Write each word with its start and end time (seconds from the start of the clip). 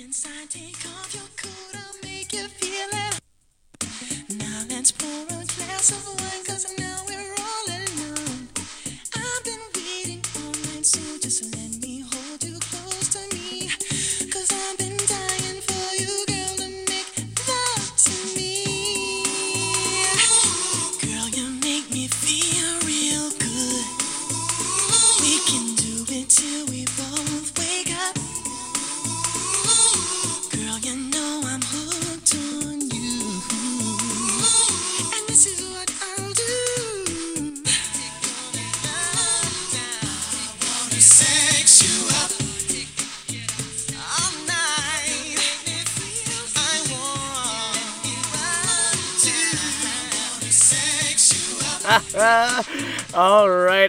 inside, 0.00 0.48
take 0.50 0.76
off 0.86 1.12
your 1.12 1.28
coat, 1.36 1.74
I'll 1.74 1.96
make 2.02 2.32
you 2.32 2.46
feel 2.46 2.88
it. 2.92 3.20
Now 4.38 4.64
let's 4.70 4.92
pour 4.92 5.24
a 5.24 5.44
glass 5.44 5.90
of 5.90 6.06
wine, 6.20 6.44
cause 6.46 6.66
now 6.78 6.84
we're 6.84 6.87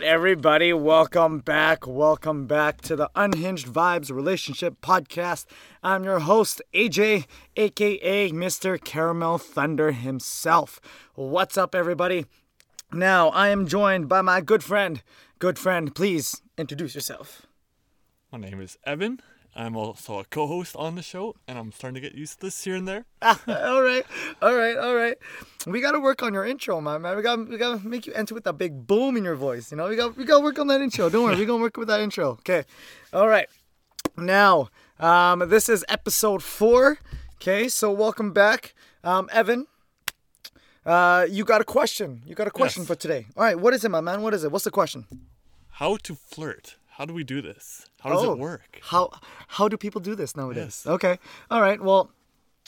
everybody, 0.09 0.73
welcome 0.73 1.37
back. 1.37 1.85
Welcome 1.85 2.47
back 2.47 2.81
to 2.81 2.95
the 2.95 3.11
Unhinged 3.13 3.67
Vibes 3.67 4.11
Relationship 4.11 4.81
Podcast. 4.81 5.45
I'm 5.83 6.03
your 6.03 6.17
host, 6.17 6.63
AJ, 6.73 7.27
aka 7.55 8.31
Mr. 8.31 8.83
Caramel 8.83 9.37
Thunder 9.37 9.91
himself. 9.91 10.81
What's 11.13 11.59
up, 11.59 11.75
everybody? 11.75 12.25
Now, 12.91 13.29
I 13.29 13.49
am 13.49 13.67
joined 13.67 14.09
by 14.09 14.21
my 14.21 14.41
good 14.41 14.63
friend. 14.63 15.03
Good 15.37 15.59
friend, 15.59 15.93
please 15.93 16.41
introduce 16.57 16.95
yourself. 16.95 17.45
My 18.31 18.39
name 18.39 18.59
is 18.61 18.79
Evan. 18.85 19.21
I'm 19.59 19.75
also 19.75 20.19
a 20.19 20.23
co-host 20.23 20.73
on 20.77 20.95
the 20.95 21.01
show, 21.01 21.35
and 21.45 21.57
I'm 21.59 21.73
starting 21.73 21.95
to 21.95 21.99
get 21.99 22.15
used 22.17 22.35
to 22.39 22.45
this 22.45 22.63
here 22.63 22.75
and 22.75 22.87
there. 22.87 23.03
all 23.21 23.35
right, 23.83 24.05
all 24.41 24.55
right, 24.55 24.77
all 24.77 24.95
right. 24.95 25.17
We 25.67 25.81
gotta 25.81 25.99
work 25.99 26.23
on 26.23 26.33
your 26.33 26.45
intro, 26.45 26.79
my 26.79 26.97
man. 26.97 27.17
We 27.17 27.21
gotta, 27.21 27.43
we 27.43 27.57
gotta 27.57 27.85
make 27.85 28.07
you 28.07 28.13
enter 28.13 28.33
with 28.33 28.45
that 28.45 28.53
big 28.57 28.87
boom 28.87 29.17
in 29.17 29.25
your 29.25 29.35
voice. 29.35 29.69
You 29.69 29.75
know, 29.75 29.89
we 29.89 29.97
got, 29.97 30.15
we 30.15 30.23
gotta 30.23 30.41
work 30.41 30.59
on 30.59 30.67
that 30.67 30.79
intro. 30.79 31.09
Don't 31.09 31.25
worry, 31.25 31.35
we 31.35 31.45
gonna 31.45 31.61
work 31.61 31.75
with 31.75 31.89
that 31.89 31.99
intro. 31.99 32.29
Okay, 32.39 32.63
all 33.11 33.27
right. 33.27 33.49
Now, 34.17 34.69
um, 34.97 35.39
this 35.49 35.67
is 35.67 35.83
episode 35.89 36.41
four. 36.41 36.99
Okay, 37.35 37.67
so 37.67 37.91
welcome 37.91 38.31
back, 38.31 38.73
um, 39.03 39.29
Evan. 39.33 39.67
Uh, 40.85 41.25
you 41.29 41.43
got 41.43 41.59
a 41.59 41.65
question. 41.65 42.21
You 42.25 42.33
got 42.33 42.47
a 42.47 42.51
question 42.51 42.83
Yes. 42.83 42.87
for 42.87 42.95
today. 42.95 43.27
All 43.35 43.43
right, 43.43 43.59
what 43.59 43.73
is 43.73 43.83
it, 43.83 43.89
my 43.89 43.99
man? 43.99 44.21
What 44.21 44.33
is 44.33 44.45
it? 44.45 44.53
What's 44.53 44.63
the 44.63 44.71
question? 44.71 45.05
How 45.71 45.97
to 45.97 46.15
flirt? 46.15 46.77
How 46.99 47.05
do 47.05 47.13
we 47.13 47.23
do 47.23 47.41
this? 47.41 47.85
How 48.01 48.09
does 48.09 48.25
Oh, 48.25 48.33
it 48.33 48.39
work? 48.39 48.77
How 48.81 49.09
how 49.47 49.69
do 49.69 49.77
people 49.77 50.01
do 50.01 50.15
this 50.15 50.35
nowadays? 50.35 50.83
Yes. 50.85 50.85
Okay. 50.85 51.17
All 51.49 51.61
right. 51.61 51.81
Well, 51.81 52.11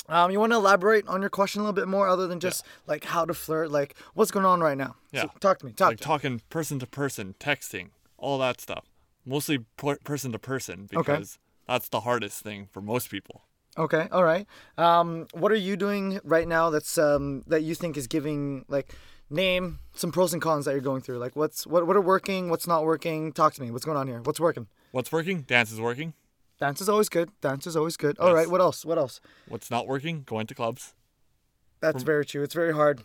um, 0.07 0.31
you 0.31 0.39
want 0.39 0.53
to 0.53 0.55
elaborate 0.55 1.05
on 1.05 1.19
your 1.19 1.29
question 1.29 1.59
a 1.59 1.63
little 1.65 1.73
bit 1.73 1.89
more, 1.89 2.07
other 2.07 2.27
than 2.27 2.39
just 2.39 2.65
like 2.87 3.03
how 3.03 3.25
to 3.25 3.33
flirt, 3.33 3.71
like 3.71 3.93
what's 4.13 4.31
going 4.31 4.45
on 4.45 4.61
right 4.61 4.77
now? 4.77 4.95
Yeah. 5.11 5.23
So, 5.23 5.31
talk 5.41 5.59
to 5.59 5.65
me. 5.65 5.73
Talk. 5.73 5.89
Like 5.89 5.97
to 5.97 6.03
me. 6.03 6.05
talking 6.05 6.41
person 6.49 6.79
to 6.79 6.87
person, 6.87 7.35
texting, 7.41 7.89
all 8.17 8.37
that 8.37 8.61
stuff. 8.61 8.85
Mostly 9.25 9.65
per- 9.75 9.97
person 9.97 10.31
to 10.31 10.39
person 10.39 10.87
because 10.89 11.37
that's 11.67 11.89
the 11.89 11.99
hardest 11.99 12.41
thing 12.41 12.69
for 12.71 12.79
most 12.81 13.11
people. 13.11 13.41
Okay. 13.77 14.07
All 14.13 14.23
right. 14.23 14.47
Um, 14.77 15.27
what 15.33 15.51
are 15.51 15.55
you 15.55 15.75
doing 15.75 16.21
right 16.23 16.47
now 16.47 16.69
that's 16.69 16.97
um 16.97 17.43
that 17.47 17.63
you 17.63 17.75
think 17.75 17.97
is 17.97 18.07
giving 18.07 18.63
like 18.69 18.95
name 19.31 19.79
some 19.93 20.11
pros 20.11 20.33
and 20.33 20.41
cons 20.41 20.65
that 20.65 20.71
you're 20.71 20.81
going 20.81 21.01
through? 21.01 21.17
Like 21.17 21.35
what's 21.35 21.65
what 21.65 21.87
what 21.87 21.95
are 21.95 22.01
working? 22.01 22.49
What's 22.49 22.67
not 22.67 22.83
working? 22.85 23.31
Talk 23.31 23.53
to 23.55 23.61
me. 23.61 23.71
What's 23.71 23.85
going 23.85 23.97
on 23.97 24.07
here? 24.07 24.21
What's 24.21 24.39
working? 24.39 24.67
What's 24.91 25.11
working? 25.11 25.41
Dance 25.41 25.71
is 25.71 25.79
working. 25.81 26.13
Dance 26.59 26.81
is 26.81 26.89
always 26.89 27.09
good. 27.09 27.31
Dance 27.41 27.65
is 27.65 27.75
always 27.75 27.97
good. 27.97 28.19
All 28.19 28.27
Yes. 28.27 28.35
right. 28.35 28.49
What 28.49 28.61
else? 28.61 28.85
What 28.85 28.97
else? 28.97 29.19
What's 29.47 29.71
not 29.71 29.87
working? 29.87 30.23
Going 30.23 30.45
to 30.47 30.53
clubs. 30.53 30.93
That's 31.79 32.03
very 32.03 32.25
true. 32.25 32.43
It's 32.43 32.53
very 32.53 32.73
hard. 32.73 33.01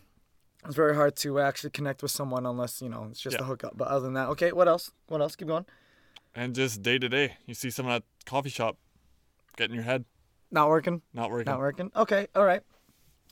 It's 0.66 0.74
very 0.74 0.94
hard 0.94 1.16
to 1.18 1.38
actually 1.40 1.70
connect 1.70 2.02
with 2.02 2.10
someone 2.10 2.44
unless 2.44 2.82
you 2.82 2.88
know 2.90 3.06
it's 3.10 3.20
just 3.20 3.40
a 3.40 3.44
hookup. 3.44 3.78
But 3.78 3.88
other 3.88 4.04
than 4.04 4.14
that, 4.14 4.28
okay. 4.30 4.52
What 4.52 4.68
else? 4.68 4.90
What 5.08 5.20
else? 5.22 5.36
Keep 5.36 5.48
going. 5.48 5.64
And 6.34 6.54
just 6.54 6.82
day 6.82 6.98
to 6.98 7.08
day. 7.08 7.36
You 7.46 7.54
see 7.54 7.70
someone 7.70 7.94
at 7.94 8.02
coffee 8.26 8.50
shop, 8.50 8.76
get 9.56 9.70
in 9.70 9.74
your 9.74 9.84
head, 9.84 10.04
Not 10.50 10.68
working. 10.68 11.00
not 11.14 11.30
working. 11.30 11.50
Not 11.50 11.60
working. 11.60 11.90
Okay. 11.96 12.26
All 12.34 12.44
right. 12.44 12.60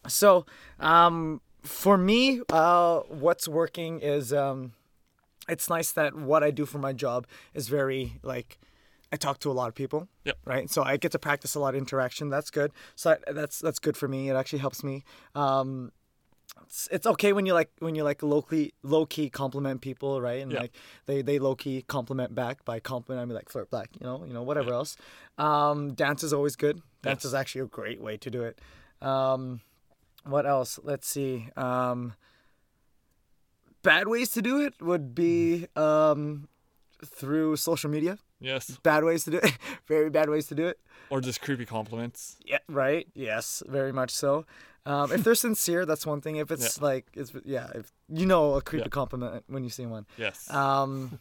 So, 0.09 0.47
um, 0.81 1.41
for 1.65 1.97
me, 1.99 2.43
uh, 2.51 3.01
what's 3.09 3.49
working 3.49 4.01
is 4.01 4.33
um, 4.33 4.73
it's 5.49 5.69
nice 5.69 5.93
that 5.93 6.15
what 6.15 6.43
I 6.45 6.51
do 6.51 6.67
for 6.67 6.79
my 6.79 6.93
job 6.93 7.27
is 7.55 7.69
very 7.69 8.19
like 8.23 8.59
I 9.13 9.17
talk 9.17 9.39
to 9.41 9.51
a 9.51 9.53
lot 9.53 9.69
of 9.69 9.75
people. 9.75 10.09
Yep. 10.25 10.37
Right. 10.45 10.71
So 10.71 10.83
I 10.83 10.97
get 10.97 11.13
to 11.13 11.19
practice 11.19 11.55
a 11.55 11.61
lot 11.61 11.75
of 11.75 11.79
interaction. 11.81 12.29
That's 12.31 12.51
good. 12.51 12.73
So 12.97 13.13
I, 13.13 13.33
that's 13.33 13.59
that's 13.61 13.79
good 13.79 13.97
for 13.97 14.09
me. 14.09 14.29
It 14.29 14.35
actually 14.35 14.59
helps 14.61 14.83
me. 14.85 15.05
Um, 15.35 15.93
it's, 16.63 16.89
it's 16.93 17.07
okay 17.07 17.33
when 17.33 17.47
you 17.47 17.55
like 17.55 17.71
when 17.79 17.95
you 17.95 18.05
like 18.05 18.23
locally 18.23 18.75
low 18.83 19.07
key 19.07 19.31
compliment 19.31 19.81
people, 19.81 20.21
right? 20.21 20.43
And 20.43 20.53
like 20.53 20.73
they 21.07 21.23
they 21.23 21.39
low 21.39 21.55
key 21.55 21.83
compliment 21.83 22.35
back 22.35 22.65
by 22.65 22.81
compliment 22.81 23.23
I 23.23 23.27
mean 23.27 23.35
like 23.35 23.49
flirt 23.49 23.71
back, 23.71 23.89
you 23.99 24.07
know, 24.07 24.25
you 24.27 24.33
know 24.33 24.43
whatever 24.43 24.73
else. 24.73 24.97
Um, 25.39 25.95
dance 25.95 26.23
is 26.23 26.33
always 26.33 26.57
good. 26.57 26.81
Dance 27.03 27.25
Yes. 27.25 27.27
is 27.27 27.35
actually 27.35 27.63
a 27.63 27.67
great 27.67 28.01
way 28.01 28.17
to 28.17 28.31
do 28.31 28.43
it. 28.43 28.59
Um, 29.03 29.61
what 30.25 30.47
else? 30.47 30.79
Let's 30.83 31.07
see. 31.09 31.49
Um, 31.57 32.15
bad 33.83 34.09
ways 34.09 34.31
to 34.33 34.43
do 34.43 34.61
it 34.61 34.75
would 34.81 35.15
be 35.15 35.67
um, 35.77 36.49
through 37.05 37.57
social 37.57 37.91
media. 37.91 38.19
Yes. 38.41 38.79
Bad 38.83 39.05
ways 39.05 39.25
to 39.25 39.31
do 39.31 39.39
it. 39.39 39.57
Very 39.89 40.11
bad 40.11 40.29
ways 40.29 40.47
to 40.49 40.55
do 40.55 40.67
it. 40.67 40.79
Or 41.11 41.21
just 41.21 41.41
creepy 41.41 41.65
compliments. 41.67 42.37
Yeah, 42.45 42.59
right. 42.69 43.07
Yes, 43.15 43.63
very 43.67 43.93
much 43.93 44.11
so. 44.11 44.47
Um, 44.87 45.13
if 45.13 45.23
they're 45.23 45.35
sincere, 45.35 45.87
that's 45.87 46.07
one 46.07 46.21
thing. 46.21 46.37
If 46.37 46.51
it's 46.51 46.81
like, 46.81 47.07
it's 47.15 47.33
yeah, 47.45 47.69
if 47.75 47.93
you 48.09 48.27
know 48.27 48.55
a 48.55 48.63
creepy 48.63 48.85
Yeah. 48.85 48.89
compliment 48.89 49.45
when 49.47 49.65
you 49.65 49.71
see 49.71 49.87
one. 49.87 50.07
Yes. 50.19 50.51
Um, 50.51 51.19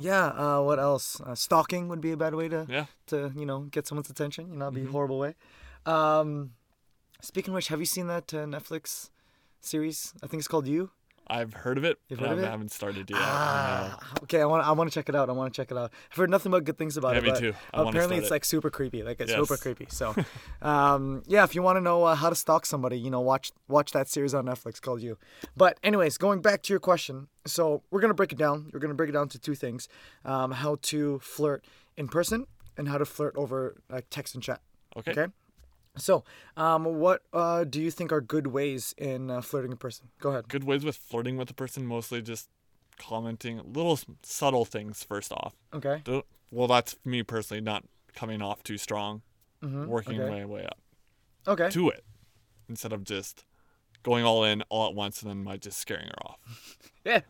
yeah. 0.00 0.26
Uh, 0.26 0.60
what 0.62 0.78
else? 0.80 1.20
Uh, 1.20 1.34
stalking 1.34 1.88
would 1.88 2.00
be 2.00 2.12
a 2.12 2.16
bad 2.16 2.34
way 2.34 2.48
to 2.48 2.66
yeah. 2.68 2.86
to 3.06 3.32
you 3.36 3.46
know 3.46 3.60
get 3.70 3.86
someone's 3.86 4.10
attention. 4.10 4.50
You 4.52 4.56
know, 4.58 4.70
be 4.70 4.80
Mm-hmm. 4.80 4.88
a 4.88 4.92
horrible 4.92 5.18
way. 5.18 5.34
Um, 5.86 6.52
speaking 7.22 7.52
of 7.52 7.56
which, 7.56 7.68
have 7.68 7.80
you 7.80 7.86
seen 7.86 8.06
that 8.08 8.34
uh, 8.34 8.44
Netflix 8.44 9.08
series? 9.60 10.12
I 10.22 10.26
think 10.26 10.40
it's 10.40 10.48
called 10.48 10.66
You. 10.66 10.90
I've 11.28 11.54
heard 11.54 11.78
of 11.78 11.84
it, 11.84 11.98
You've 12.08 12.18
but 12.18 12.28
I 12.30 12.34
it? 12.34 12.44
haven't 12.50 12.72
started 12.72 13.08
yet. 13.08 13.18
Ah, 13.18 13.96
okay. 14.24 14.40
I 14.42 14.44
want 14.44 14.66
I 14.66 14.72
want 14.72 14.90
to 14.90 14.94
check 14.94 15.08
it 15.08 15.14
out. 15.14 15.30
I 15.30 15.32
want 15.32 15.54
to 15.54 15.56
check 15.56 15.70
it 15.70 15.78
out. 15.78 15.90
I've 16.10 16.16
heard 16.16 16.28
nothing 16.28 16.50
but 16.50 16.64
good 16.64 16.76
things 16.76 16.96
about 16.96 17.12
Yeah, 17.12 17.18
it. 17.20 17.24
me 17.24 17.30
but 17.30 17.38
too. 17.38 17.54
I 17.72 17.82
apparently, 17.82 18.16
start 18.16 18.22
it's 18.24 18.26
it. 18.26 18.30
like 18.34 18.44
super 18.44 18.70
creepy. 18.70 19.02
Like 19.04 19.20
it's 19.20 19.30
Yes. 19.30 19.38
super 19.40 19.56
creepy. 19.56 19.86
So, 19.88 20.14
um, 20.62 21.22
yeah, 21.26 21.44
if 21.44 21.54
you 21.54 21.62
want 21.62 21.76
to 21.76 21.80
know 21.80 22.02
uh, 22.04 22.16
how 22.16 22.28
to 22.28 22.34
stalk 22.34 22.66
somebody, 22.66 22.98
you 22.98 23.08
know, 23.08 23.20
watch 23.20 23.52
watch 23.68 23.92
that 23.92 24.08
series 24.08 24.34
on 24.34 24.44
Netflix 24.46 24.80
called 24.80 25.00
You. 25.00 25.16
But 25.56 25.78
anyways, 25.82 26.18
going 26.18 26.42
back 26.42 26.62
to 26.64 26.72
your 26.72 26.80
question, 26.80 27.28
so 27.46 27.82
we're 27.90 28.00
gonna 28.00 28.14
break 28.14 28.32
it 28.32 28.38
down. 28.38 28.68
We're 28.72 28.80
gonna 28.80 28.94
break 28.94 29.08
it 29.08 29.12
down 29.12 29.28
to 29.28 29.38
two 29.38 29.54
things: 29.54 29.88
um, 30.24 30.50
how 30.50 30.76
to 30.82 31.20
flirt 31.20 31.64
in 31.96 32.08
person 32.08 32.46
and 32.76 32.88
how 32.88 32.98
to 32.98 33.04
flirt 33.04 33.34
over 33.36 33.80
like 33.88 34.06
text 34.10 34.34
and 34.34 34.42
chat. 34.42 34.60
Okay. 34.96 35.12
Okay. 35.12 35.32
So, 35.96 36.24
um, 36.56 36.84
what 36.84 37.22
uh, 37.32 37.64
do 37.64 37.80
you 37.80 37.90
think 37.90 38.12
are 38.12 38.20
good 38.20 38.46
ways 38.46 38.94
in 38.96 39.30
uh, 39.30 39.40
flirting 39.42 39.72
a 39.72 39.76
person? 39.76 40.08
Go 40.20 40.30
ahead. 40.30 40.48
Good 40.48 40.64
ways 40.64 40.84
with 40.84 40.96
flirting 40.96 41.36
with 41.36 41.50
a 41.50 41.54
person, 41.54 41.84
mostly 41.86 42.22
just 42.22 42.48
commenting 42.98 43.60
little 43.72 43.98
subtle 44.22 44.64
things 44.64 45.02
first 45.04 45.32
off. 45.32 45.54
Okay. 45.74 46.02
Well, 46.50 46.68
that's 46.68 46.96
me 47.04 47.22
personally, 47.22 47.60
not 47.60 47.84
coming 48.14 48.40
off 48.42 48.62
too 48.62 48.78
strong, 48.78 49.22
working 49.62 50.14
Mm-hmm. 50.18 50.20
okay. 50.22 50.30
my 50.40 50.44
way 50.46 50.64
up 50.64 50.78
Okay. 51.46 51.70
to 51.70 51.88
it 51.90 52.04
instead 52.68 52.92
of 52.92 53.04
just 53.04 53.44
going 54.02 54.24
all 54.24 54.44
in 54.44 54.62
all 54.68 54.88
at 54.88 54.94
once 54.94 55.22
and 55.22 55.30
then 55.30 55.44
might 55.44 55.60
just 55.60 55.78
scaring 55.78 56.06
her 56.06 56.22
off. 56.26 56.38
Yeah, 57.04 57.20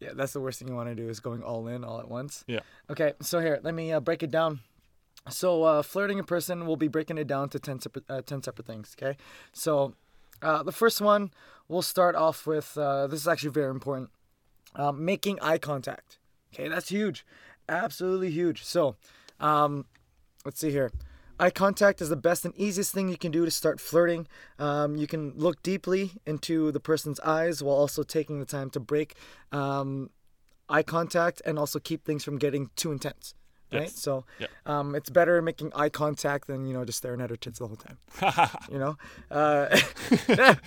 yeah, 0.00 0.10
that's 0.16 0.32
the 0.32 0.40
worst 0.40 0.58
thing 0.58 0.66
you 0.66 0.74
want 0.74 0.88
to 0.88 0.94
do 0.96 1.08
is 1.08 1.20
going 1.20 1.40
all 1.44 1.68
in 1.68 1.84
all 1.84 2.00
at 2.00 2.08
once. 2.08 2.42
Yeah. 2.48 2.60
Okay, 2.90 3.12
so 3.22 3.38
here, 3.38 3.60
let 3.62 3.72
me 3.72 3.92
uh, 3.92 4.00
break 4.00 4.24
it 4.24 4.30
down. 4.32 4.58
So, 5.30 5.62
uh, 5.62 5.82
flirting 5.82 6.18
in 6.18 6.24
person, 6.24 6.66
we'll 6.66 6.76
be 6.76 6.88
breaking 6.88 7.16
it 7.16 7.26
down 7.26 7.48
to 7.50 7.58
10 7.58 7.80
separate, 7.80 8.04
uh, 8.10 8.20
10 8.20 8.42
separate 8.42 8.66
things, 8.66 8.94
okay? 8.98 9.16
So, 9.52 9.94
uh, 10.42 10.62
the 10.62 10.72
first 10.72 11.00
one, 11.00 11.30
we'll 11.66 11.82
start 11.82 12.14
off 12.14 12.46
with 12.46 12.76
uh, 12.76 13.06
this 13.06 13.20
is 13.20 13.28
actually 13.28 13.50
very 13.50 13.70
important 13.70 14.10
um, 14.74 15.04
making 15.04 15.38
eye 15.40 15.58
contact. 15.58 16.18
Okay, 16.52 16.68
that's 16.68 16.88
huge. 16.88 17.24
Absolutely 17.68 18.30
huge. 18.30 18.64
So, 18.64 18.96
um, 19.40 19.86
let's 20.44 20.60
see 20.60 20.70
here. 20.70 20.90
Eye 21.40 21.50
contact 21.50 22.00
is 22.00 22.10
the 22.10 22.16
best 22.16 22.44
and 22.44 22.54
easiest 22.56 22.92
thing 22.92 23.08
you 23.08 23.16
can 23.16 23.32
do 23.32 23.44
to 23.44 23.50
start 23.50 23.80
flirting. 23.80 24.28
Um, 24.58 24.96
you 24.96 25.06
can 25.06 25.32
look 25.36 25.62
deeply 25.62 26.12
into 26.26 26.70
the 26.70 26.78
person's 26.78 27.18
eyes 27.20 27.62
while 27.62 27.74
also 27.74 28.02
taking 28.02 28.38
the 28.38 28.46
time 28.46 28.70
to 28.70 28.80
break 28.80 29.16
um, 29.50 30.10
eye 30.68 30.84
contact 30.84 31.42
and 31.44 31.58
also 31.58 31.80
keep 31.80 32.04
things 32.04 32.22
from 32.22 32.38
getting 32.38 32.70
too 32.76 32.92
intense. 32.92 33.34
Right? 33.74 33.90
So 33.90 34.24
Yeah. 34.38 34.46
um, 34.66 34.94
it's 34.94 35.10
better 35.10 35.40
making 35.42 35.72
eye 35.74 35.88
contact 35.88 36.46
than 36.46 36.66
you 36.66 36.72
know 36.74 36.84
just 36.84 36.98
staring 36.98 37.20
at 37.20 37.30
her 37.30 37.36
tits 37.36 37.58
the 37.58 37.66
whole 37.66 37.76
time. 37.76 37.98
you 38.72 38.78
know, 38.78 38.96
uh, 39.30 39.68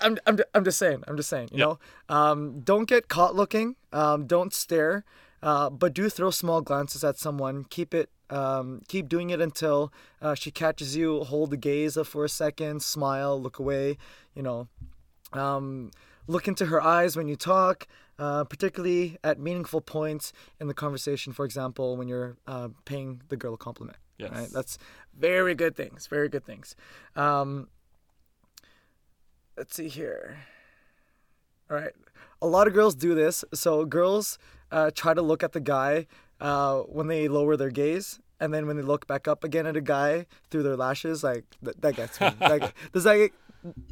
I'm, 0.00 0.18
I'm, 0.26 0.38
I'm 0.54 0.64
just 0.64 0.78
saying. 0.78 1.04
I'm 1.06 1.16
just 1.16 1.28
saying. 1.28 1.48
You 1.52 1.58
Yeah. 1.58 1.64
know, 1.64 1.78
um, 2.08 2.60
don't 2.60 2.88
get 2.88 3.08
caught 3.08 3.34
looking. 3.34 3.76
Um, 3.92 4.26
don't 4.26 4.52
stare, 4.52 5.04
uh, 5.42 5.70
but 5.70 5.94
do 5.94 6.08
throw 6.08 6.30
small 6.30 6.60
glances 6.60 7.04
at 7.04 7.18
someone. 7.18 7.64
Keep 7.64 7.94
it. 7.94 8.10
Um, 8.30 8.80
keep 8.88 9.08
doing 9.08 9.30
it 9.30 9.40
until 9.40 9.92
uh, 10.22 10.34
she 10.34 10.50
catches 10.50 10.96
you. 10.96 11.22
Hold 11.24 11.50
the 11.50 11.56
gaze 11.56 11.96
up 11.96 12.06
for 12.06 12.24
a 12.24 12.28
second. 12.28 12.82
Smile. 12.82 13.40
Look 13.40 13.58
away. 13.58 13.98
You 14.34 14.42
know, 14.42 14.68
um, 15.34 15.90
look 16.26 16.48
into 16.48 16.66
her 16.66 16.80
eyes 16.82 17.16
when 17.16 17.28
you 17.28 17.36
talk, 17.36 17.86
uh, 18.18 18.44
particularly 18.44 19.16
at 19.24 19.38
meaningful 19.38 19.80
points 19.80 20.32
in 20.60 20.68
the 20.68 20.74
conversation. 20.74 21.32
For 21.32 21.44
example, 21.44 21.96
when 21.96 22.08
you're 22.08 22.36
uh, 22.46 22.68
paying 22.84 23.22
the 23.28 23.36
girl 23.36 23.54
a 23.54 23.58
compliment. 23.58 23.98
Yes. 24.18 24.30
Right? 24.32 24.48
That's 24.52 24.78
very 25.18 25.54
good 25.54 25.76
things. 25.76 26.06
Very 26.06 26.28
good 26.28 26.44
things. 26.44 26.76
Um, 27.16 27.68
let's 29.56 29.74
see 29.74 29.88
here. 29.88 30.38
All 31.70 31.76
right. 31.76 31.92
A 32.40 32.46
lot 32.46 32.66
of 32.66 32.74
girls 32.74 32.94
do 32.94 33.14
this. 33.14 33.44
So 33.54 33.84
girls 33.84 34.38
uh, 34.70 34.90
try 34.94 35.14
to 35.14 35.22
look 35.22 35.42
at 35.42 35.52
the 35.52 35.60
guy 35.60 36.06
uh, 36.40 36.80
when 36.80 37.06
they 37.06 37.28
lower 37.28 37.56
their 37.56 37.70
gaze. 37.70 38.20
And 38.40 38.52
then 38.52 38.66
when 38.66 38.76
they 38.76 38.82
look 38.82 39.06
back 39.06 39.28
up 39.28 39.44
again 39.44 39.66
at 39.66 39.76
a 39.76 39.80
guy 39.80 40.26
through 40.50 40.64
their 40.64 40.76
lashes, 40.76 41.22
like 41.22 41.44
th- 41.64 41.76
that 41.80 41.94
gets 41.94 42.20
me. 42.20 42.30
That, 42.40 42.72
does 42.92 43.04
that 43.04 43.30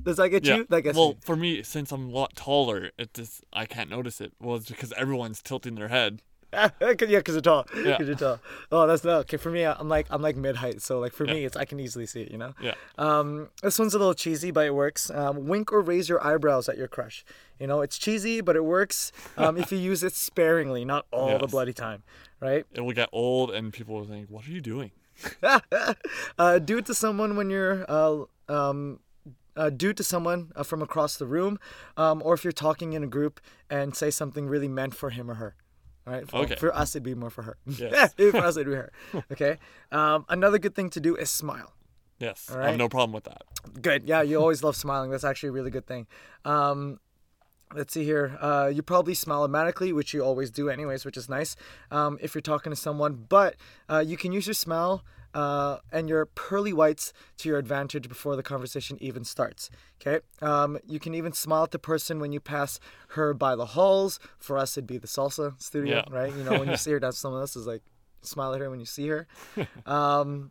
does 0.03 0.17
that 0.17 0.29
get 0.29 0.45
yeah. 0.45 0.57
you? 0.57 0.67
That 0.69 0.83
gets 0.83 0.97
well, 0.97 1.11
me. 1.11 1.17
for 1.21 1.37
me, 1.37 1.63
since 1.63 1.93
I'm 1.93 2.09
a 2.09 2.13
lot 2.13 2.37
taller, 2.37 2.91
it 2.99 3.15
just 3.15 3.45
I 3.53 3.67
can't 3.67 3.91
notice 3.91 4.21
it. 4.21 4.33
Well, 4.41 4.57
it's 4.57 4.69
because 4.69 4.93
everyone's 4.93 5.43
tilting 5.43 5.75
their 5.75 5.89
head. 5.89 6.23
yeah, 6.53 6.71
because 6.81 7.11
you're 7.11 7.41
tall. 7.41 7.65
Yeah. 7.77 7.97
Because 7.97 8.09
you're 8.09 8.17
tall. 8.17 8.41
Oh, 8.73 8.87
that's 8.87 9.05
not 9.05 9.21
okay 9.21 9.37
for 9.37 9.51
me. 9.51 9.65
I'm 9.65 9.89
like 9.89 10.07
I'm 10.11 10.21
like 10.21 10.37
mid 10.37 10.57
height, 10.57 10.83
so 10.83 10.99
like 10.99 11.13
for 11.13 11.25
me, 11.25 11.45
it's 11.45 11.57
I 11.57 11.65
can 11.65 11.79
easily 11.79 12.07
see 12.07 12.23
it. 12.23 12.33
You 12.33 12.39
know. 12.39 12.55
Yeah. 12.61 12.75
Um, 12.99 13.51
this 13.63 13.79
one's 13.79 13.95
a 13.95 13.99
little 13.99 14.15
cheesy, 14.15 14.51
but 14.51 14.67
it 14.67 14.75
works. 14.75 15.11
Um, 15.11 15.47
wink 15.47 15.73
or 15.73 15.81
raise 15.81 16.09
your 16.09 16.25
eyebrows 16.27 16.69
at 16.69 16.77
your 16.77 16.89
crush. 16.89 17.25
You 17.61 17.69
know, 17.69 17.83
it's 17.83 17.99
cheesy, 17.99 18.41
but 18.41 18.57
it 18.57 18.65
works 18.65 19.13
um, 19.37 19.57
if 19.57 19.71
you 19.71 19.79
use 19.93 20.03
it 20.03 20.15
sparingly, 20.15 20.85
not 20.85 21.07
all 21.13 21.39
the 21.39 21.47
bloody 21.47 21.73
time, 21.73 22.03
right? 22.41 22.65
It 22.73 22.81
will 22.81 22.95
get 22.95 23.11
old, 23.13 23.53
and 23.53 23.73
people 23.73 23.95
will 23.95 24.05
think, 24.05 24.29
"What 24.29 24.47
are 24.49 24.51
you 24.51 24.61
doing?" 24.61 24.91
uh, 26.39 26.59
do 26.59 26.79
it 26.79 26.87
to 26.87 26.95
someone 26.95 27.37
when 27.37 27.51
you're 27.51 27.85
uh, 27.89 28.25
um, 28.49 28.99
uh, 29.57 29.71
do 29.71 29.93
to 29.93 30.03
someone 30.05 30.53
uh, 30.57 30.63
from 30.63 30.83
across 30.83 31.17
the 31.17 31.27
room, 31.27 31.59
um, 31.97 32.23
or 32.25 32.35
if 32.35 32.45
you're 32.45 32.53
talking 32.53 32.93
in 32.93 33.03
a 33.03 33.07
group 33.07 33.41
and 33.69 33.95
say 33.95 34.11
something 34.11 34.47
really 34.47 34.69
meant 34.69 34.95
for 34.95 35.11
him 35.11 35.31
or 35.31 35.35
her. 35.35 35.55
All 36.07 36.13
right. 36.15 36.29
For, 36.29 36.37
Okay. 36.39 36.57
for 36.57 36.75
us, 36.75 36.95
it'd 36.95 37.03
be 37.03 37.15
more 37.15 37.31
for 37.31 37.43
her. 37.43 37.57
Yes. 37.67 38.15
for 38.17 38.39
us, 38.39 38.57
it'd 38.57 38.67
be 38.67 38.75
her. 38.75 38.91
Okay. 39.33 39.59
Um, 39.93 40.25
another 40.29 40.59
good 40.59 40.75
thing 40.75 40.91
to 40.91 41.01
do 41.01 41.17
is 41.17 41.31
smile. 41.31 41.73
Yes, 42.19 42.51
I 42.53 42.59
right. 42.59 42.69
have 42.71 42.79
no 42.79 42.89
problem 42.89 43.13
with 43.13 43.25
that. 43.25 43.43
Good. 43.81 44.05
Yeah, 44.07 44.21
you 44.23 44.39
always 44.39 44.63
love 44.63 44.77
smiling. 44.77 45.11
That's 45.11 45.25
actually 45.25 45.49
a 45.49 45.53
really 45.53 45.71
good 45.71 45.87
thing. 45.87 46.07
Um, 46.45 47.01
let's 47.75 47.95
see 47.95 48.05
here. 48.05 48.37
Uh, 48.41 48.71
you 48.73 48.83
probably 48.83 49.15
smile 49.15 49.43
automatically, 49.43 49.93
which 49.93 50.13
you 50.13 50.23
always 50.23 50.51
do, 50.51 50.69
anyways, 50.69 51.07
which 51.07 51.17
is 51.17 51.31
nice 51.31 51.57
um, 51.91 52.19
if 52.21 52.35
you're 52.35 52.43
talking 52.43 52.71
to 52.73 52.77
someone. 52.77 53.25
But 53.29 53.57
uh, 53.89 54.05
you 54.07 54.19
can 54.19 54.33
use 54.33 54.47
your 54.47 54.55
smile 54.55 55.03
uh, 55.35 55.79
and 55.93 56.09
your 56.09 56.27
pearly 56.27 56.73
whites 56.73 57.13
to 57.39 57.49
your 57.49 57.59
advantage 57.59 58.09
before 58.09 58.37
the 58.37 58.43
conversation 58.43 58.99
even 59.01 59.25
starts. 59.25 59.71
Okay. 60.01 60.25
Um, 60.43 60.79
you 60.87 60.99
can 60.99 61.15
even 61.15 61.33
smile 61.33 61.65
at 61.65 61.71
the 61.71 61.79
person 61.79 62.19
when 62.21 62.33
you 62.33 62.41
pass 62.41 62.81
her 63.11 63.33
by 63.35 63.55
the 63.57 63.67
halls. 63.67 64.19
For 64.39 64.59
us, 64.59 64.77
it'd 64.77 64.87
be 64.87 64.99
the 64.99 65.07
salsa 65.07 65.61
studio, 65.61 66.05
Yeah. 66.09 66.15
right? 66.15 66.33
You 66.35 66.45
know, 66.45 66.59
when 66.59 66.69
you 66.69 66.77
see 66.77 66.91
her 66.93 67.01
down, 67.01 67.13
someone 67.13 67.41
else 67.41 67.57
is 67.57 67.67
like, 67.67 67.83
smile 68.23 68.53
at 68.55 68.61
her 68.61 68.69
when 68.71 68.81
you 68.81 68.87
see 68.87 69.09
her. 69.09 69.27
Um, 69.87 70.51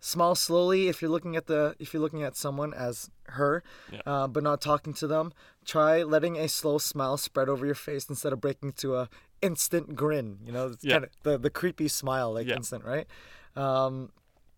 smile 0.00 0.34
slowly 0.34 0.88
if 0.88 1.00
you're 1.02 1.10
looking 1.10 1.36
at 1.36 1.46
the 1.46 1.74
if 1.78 1.92
you're 1.92 2.02
looking 2.02 2.22
at 2.22 2.36
someone 2.36 2.72
as 2.74 3.10
her 3.28 3.62
Yeah. 3.92 4.00
uh, 4.06 4.28
but 4.28 4.42
not 4.42 4.60
talking 4.60 4.92
to 4.94 5.06
them 5.06 5.32
try 5.64 6.02
letting 6.02 6.36
a 6.36 6.48
slow 6.48 6.78
smile 6.78 7.16
spread 7.16 7.48
over 7.48 7.64
your 7.66 7.74
face 7.74 8.08
instead 8.08 8.32
of 8.32 8.40
breaking 8.40 8.72
to 8.74 8.94
a 8.96 9.08
instant 9.42 9.96
grin 9.96 10.38
you 10.44 10.52
know 10.52 10.68
it's 10.68 10.84
Yeah. 10.84 10.92
kind 10.94 11.04
of 11.04 11.10
the, 11.22 11.38
the 11.38 11.50
creepy 11.50 11.88
smile 11.88 12.32
like 12.34 12.46
Yeah. 12.46 12.56
instant 12.56 12.84
right 12.84 13.06
um, 13.56 14.10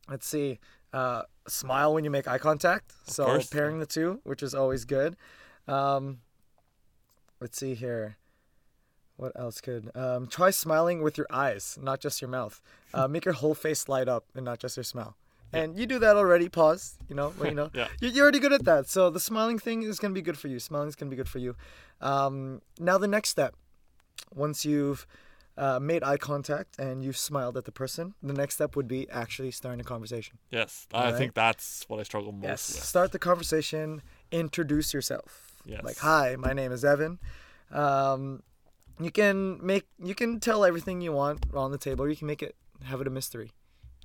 let's 0.08 0.26
see 0.26 0.58
uh, 0.92 1.22
smile 1.46 1.94
when 1.94 2.04
you 2.04 2.10
make 2.10 2.26
eye 2.28 2.38
contact. 2.38 2.92
So 3.06 3.24
course. 3.24 3.46
pairing 3.48 3.78
the 3.78 3.86
two 3.86 4.20
which 4.24 4.42
is 4.42 4.54
always 4.54 4.84
good. 4.84 5.16
Um, 5.66 6.18
let's 7.40 7.58
see 7.58 7.74
here. 7.74 8.16
What 9.16 9.32
else 9.34 9.60
could 9.60 9.90
um, 9.96 10.28
try 10.28 10.50
smiling 10.50 11.02
with 11.02 11.18
your 11.18 11.26
eyes 11.30 11.76
not 11.82 12.00
just 12.00 12.20
your 12.22 12.30
mouth. 12.30 12.60
Uh, 12.94 13.08
make 13.08 13.24
your 13.24 13.34
whole 13.34 13.54
face 13.54 13.88
light 13.88 14.08
up 14.08 14.24
and 14.34 14.44
not 14.44 14.58
just 14.60 14.76
your 14.76 14.84
smile. 14.84 15.16
And 15.52 15.78
you 15.78 15.86
do 15.86 15.98
that 15.98 16.16
already 16.16 16.48
pause 16.48 16.98
you 17.08 17.14
know 17.14 17.32
you 17.44 17.52
know. 17.54 17.70
Yeah. 17.74 17.88
you- 18.00 18.10
you're 18.10 18.22
already 18.24 18.38
good 18.38 18.52
at 18.52 18.64
that. 18.64 18.88
So 18.88 19.10
the 19.10 19.20
smiling 19.20 19.58
thing 19.58 19.82
is 19.82 19.98
going 19.98 20.12
to 20.12 20.18
be 20.18 20.22
good 20.22 20.38
for 20.38 20.48
you. 20.48 20.58
Smiling 20.60 20.88
is 20.88 20.94
going 20.96 21.10
to 21.10 21.14
be 21.14 21.16
good 21.16 21.28
for 21.28 21.38
you. 21.38 21.56
Um, 22.00 22.62
now 22.78 22.96
the 22.98 23.08
next 23.08 23.30
step. 23.30 23.54
Once 24.34 24.64
you've 24.64 25.06
uh, 25.58 25.78
made 25.80 26.02
eye 26.04 26.16
contact 26.16 26.78
and 26.78 27.02
you've 27.04 27.16
smiled 27.16 27.56
at 27.56 27.64
the 27.64 27.72
person 27.72 28.14
the 28.22 28.32
next 28.32 28.54
step 28.54 28.76
would 28.76 28.86
be 28.86 29.08
actually 29.10 29.50
starting 29.50 29.80
a 29.80 29.84
conversation 29.84 30.38
Yes, 30.50 30.86
I 30.94 30.96
Alright. 30.98 31.16
think 31.18 31.34
that's 31.34 31.84
what 31.88 31.98
I 31.98 32.04
struggle 32.04 32.32
most 32.32 32.44
Yes. 32.44 32.74
with. 32.74 32.84
Start 32.84 33.12
the 33.12 33.18
conversation. 33.18 34.02
Introduce 34.30 34.94
yourself. 34.94 35.30
Yes. 35.64 35.82
Like, 35.84 35.98
hi, 35.98 36.36
my 36.36 36.52
name 36.52 36.70
is 36.72 36.84
Evan. 36.84 37.18
Um, 37.72 38.42
you 39.00 39.10
can 39.10 39.58
make 39.64 39.84
you 40.02 40.14
can 40.14 40.40
tell 40.40 40.64
everything 40.64 41.00
you 41.00 41.12
want 41.12 41.40
on 41.54 41.70
the 41.72 41.78
table. 41.78 42.04
Or 42.04 42.08
you 42.08 42.16
can 42.16 42.26
make 42.26 42.42
it 42.42 42.54
have 42.84 43.00
it 43.00 43.06
a 43.06 43.10
mystery, 43.10 43.50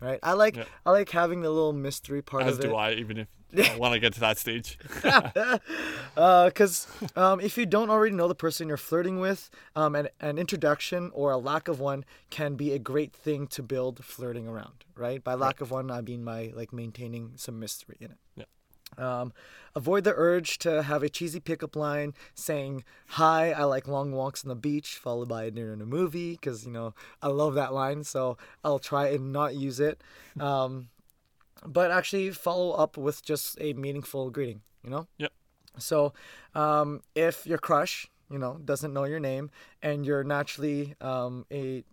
right? 0.01 0.19
I 0.23 0.33
like 0.33 0.55
Yeah. 0.57 0.65
I 0.85 0.91
like 0.91 1.09
having 1.11 1.41
the 1.41 1.49
little 1.49 1.73
mystery 1.73 2.21
part 2.21 2.43
As 2.43 2.57
of 2.57 2.65
it. 2.65 2.67
do 2.67 2.75
I, 2.75 2.91
even 2.93 3.17
if 3.17 3.27
I 3.57 3.77
want 3.77 3.93
to 3.93 3.99
get 3.99 4.13
to 4.13 4.19
that 4.21 4.37
stage. 4.37 4.77
because 6.15 6.87
um, 7.15 7.39
if 7.39 7.57
you 7.57 7.65
don't 7.65 7.89
already 7.89 8.15
know 8.15 8.27
the 8.27 8.35
person 8.35 8.67
you're 8.67 8.77
flirting 8.77 9.19
with, 9.19 9.49
um, 9.75 9.95
an, 9.95 10.09
an 10.19 10.37
introduction 10.37 11.11
or 11.13 11.31
a 11.31 11.37
lack 11.37 11.67
of 11.67 11.79
one 11.79 12.05
can 12.29 12.55
be 12.55 12.71
a 12.71 12.79
great 12.79 13.13
thing 13.13 13.47
to 13.47 13.63
build 13.63 14.03
flirting 14.03 14.47
around, 14.47 14.85
right? 14.95 15.23
By 15.23 15.35
lack 15.35 15.61
of 15.61 15.71
one, 15.71 15.91
I 15.91 16.01
mean 16.01 16.25
by 16.25 16.51
like 16.55 16.73
maintaining 16.73 17.33
some 17.35 17.59
mystery 17.59 17.97
in 17.99 18.11
it. 18.11 18.17
Yeah. 18.35 18.45
Um, 18.97 19.33
avoid 19.75 20.03
the 20.03 20.13
urge 20.15 20.57
to 20.59 20.83
have 20.83 21.03
a 21.03 21.09
cheesy 21.09 21.39
pickup 21.39 21.75
line 21.75 22.13
saying, 22.35 22.83
Hi, 23.09 23.51
I 23.51 23.63
like 23.63 23.87
long 23.87 24.11
walks 24.11 24.43
on 24.43 24.49
the 24.49 24.55
beach, 24.55 24.95
followed 24.95 25.29
by 25.29 25.43
a 25.45 25.51
dinner 25.51 25.73
in 25.73 25.81
a 25.81 25.85
movie, 25.85 26.31
because, 26.33 26.65
you 26.65 26.71
know, 26.71 26.93
I 27.21 27.27
love 27.27 27.55
that 27.55 27.73
line, 27.73 28.03
so 28.03 28.37
I'll 28.63 28.79
try 28.79 29.07
and 29.07 29.33
not 29.33 29.55
use 29.55 29.79
it. 29.79 30.01
Um, 30.39 30.89
but 31.65 31.91
actually 31.91 32.31
follow 32.31 32.71
up 32.71 32.97
with 32.97 33.23
just 33.23 33.57
a 33.61 33.73
meaningful 33.73 34.29
greeting, 34.29 34.61
you 34.83 34.89
know? 34.89 35.07
Yep. 35.17 35.31
So, 35.79 36.13
um, 36.55 37.01
if 37.15 37.45
your 37.47 37.57
crush, 37.57 38.07
you 38.29 38.37
know, 38.37 38.59
doesn't 38.63 38.93
know 38.93 39.05
your 39.05 39.19
name 39.19 39.49
and 39.81 40.05
you're 40.05 40.23
naturally 40.23 40.95
um, 41.01 41.45
a 41.51 41.83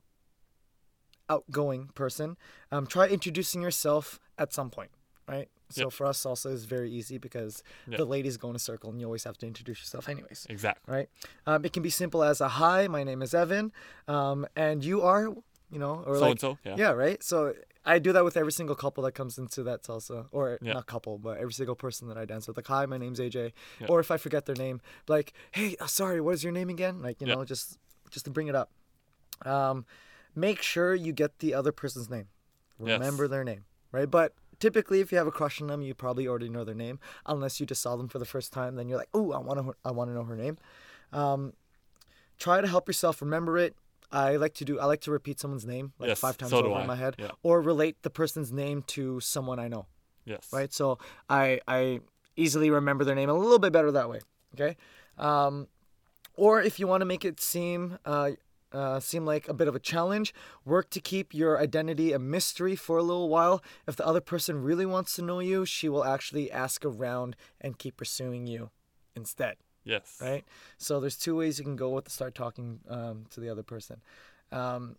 outgoing 1.29 1.89
person, 1.95 2.37
um, 2.73 2.87
try 2.87 3.07
introducing 3.07 3.63
yourself 3.63 4.19
at 4.39 4.53
some 4.53 4.71
point, 4.71 4.91
right? 5.29 5.49
So 5.71 5.83
Yep. 5.83 5.93
for 5.93 6.07
us, 6.07 6.25
salsa 6.25 6.53
is 6.53 6.65
very 6.65 6.91
easy 6.91 7.17
because 7.19 7.63
Yep. 7.87 7.99
the 7.99 8.05
ladies 8.05 8.37
go 8.37 8.51
in 8.51 8.57
a 8.57 8.59
circle 8.59 8.91
and 8.91 9.01
you 9.01 9.07
always 9.07 9.23
have 9.25 9.39
to 9.39 9.47
introduce 9.47 9.79
yourself, 9.79 10.09
anyways. 10.09 10.47
Exactly. 10.51 10.93
Right? 10.93 11.09
Um, 11.47 11.65
it 11.65 11.73
can 11.73 11.83
be 11.83 11.91
simple 11.91 12.25
as 12.25 12.41
a 12.41 12.49
hi, 12.49 12.89
my 12.89 13.05
name 13.05 13.23
is 13.23 13.33
Evan, 13.35 13.73
um, 14.09 14.47
and 14.57 14.85
you 14.85 15.03
are, 15.03 15.29
you 15.71 15.79
know, 15.79 16.03
or 16.05 16.17
So 16.17 16.21
like 16.23 16.31
and 16.33 16.41
so. 16.41 16.59
Yeah. 16.65 16.75
yeah, 16.77 16.91
right. 16.91 17.23
So 17.23 17.55
I 17.85 17.99
do 17.99 18.13
that 18.13 18.25
with 18.25 18.37
every 18.37 18.53
single 18.53 18.77
couple 18.77 19.03
that 19.05 19.13
comes 19.13 19.39
into 19.39 19.63
that 19.63 19.83
salsa, 19.85 20.27
or 20.33 20.59
Yeah. 20.61 20.75
not 20.75 20.87
couple, 20.87 21.17
but 21.19 21.39
every 21.39 21.53
single 21.55 21.75
person 21.75 22.09
that 22.09 22.19
I 22.19 22.25
dance 22.27 22.47
with. 22.47 22.57
Like, 22.57 22.67
hi, 22.67 22.85
my 22.87 22.99
name's 22.99 23.19
AJ, 23.21 23.53
Yeah. 23.81 23.87
or 23.89 24.01
if 24.01 24.11
I 24.11 24.19
forget 24.19 24.45
their 24.47 24.55
name, 24.57 24.81
like, 25.09 25.33
hey, 25.53 25.77
uh, 25.81 25.87
sorry, 25.87 26.21
what 26.21 26.35
is 26.35 26.45
your 26.45 26.53
name 26.53 26.69
again? 26.69 27.01
Like, 27.01 27.21
you 27.21 27.27
Yeah. 27.27 27.37
know, 27.37 27.45
just 27.45 27.79
just 28.11 28.25
to 28.25 28.31
bring 28.31 28.49
it 28.49 28.55
up. 28.57 28.71
Um, 29.47 29.87
make 30.35 30.63
sure 30.63 30.95
you 30.95 31.13
get 31.13 31.39
the 31.39 31.55
other 31.55 31.71
person's 31.73 32.11
name. 32.11 32.29
Yes. 32.79 32.99
Remember 32.99 33.29
their 33.29 33.45
name, 33.45 33.65
right? 33.93 34.11
But 34.11 34.35
typically, 34.59 35.01
if 35.01 35.13
you 35.13 35.19
have 35.19 35.27
a 35.29 35.31
crush 35.33 35.61
on 35.63 35.69
them, 35.69 35.81
you 35.81 35.95
probably 35.95 36.27
already 36.27 36.49
know 36.49 36.65
their 36.65 36.75
name, 36.75 36.99
unless 37.25 37.61
you 37.61 37.67
just 37.67 37.81
saw 37.83 37.97
them 37.97 38.09
for 38.09 38.19
the 38.19 38.25
first 38.27 38.53
time. 38.53 38.75
Then 38.75 38.89
you're 38.89 38.99
like, 38.99 39.09
oh, 39.15 39.33
I 39.33 39.39
want 39.39 39.61
to, 39.61 39.75
I 39.85 39.91
want 39.93 40.11
to 40.11 40.15
know 40.15 40.25
her 40.25 40.37
name. 40.37 40.59
Um, 41.13 41.53
try 42.39 42.61
to 42.61 42.67
help 42.67 42.89
yourself 42.89 43.21
remember 43.23 43.57
it. 43.59 43.75
I 44.13 44.37
like 44.37 44.55
to 44.55 44.65
do. 44.65 44.79
I 44.81 44.85
like 44.87 45.01
to 45.03 45.11
repeat 45.11 45.39
someone's 45.41 45.67
name 45.67 45.93
like 45.99 46.09
Yes, 46.09 46.19
five 46.21 46.37
times 46.37 46.51
so 46.51 46.59
over 46.65 46.81
in 46.81 46.87
my 46.87 46.97
head, 46.97 47.15
Yeah. 47.19 47.31
or 47.43 47.61
relate 47.61 48.03
the 48.03 48.11
person's 48.11 48.53
name 48.53 48.83
to 48.89 49.21
someone 49.21 49.59
I 49.59 49.69
know. 49.69 49.87
Yes. 50.25 50.49
Right. 50.53 50.73
So 50.73 50.99
I 51.29 51.61
I 51.69 52.01
easily 52.37 52.71
remember 52.71 53.05
their 53.05 53.15
name 53.15 53.29
a 53.31 53.35
little 53.35 53.59
bit 53.59 53.73
better 53.73 53.91
that 53.93 54.09
way. 54.09 54.21
Okay. 54.55 54.77
Um, 55.19 55.69
or 56.35 56.61
if 56.63 56.79
you 56.81 56.87
want 56.87 57.01
to 57.03 57.05
make 57.05 57.25
it 57.25 57.41
seem 57.41 57.99
uh, 58.05 58.33
uh, 58.73 59.01
seem 59.01 59.25
like 59.27 59.49
a 59.49 59.55
bit 59.55 59.67
of 59.69 59.75
a 59.75 59.81
challenge, 59.81 60.33
work 60.65 60.91
to 60.91 61.01
keep 61.01 61.35
your 61.35 61.59
identity 61.61 62.13
a 62.13 62.19
mystery 62.19 62.77
for 62.77 62.99
a 62.99 63.03
little 63.03 63.29
while. 63.29 63.63
If 63.87 63.97
the 63.97 64.07
other 64.07 64.21
person 64.21 64.63
really 64.63 64.87
wants 64.87 65.17
to 65.17 65.23
know 65.23 65.41
you, 65.41 65.67
she 65.67 65.89
will 65.89 66.05
actually 66.05 66.51
ask 66.53 66.85
around 66.85 67.35
and 67.61 67.79
keep 67.79 67.97
pursuing 67.97 68.47
you 68.47 68.71
instead 69.17 69.57
Yes. 69.85 70.19
right? 70.21 70.45
So 70.79 71.01
there's 71.01 71.17
two 71.17 71.37
ways 71.37 71.59
you 71.59 71.65
can 71.65 71.77
go 71.77 71.91
with 71.91 72.11
start 72.11 72.35
talking 72.35 72.81
um, 72.89 73.27
to 73.31 73.41
the 73.41 73.49
other 73.49 73.63
person. 73.63 74.01
Um, 74.53 74.97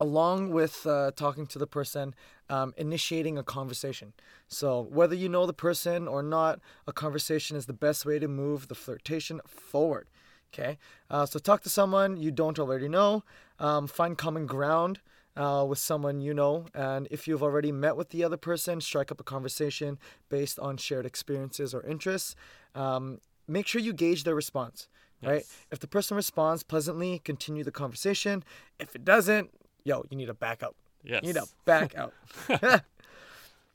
along 0.00 0.50
with 0.50 0.86
uh, 0.86 1.12
talking 1.14 1.46
to 1.46 1.58
the 1.58 1.66
person, 1.66 2.14
um, 2.48 2.74
initiating 2.76 3.38
a 3.38 3.42
conversation. 3.42 4.12
So, 4.48 4.80
whether 4.80 5.14
you 5.14 5.28
know 5.28 5.46
the 5.46 5.52
person 5.52 6.08
or 6.08 6.22
not, 6.22 6.60
a 6.86 6.92
conversation 6.92 7.56
is 7.56 7.66
the 7.66 7.72
best 7.72 8.04
way 8.04 8.18
to 8.18 8.28
move 8.28 8.68
the 8.68 8.74
flirtation 8.74 9.40
forward. 9.46 10.08
Okay? 10.52 10.78
Uh, 11.10 11.26
so, 11.26 11.38
talk 11.38 11.62
to 11.62 11.70
someone 11.70 12.16
you 12.16 12.30
don't 12.30 12.58
already 12.58 12.88
know, 12.88 13.24
um, 13.58 13.86
find 13.86 14.18
common 14.18 14.46
ground. 14.46 15.00
Uh, 15.36 15.64
with 15.68 15.80
someone 15.80 16.20
you 16.20 16.32
know, 16.32 16.64
and 16.74 17.08
if 17.10 17.26
you've 17.26 17.42
already 17.42 17.72
met 17.72 17.96
with 17.96 18.10
the 18.10 18.22
other 18.22 18.36
person, 18.36 18.80
strike 18.80 19.10
up 19.10 19.18
a 19.18 19.24
conversation 19.24 19.98
based 20.28 20.60
on 20.60 20.76
shared 20.76 21.04
experiences 21.04 21.74
or 21.74 21.82
interests. 21.82 22.36
Um, 22.72 23.18
make 23.46 23.66
sure 23.66 23.80
you 23.80 23.92
gauge 23.92 24.24
their 24.24 24.34
response, 24.34 24.88
right? 25.22 25.36
Yes. 25.36 25.56
If 25.70 25.80
the 25.80 25.86
person 25.86 26.16
responds 26.16 26.62
pleasantly, 26.62 27.20
continue 27.20 27.64
the 27.64 27.72
conversation. 27.72 28.44
If 28.78 28.94
it 28.94 29.04
doesn't, 29.04 29.50
yo, 29.84 30.04
you 30.10 30.16
need 30.16 30.26
to 30.26 30.34
back 30.34 30.62
out. 30.62 30.76
Yes. 31.02 31.20
You 31.22 31.32
need 31.32 31.40
to 31.40 31.48
back 31.64 31.94
out. 31.94 32.14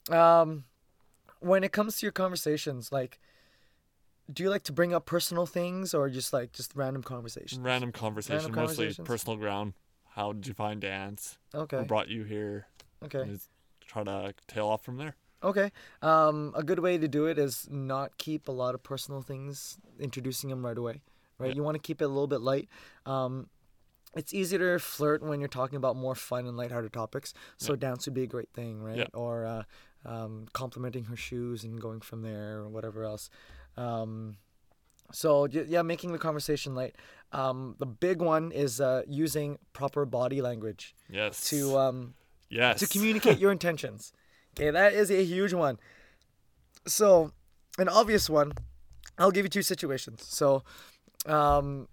um, 0.12 0.64
when 1.40 1.64
it 1.64 1.72
comes 1.72 1.98
to 1.98 2.06
your 2.06 2.12
conversations, 2.12 2.92
like, 2.92 3.20
do 4.32 4.44
you 4.44 4.50
like 4.50 4.64
to 4.64 4.74
bring 4.74 4.94
up 4.94 5.06
personal 5.06 5.46
things 5.46 5.94
or 5.94 6.10
just 6.10 6.34
like 6.34 6.52
just 6.52 6.76
random 6.76 7.04
conversations? 7.04 7.60
Random 7.62 7.92
conversation, 7.92 8.52
mostly 8.54 8.86
conversations? 8.86 9.08
personal 9.08 9.38
ground. 9.38 9.74
How 10.12 10.34
did 10.34 10.48
you 10.48 10.54
find 10.54 10.82
dance? 10.82 11.38
Okay. 11.54 11.78
What 11.78 11.88
brought 11.88 12.08
you 12.10 12.24
here? 12.24 12.68
Okay. 13.04 13.38
Try 13.88 14.04
to 14.04 14.34
tail 14.48 14.68
off 14.68 14.84
from 14.84 14.98
there. 14.98 15.16
Okay. 15.44 15.72
Um, 16.02 16.54
a 16.56 16.64
good 16.64 16.80
way 16.80 16.98
to 16.98 17.08
do 17.08 17.26
it 17.26 17.38
is 17.40 17.68
not 17.70 18.18
keep 18.18 18.48
a 18.48 18.52
lot 18.52 18.76
of 18.76 18.84
personal 18.84 19.22
things, 19.22 19.78
introducing 20.00 20.50
them 20.50 20.66
right 20.66 20.78
away, 20.78 21.02
right? 21.38 21.50
Yeah. 21.50 21.56
You 21.56 21.64
want 21.64 21.76
to 21.76 21.82
keep 21.82 22.02
it 22.02 22.06
a 22.06 22.10
little 22.10 22.28
bit 22.28 22.42
light. 22.42 22.68
Um, 23.06 23.48
it's 24.16 24.34
easier 24.34 24.74
to 24.74 24.80
flirt 24.84 25.22
when 25.22 25.40
you're 25.40 25.48
talking 25.48 25.78
about 25.78 25.96
more 25.96 26.16
fun 26.16 26.46
and 26.48 26.58
lighthearted 26.58 26.92
topics. 26.92 27.34
So 27.58 27.76
dance 27.76 28.06
would 28.08 28.16
be 28.16 28.24
a 28.24 28.28
great 28.28 28.50
thing, 28.54 28.82
right? 28.82 28.98
Yeah. 28.98 29.06
Or 29.14 29.46
uh, 29.46 29.64
um, 30.06 30.48
complimenting 30.54 31.06
her 31.06 31.16
shoes 31.16 31.64
and 31.64 31.80
going 31.80 32.02
from 32.02 32.24
there, 32.24 32.58
or 32.60 32.70
whatever 32.70 33.04
else. 33.04 33.30
Um, 33.78 34.38
so 35.12 35.46
yeah, 35.46 35.82
making 35.84 36.12
the 36.12 36.18
conversation 36.20 36.76
light. 36.76 36.96
Um, 37.32 37.76
the 37.78 37.86
big 37.86 38.22
one 38.22 38.52
is 38.52 38.82
uh, 38.82 39.04
using 39.08 39.58
proper 39.74 40.06
body 40.06 40.42
language 40.42 40.96
Yes. 41.10 41.50
to 41.50 41.78
um, 41.78 42.14
yes. 42.50 42.80
to 42.80 42.88
communicate 42.88 43.38
your 43.44 43.52
intentions. 43.52 44.12
Okay, 44.60 44.72
that 44.72 44.94
is 44.94 45.10
a 45.10 45.24
huge 45.24 45.54
one. 45.54 45.80
So, 46.86 47.32
an 47.78 47.88
obvious 47.88 48.30
one, 48.30 48.52
I'll 49.18 49.32
give 49.32 49.46
you 49.46 49.50
two 49.50 49.62
situations. 49.62 50.26
So, 50.28 50.64
um, 51.26 51.88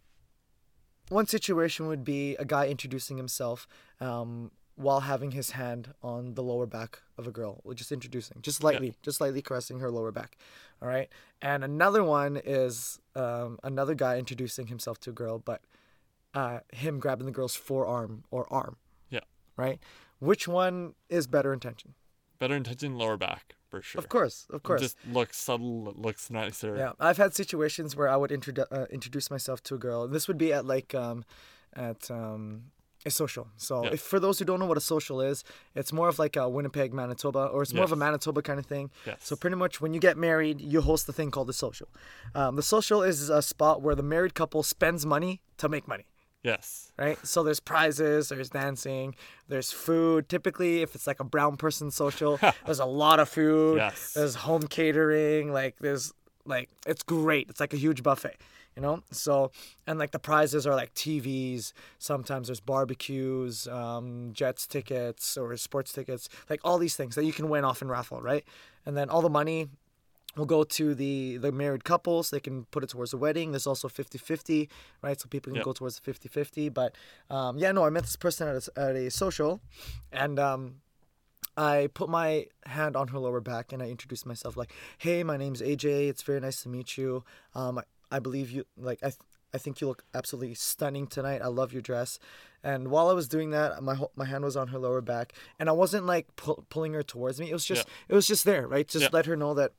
one 1.08 1.28
situation 1.28 1.86
would 1.86 2.02
be 2.02 2.34
a 2.36 2.44
guy 2.44 2.66
introducing 2.66 3.16
himself 3.18 3.68
um, 4.00 4.50
while 4.74 5.00
having 5.00 5.30
his 5.30 5.52
hand 5.52 5.94
on 6.02 6.34
the 6.34 6.42
lower 6.42 6.66
back 6.66 7.02
of 7.16 7.28
a 7.28 7.30
girl, 7.30 7.62
just 7.76 7.92
introducing, 7.92 8.38
just 8.42 8.64
lightly, 8.64 8.94
just 9.02 9.20
lightly 9.20 9.42
caressing 9.42 9.78
her 9.78 9.90
lower 9.90 10.10
back. 10.10 10.36
All 10.82 10.88
right. 10.88 11.08
And 11.40 11.62
another 11.62 12.02
one 12.02 12.36
is 12.36 12.98
um, 13.14 13.60
another 13.62 13.94
guy 13.94 14.18
introducing 14.18 14.66
himself 14.66 14.98
to 15.00 15.10
a 15.10 15.12
girl, 15.12 15.38
but 15.38 15.60
uh, 16.34 16.60
him 16.72 16.98
grabbing 16.98 17.26
the 17.26 17.32
girl's 17.32 17.54
forearm 17.54 18.24
or 18.32 18.52
arm 18.52 18.76
Yeah. 19.08 19.20
right? 19.56 19.78
Which 20.18 20.48
one 20.48 20.94
is 21.08 21.28
better 21.28 21.52
intention? 21.52 21.94
Better 22.38 22.54
intention, 22.54 22.96
lower 22.96 23.16
back 23.16 23.54
for 23.68 23.80
sure. 23.82 23.98
Of 23.98 24.08
course, 24.08 24.46
of 24.50 24.62
course. 24.62 24.80
Just 24.80 24.96
looks 25.10 25.36
subtle. 25.38 25.88
It 25.88 25.96
looks 25.98 26.30
nicer. 26.30 26.76
yeah, 26.76 26.92
I've 27.00 27.16
had 27.16 27.34
situations 27.34 27.96
where 27.96 28.08
I 28.08 28.16
would 28.16 28.30
introdu- 28.30 28.66
uh, 28.70 28.86
introduce 28.90 29.30
myself 29.30 29.62
to 29.64 29.74
a 29.74 29.78
girl. 29.78 30.04
And 30.04 30.12
This 30.14 30.28
would 30.28 30.38
be 30.38 30.52
at 30.52 30.64
like 30.66 30.94
um, 30.94 31.24
at 31.74 32.10
um, 32.10 32.64
a 33.04 33.10
social. 33.10 33.48
So, 33.56 33.84
Yeah. 33.84 33.90
if 33.94 34.00
for 34.00 34.18
those 34.18 34.38
who 34.38 34.44
don't 34.44 34.58
know 34.60 34.66
what 34.66 34.76
a 34.76 34.80
social 34.80 35.20
is, 35.20 35.44
it's 35.74 35.92
more 35.92 36.08
of 36.08 36.18
like 36.18 36.36
a 36.36 36.48
Winnipeg, 36.48 36.92
Manitoba, 36.92 37.46
or 37.46 37.62
it's 37.62 37.72
more 37.72 37.84
of 37.84 37.92
a 37.92 37.96
Manitoba 37.96 38.42
kind 38.42 38.58
of 38.58 38.66
thing. 38.66 38.90
Yes. 39.06 39.18
So 39.20 39.36
pretty 39.36 39.56
much 39.56 39.80
when 39.80 39.94
you 39.94 40.00
get 40.00 40.16
married, 40.16 40.60
you 40.60 40.80
host 40.80 41.06
the 41.06 41.12
thing 41.12 41.30
called 41.30 41.46
the 41.48 41.52
social. 41.52 41.88
Um, 42.34 42.56
the 42.56 42.62
social 42.62 43.02
is 43.02 43.28
a 43.28 43.42
spot 43.42 43.80
where 43.82 43.94
the 43.94 44.02
married 44.02 44.34
couple 44.34 44.62
spends 44.62 45.06
money 45.06 45.40
to 45.58 45.68
make 45.68 45.86
money. 45.86 46.06
Yes. 46.42 46.92
right? 46.96 47.18
So 47.26 47.42
there's 47.42 47.60
prizes, 47.60 48.28
there's 48.28 48.50
dancing, 48.50 49.14
there's 49.48 49.72
food. 49.72 50.28
Typically, 50.28 50.82
if 50.82 50.94
it's 50.94 51.06
like 51.06 51.20
a 51.20 51.24
brown 51.24 51.56
person 51.56 51.90
social, 51.90 52.38
there's 52.64 52.78
a 52.78 52.84
lot 52.84 53.18
of 53.20 53.28
food. 53.28 53.78
Yes. 53.78 54.12
There's 54.14 54.36
home 54.36 54.62
catering. 54.62 55.52
Like 55.52 55.76
there's 55.80 56.12
like 56.44 56.70
it's 56.86 57.02
great. 57.02 57.50
It's 57.50 57.60
like 57.60 57.74
a 57.74 57.76
huge 57.76 58.02
buffet, 58.02 58.36
you 58.76 58.82
know. 58.82 59.02
So 59.10 59.50
and 59.86 59.98
like 59.98 60.12
the 60.12 60.18
prizes 60.18 60.66
are 60.66 60.74
like 60.74 60.94
TVs. 60.94 61.72
Sometimes 61.98 62.48
there's 62.48 62.60
barbecues, 62.60 63.66
um, 63.68 64.30
Jets 64.32 64.66
tickets 64.66 65.36
or 65.36 65.56
sports 65.56 65.92
tickets, 65.92 66.28
like 66.48 66.60
all 66.64 66.78
these 66.78 66.96
things 66.96 67.16
that 67.16 67.24
you 67.24 67.32
can 67.32 67.48
win 67.48 67.64
off 67.64 67.82
in 67.82 67.88
raffle, 67.88 68.20
right? 68.20 68.44
And 68.84 68.96
then 68.96 69.10
all 69.10 69.20
the 69.20 69.28
money 69.28 69.68
will 70.36 70.46
go 70.46 70.62
to 70.64 70.94
the 70.94 71.36
the 71.38 71.50
married 71.50 71.84
couples 71.84 72.30
they 72.30 72.40
can 72.40 72.64
put 72.66 72.82
it 72.84 72.90
towards 72.90 73.10
the 73.10 73.16
wedding 73.16 73.52
there's 73.52 73.66
also 73.66 73.88
50-50 73.88 74.68
right 75.02 75.18
so 75.20 75.26
people 75.28 75.50
can 75.50 75.56
Yeah. 75.56 75.62
go 75.64 75.72
towards 75.72 75.98
the 75.98 76.12
50-50 76.12 76.72
but 76.72 76.94
um, 77.30 77.58
yeah 77.58 77.72
no 77.72 77.84
i 77.84 77.90
met 77.90 78.02
this 78.02 78.16
person 78.16 78.46
at 78.48 78.56
a, 78.68 78.80
at 78.80 78.96
a 78.96 79.10
social 79.10 79.60
and 80.12 80.38
um, 80.38 80.76
i 81.56 81.88
put 81.94 82.08
my 82.08 82.46
hand 82.66 82.96
on 82.96 83.08
her 83.08 83.18
lower 83.18 83.40
back 83.40 83.72
and 83.72 83.82
i 83.82 83.88
introduced 83.88 84.26
myself 84.26 84.56
like 84.56 84.72
hey 84.98 85.22
my 85.22 85.36
name's 85.36 85.62
aj 85.62 85.84
it's 85.84 86.22
very 86.22 86.40
nice 86.40 86.62
to 86.62 86.68
meet 86.68 86.96
you 86.98 87.24
um, 87.54 87.78
I, 87.78 87.82
I 88.16 88.18
believe 88.18 88.50
you 88.50 88.64
like 88.76 88.98
i 89.02 89.06
th- 89.08 89.18
I 89.54 89.58
think 89.58 89.80
you 89.80 89.86
look 89.86 90.04
absolutely 90.12 90.54
stunning 90.54 91.06
tonight. 91.06 91.40
I 91.40 91.46
love 91.46 91.72
your 91.72 91.80
dress. 91.80 92.18
And 92.62 92.88
while 92.88 93.08
I 93.08 93.14
was 93.14 93.26
doing 93.26 93.50
that, 93.50 93.82
my 93.82 93.94
ho- 93.94 94.10
my 94.14 94.26
hand 94.26 94.44
was 94.44 94.54
on 94.54 94.68
her 94.68 94.78
lower 94.78 95.00
back, 95.00 95.32
and 95.58 95.70
I 95.70 95.72
wasn't 95.72 96.04
like 96.04 96.26
pu- 96.36 96.62
pulling 96.68 96.92
her 96.92 97.02
towards 97.02 97.40
me. 97.40 97.48
It 97.48 97.54
was 97.54 97.64
just 97.64 97.88
it 98.08 98.14
was 98.14 98.26
just 98.26 98.44
there, 98.44 98.66
right? 98.66 98.86
Just 98.86 99.04
Yeah. 99.04 99.08
let 99.12 99.24
her 99.24 99.36
know 99.36 99.54
that 99.54 99.72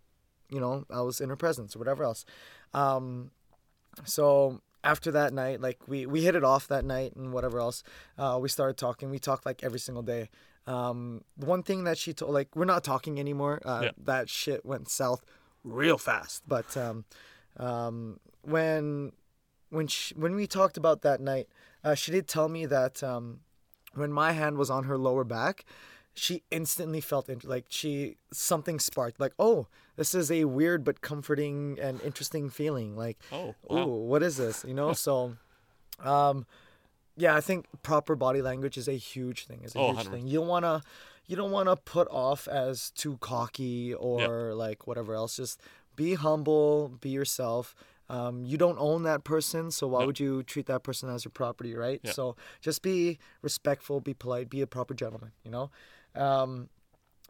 you 0.50 0.60
know, 0.60 0.86
I 0.90 1.02
was 1.02 1.20
in 1.22 1.30
her 1.30 1.36
presence 1.36 1.76
or 1.76 1.80
whatever 1.80 2.04
else. 2.04 2.26
Um, 2.74 3.32
so 4.06 4.62
after 4.84 5.12
that 5.12 5.34
night, 5.34 5.62
like 5.62 5.80
we, 5.88 6.06
we 6.06 6.24
hit 6.24 6.36
it 6.36 6.44
off 6.44 6.68
that 6.68 6.86
night 6.86 7.16
and 7.16 7.34
whatever 7.34 7.60
else, 7.60 7.84
uh, 8.18 8.38
we 8.42 8.50
started 8.50 8.78
talking. 8.78 9.10
We 9.10 9.20
talked 9.20 9.46
like 9.46 9.64
every 9.64 9.80
single 9.80 10.04
day. 10.04 10.30
Um, 10.66 11.24
the 11.38 11.46
one 11.46 11.64
thing 11.64 11.86
that 11.86 11.98
she 11.98 12.14
told, 12.14 12.34
like, 12.34 12.56
we're 12.56 12.66
not 12.66 12.84
talking 12.84 13.20
anymore. 13.20 13.62
Uh, 13.66 13.82
Yeah. 13.84 13.92
That 13.98 14.30
shit 14.30 14.66
went 14.66 14.90
south 14.90 15.24
real 15.64 15.98
fast. 15.98 16.44
But 16.48 16.76
um, 16.78 17.06
um, 17.58 18.20
when 18.42 19.14
when 19.70 19.88
she, 19.88 20.14
when 20.16 20.36
we 20.36 20.48
talked 20.48 20.78
about 20.78 21.02
that 21.02 21.20
night, 21.20 21.48
uh, 21.84 21.94
she 21.96 22.12
did 22.12 22.28
tell 22.28 22.48
me 22.48 22.66
that 22.66 23.04
um, 23.04 23.42
when 23.94 24.12
my 24.14 24.32
hand 24.32 24.58
was 24.58 24.70
on 24.70 24.86
her 24.86 24.98
lower 24.98 25.24
back, 25.26 25.66
she 26.18 26.44
instantly 26.52 27.00
felt 27.02 27.30
it. 27.30 27.44
Like 27.44 27.66
she 27.70 28.18
something 28.34 28.80
sparked. 28.80 29.20
Like 29.20 29.34
oh, 29.40 29.68
this 29.96 30.14
is 30.16 30.32
a 30.32 30.46
weird 30.46 30.84
but 30.84 31.02
comforting 31.02 31.78
and 31.82 32.02
interesting 32.02 32.50
feeling. 32.50 32.96
Like 32.98 33.18
Oh, 33.32 33.56
ooh, 33.72 33.86
what 33.86 34.24
is 34.24 34.38
this? 34.38 34.66
You 34.68 34.74
know. 34.74 34.94
so, 35.06 35.38
um, 36.04 36.46
yeah, 37.16 37.36
I 37.36 37.42
think 37.42 37.66
proper 37.84 38.16
body 38.16 38.42
language 38.42 38.78
is 38.78 38.88
a 38.88 38.94
huge 38.98 39.46
thing. 39.46 39.62
Is 39.64 39.76
a 39.76 39.80
Oh, 39.80 39.88
huge 39.94 40.06
100%. 40.06 40.12
thing. 40.12 40.28
You 40.28 40.40
don't 40.40 40.48
wanna 40.48 40.82
you 41.28 41.36
don't 41.36 41.52
wanna 41.52 41.76
put 41.76 42.08
off 42.10 42.48
as 42.48 42.92
too 42.92 43.18
cocky 43.22 43.94
or 43.94 44.54
like 44.56 44.88
whatever 44.88 45.14
else. 45.16 45.38
Just 45.38 45.60
be 45.96 46.14
humble, 46.16 46.90
be 47.02 47.10
yourself. 47.10 47.74
Um, 48.10 48.46
you 48.46 48.58
don't 48.58 48.78
own 48.80 49.04
that 49.04 49.26
person, 49.26 49.70
so 49.70 49.86
why 49.88 50.00
Yep. 50.00 50.06
would 50.08 50.20
you 50.20 50.44
treat 50.44 50.66
that 50.68 50.82
person 50.84 51.10
as 51.10 51.26
your 51.26 51.32
property, 51.34 51.76
right? 51.76 52.00
Yeah. 52.04 52.12
So 52.12 52.38
just 52.62 52.82
be 52.82 53.20
respectful, 53.42 54.00
be 54.00 54.14
polite, 54.14 54.50
be 54.50 54.62
a 54.62 54.68
proper 54.68 54.94
gentleman. 54.94 55.32
You 55.44 55.52
know. 55.52 55.70
Um, 56.18 56.70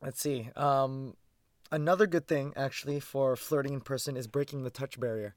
let's 0.02 0.22
see. 0.22 0.50
Um, 0.56 1.16
another 1.72 2.08
good 2.08 2.28
thing 2.28 2.54
actually 2.56 3.00
for 3.00 3.36
flirting 3.36 3.74
in 3.74 3.82
person 3.82 4.18
is 4.18 4.28
breaking 4.28 4.64
the 4.64 4.70
touch 4.70 5.00
barrier. 5.00 5.36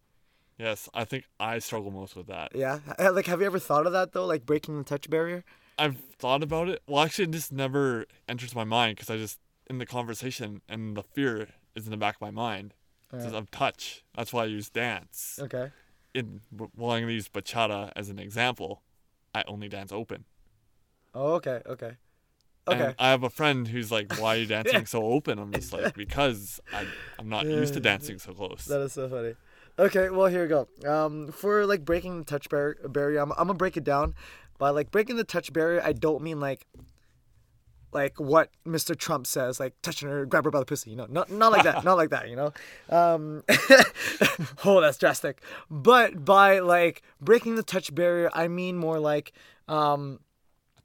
Yes. 0.59 0.89
I 0.93 1.05
think 1.05 1.25
I 1.39 1.59
struggle 1.59 1.91
most 1.91 2.17
with 2.17 2.27
that. 2.27 2.53
Yeah. 2.55 2.81
Uh, 2.99 3.13
Like, 3.13 3.27
have 3.27 3.41
you 3.41 3.47
ever 3.47 3.59
thought 3.59 3.87
of 3.87 3.93
that 3.93 4.13
though? 4.13 4.27
Like 4.27 4.45
breaking 4.47 4.79
the 4.79 4.85
touch 4.85 5.09
barrier? 5.09 5.45
I've 5.79 5.97
thought 6.19 6.43
about 6.43 6.69
it. 6.69 6.83
Well, 6.87 7.03
actually, 7.03 7.25
it 7.25 7.31
just 7.31 7.53
never 7.53 8.05
enters 8.29 8.55
my 8.55 8.65
mind 8.65 8.97
because 8.97 9.09
I 9.09 9.17
just 9.17 9.39
in 9.69 9.79
the 9.79 9.87
conversation 9.87 10.61
and 10.69 10.97
the 10.97 11.03
fear 11.03 11.49
is 11.75 11.87
in 11.87 11.91
the 11.91 11.97
back 11.97 12.17
of 12.17 12.21
my 12.21 12.31
mind. 12.31 12.75
Because 13.11 13.33
of 13.33 13.51
touch. 13.51 14.05
That's 14.15 14.33
why 14.33 14.43
I 14.43 14.47
use 14.47 14.71
dance. 14.71 15.41
Okay. 15.43 15.71
In 16.15 16.43
well, 16.53 16.93
I'm 16.93 17.03
gonna 17.03 17.13
use 17.13 17.29
bachata 17.29 17.91
as 17.97 18.09
an 18.09 18.21
example. 18.21 18.83
I 19.35 19.43
only 19.49 19.69
dance 19.69 19.91
open. 19.91 20.27
Oh, 21.13 21.33
okay. 21.35 21.61
Okay. 21.67 21.97
Okay. 22.69 22.87
And 22.87 22.95
I 22.99 23.11
have 23.11 23.23
a 23.23 23.31
friend 23.31 23.67
who's 23.67 23.91
like, 23.91 24.19
"Why 24.19 24.37
are 24.37 24.39
you 24.39 24.47
dancing 24.59 24.87
so 24.87 25.03
open?" 25.03 25.39
I'm 25.39 25.53
just 25.53 25.73
like, 25.73 25.95
"Because 25.95 26.61
I, 26.73 26.87
I'm 27.19 27.29
not 27.29 27.47
used 27.47 27.75
to 27.75 27.81
dancing 27.81 28.19
so 28.19 28.33
close." 28.33 28.65
That 28.67 28.81
is 28.81 28.93
so 28.93 29.09
funny. 29.09 29.35
Okay, 29.79 30.11
well 30.11 30.27
here 30.27 30.43
we 30.43 30.49
go. 30.49 30.69
Um, 30.87 31.33
for 31.33 31.65
like 31.65 31.85
breaking 31.85 32.19
the 32.19 32.25
touch 32.25 32.49
bar- 32.49 32.77
barrier, 32.85 33.21
I'm, 33.21 33.33
I'm 33.33 33.47
gonna 33.47 33.55
break 33.55 33.77
it 33.77 33.85
down. 33.85 34.15
By 34.59 34.71
like 34.71 34.91
breaking 34.91 35.17
the 35.17 35.25
touch 35.25 35.53
barrier, 35.53 35.81
I 35.83 35.93
don't 35.95 36.23
mean 36.23 36.39
like 36.39 36.67
like 37.93 38.21
what 38.21 38.51
Mr. 38.67 38.97
Trump 38.97 39.27
says, 39.27 39.59
like 39.59 39.75
touching 39.83 40.09
her, 40.09 40.27
grab 40.27 40.45
her 40.45 40.51
by 40.51 40.61
the 40.61 40.67
pussy. 40.67 40.91
You 40.91 40.97
know, 40.97 41.07
not 41.09 41.31
not 41.31 41.53
like 41.53 41.65
that, 41.65 41.83
not 41.85 41.97
like 41.97 42.11
that. 42.11 42.29
You 42.29 42.37
know, 42.37 42.53
um, 42.91 43.43
oh, 44.65 44.81
that's 44.81 44.99
drastic. 44.99 45.43
But 45.71 46.25
by 46.25 46.59
like 46.61 47.03
breaking 47.21 47.55
the 47.57 47.63
touch 47.63 47.95
barrier, 47.95 48.31
I 48.33 48.49
mean 48.49 48.77
more 48.77 48.99
like 48.99 49.33
um, 49.69 50.21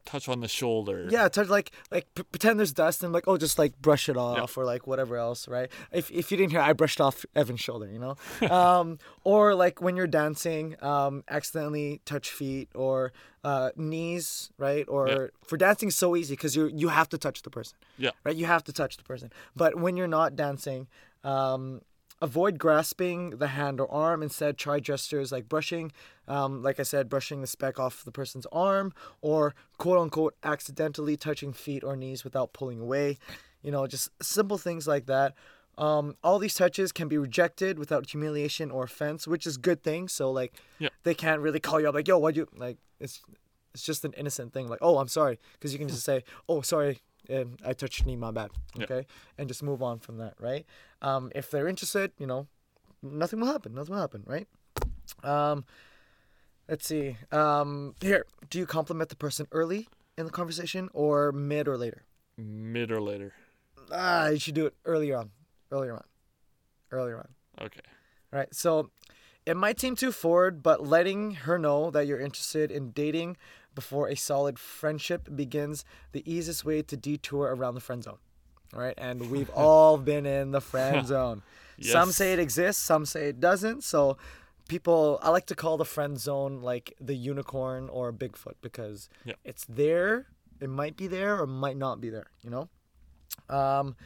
touch 0.06 0.30
on 0.30 0.40
the 0.42 0.48
shoulder. 0.48 1.08
Yeah, 1.10 1.28
touch 1.30 1.50
like 1.50 1.72
like 1.92 2.06
p- 2.16 2.24
pretend 2.24 2.60
there's 2.60 2.74
dust 2.74 3.04
and 3.04 3.12
like 3.14 3.28
oh 3.28 3.38
just 3.38 3.58
like 3.60 3.80
brush 3.82 4.08
it 4.10 4.18
off 4.18 4.58
or 4.58 4.66
like 4.66 4.88
whatever 4.88 5.18
else, 5.18 5.48
right? 5.48 5.70
If 5.92 6.12
if 6.12 6.32
you 6.32 6.38
didn't 6.38 6.52
hear, 6.52 6.62
I 6.62 6.74
brushed 6.74 7.02
off 7.02 7.26
Evan's 7.36 7.60
shoulder, 7.62 7.90
you 7.92 8.00
know. 8.00 8.16
um, 8.50 9.00
or 9.24 9.56
like 9.56 9.82
when 9.82 9.96
you're 9.96 10.08
dancing, 10.08 10.76
um, 10.84 11.24
accidentally 11.30 12.02
touch 12.06 12.30
feet 12.32 12.70
or 12.76 13.12
uh, 13.44 13.70
knees, 13.76 14.50
right? 14.58 14.86
Or 14.88 15.08
Yeah. 15.08 15.28
for 15.46 15.58
dancing, 15.58 15.92
so 15.92 16.16
easy 16.16 16.34
because 16.34 16.56
you 16.56 16.68
you 16.74 16.88
have 16.90 17.10
to 17.10 17.18
touch 17.18 17.42
the 17.42 17.50
person, 17.50 17.78
Yeah. 17.98 18.12
right? 18.24 18.36
You 18.36 18.46
have 18.46 18.64
to 18.66 18.74
touch 18.74 18.98
the 18.98 19.04
person. 19.04 19.32
But 19.56 19.80
when 19.80 19.98
you're 19.98 20.08
not 20.08 20.36
dancing, 20.36 20.88
um, 21.24 21.82
avoid 22.22 22.58
grasping 22.58 23.32
the 23.32 23.48
hand 23.48 23.80
or 23.80 23.92
arm. 23.92 24.24
Instead, 24.24 24.58
try 24.58 24.80
gestures 24.80 25.32
like 25.32 25.50
brushing, 25.50 25.92
um, 26.28 26.62
like 26.64 26.80
I 26.80 26.84
said, 26.84 27.10
brushing 27.10 27.42
the 27.42 27.48
speck 27.48 27.80
off 27.80 28.04
the 28.04 28.12
person's 28.12 28.46
arm, 28.52 28.94
or 29.22 29.54
quote 29.78 29.98
unquote 29.98 30.36
accidentally 30.44 31.18
touching 31.18 31.54
feet 31.54 31.84
or 31.84 31.96
knees 31.96 32.24
without 32.24 32.54
pulling 32.54 32.80
away. 32.80 33.18
You 33.62 33.72
know, 33.72 33.88
just 33.88 34.10
simple 34.22 34.58
things 34.58 34.88
like 34.88 35.08
that. 35.08 35.34
Um, 35.78 36.16
all 36.24 36.40
these 36.40 36.54
touches 36.54 36.92
can 36.94 37.08
be 37.10 37.18
rejected 37.18 37.78
without 37.78 38.10
humiliation 38.10 38.72
or 38.72 38.84
offense, 38.86 39.28
which 39.28 39.46
is 39.46 39.58
good 39.58 39.84
thing. 39.84 40.08
So 40.08 40.32
like, 40.32 40.54
Yeah. 40.80 40.90
they 41.04 41.14
can't 41.14 41.42
really 41.42 41.60
call 41.60 41.82
you 41.82 41.90
up 41.90 41.96
like, 41.96 42.08
"Yo, 42.08 42.18
why'd 42.18 42.38
you 42.38 42.48
like?" 42.56 42.78
It's 43.00 43.22
it's 43.74 43.84
just 43.84 44.06
an 44.06 44.14
innocent 44.14 44.54
thing 44.54 44.70
like, 44.70 44.80
"Oh, 44.82 45.00
I'm 45.00 45.10
sorry," 45.10 45.38
because 45.54 45.74
you 45.74 45.80
can 45.80 45.90
just 45.90 46.04
say, 46.06 46.24
"Oh, 46.48 46.62
sorry, 46.62 47.02
um, 47.30 47.58
I 47.66 47.74
touched 47.74 48.06
knee, 48.06 48.16
my 48.16 48.32
bad." 48.32 48.52
Yeah. 48.76 48.84
Okay, 48.84 49.06
and 49.38 49.48
just 49.48 49.64
move 49.64 49.82
on 49.82 50.00
from 50.00 50.18
that, 50.18 50.36
right? 50.40 50.66
Um, 51.02 51.32
if 51.36 51.52
they're 51.52 51.68
interested, 51.68 52.12
you 52.18 52.28
know, 52.28 52.48
nothing 53.02 53.40
will 53.40 53.48
happen. 53.48 53.74
Nothing 53.74 53.96
will 53.96 54.02
happen, 54.02 54.24
right? 54.26 54.48
Um, 55.24 55.66
let's 56.68 56.88
see. 56.88 57.18
Um, 57.32 57.96
here, 58.02 58.26
do 58.50 58.60
you 58.60 58.66
compliment 58.66 59.10
the 59.10 59.16
person 59.16 59.48
early 59.52 59.88
in 60.18 60.26
the 60.26 60.32
conversation 60.32 60.90
or 60.94 61.32
mid 61.32 61.68
or 61.68 61.78
later? 61.78 62.04
Mid 62.38 62.92
or 62.92 63.02
later. 63.02 63.34
Ah, 63.92 64.30
you 64.30 64.40
should 64.40 64.56
do 64.56 64.66
it 64.66 64.74
earlier 64.86 65.18
on. 65.18 65.32
Earlier 65.72 65.94
on. 65.94 66.04
Earlier 66.92 67.18
on. 67.18 67.66
Okay. 67.66 67.82
Right. 68.32 68.54
So 68.54 68.90
it 69.46 69.56
might 69.56 69.80
seem 69.80 69.96
too 69.96 70.12
forward, 70.12 70.64
but 70.64 70.86
letting 70.86 71.32
her 71.32 71.58
know 71.58 71.92
that 71.92 72.08
you're 72.08 72.20
interested 72.20 72.72
in 72.72 72.92
dating 72.92 73.38
before 73.76 74.08
a 74.08 74.16
solid 74.16 74.58
friendship 74.58 75.28
begins 75.36 75.86
the 76.14 76.24
easiest 76.32 76.64
way 76.66 76.82
to 76.82 76.98
detour 76.98 77.54
around 77.56 77.76
the 77.76 77.82
friend 77.82 78.04
zone. 78.04 78.18
All 78.74 78.80
right. 78.82 78.96
And 78.98 79.30
we've 79.30 79.50
all 79.56 79.98
been 79.98 80.26
in 80.26 80.52
the 80.52 80.62
friend 80.62 81.06
zone. 81.16 81.44
Some 81.82 82.12
say 82.12 82.34
it 82.34 82.40
exists, 82.40 82.82
some 82.82 83.06
say 83.06 83.28
it 83.30 83.40
doesn't. 83.42 83.84
So 83.84 84.18
people, 84.70 85.20
I 85.22 85.30
like 85.30 85.46
to 85.48 85.56
call 85.56 85.76
the 85.78 85.86
friend 85.86 86.18
zone 86.20 86.62
like 86.62 86.94
the 87.02 87.16
unicorn 87.16 87.90
or 87.90 88.12
Bigfoot 88.14 88.56
because 88.62 89.10
Yeah. 89.26 89.34
it's 89.44 89.66
there. 89.66 90.28
It 90.62 90.70
might 90.70 90.96
be 90.96 91.08
there 91.08 91.38
or 91.40 91.46
might 91.46 91.76
not 91.78 92.00
be 92.00 92.10
there, 92.10 92.28
you 92.42 92.50
know? 92.50 92.70
Um, 93.50 93.98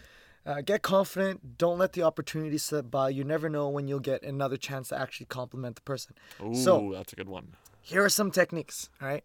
uh, 0.45 0.61
get 0.61 0.81
confident. 0.81 1.57
Don't 1.59 1.77
let 1.77 1.93
the 1.93 2.01
opportunity 2.01 2.57
slip 2.57 2.89
by. 2.89 3.09
You 3.09 3.23
never 3.23 3.49
know 3.49 3.69
when 3.69 3.87
you'll 3.87 3.99
get 3.99 4.23
another 4.23 4.57
chance 4.57 4.89
to 4.89 4.99
actually 4.99 5.27
compliment 5.27 5.75
the 5.75 5.81
person. 5.83 6.15
Ooh, 6.43 6.55
So- 6.55 6.91
that's 6.93 7.13
a 7.13 7.15
good 7.15 7.29
one. 7.29 7.55
Here 7.81 8.03
are 8.03 8.09
some 8.09 8.29
techniques. 8.31 8.89
All 9.01 9.07
right, 9.07 9.23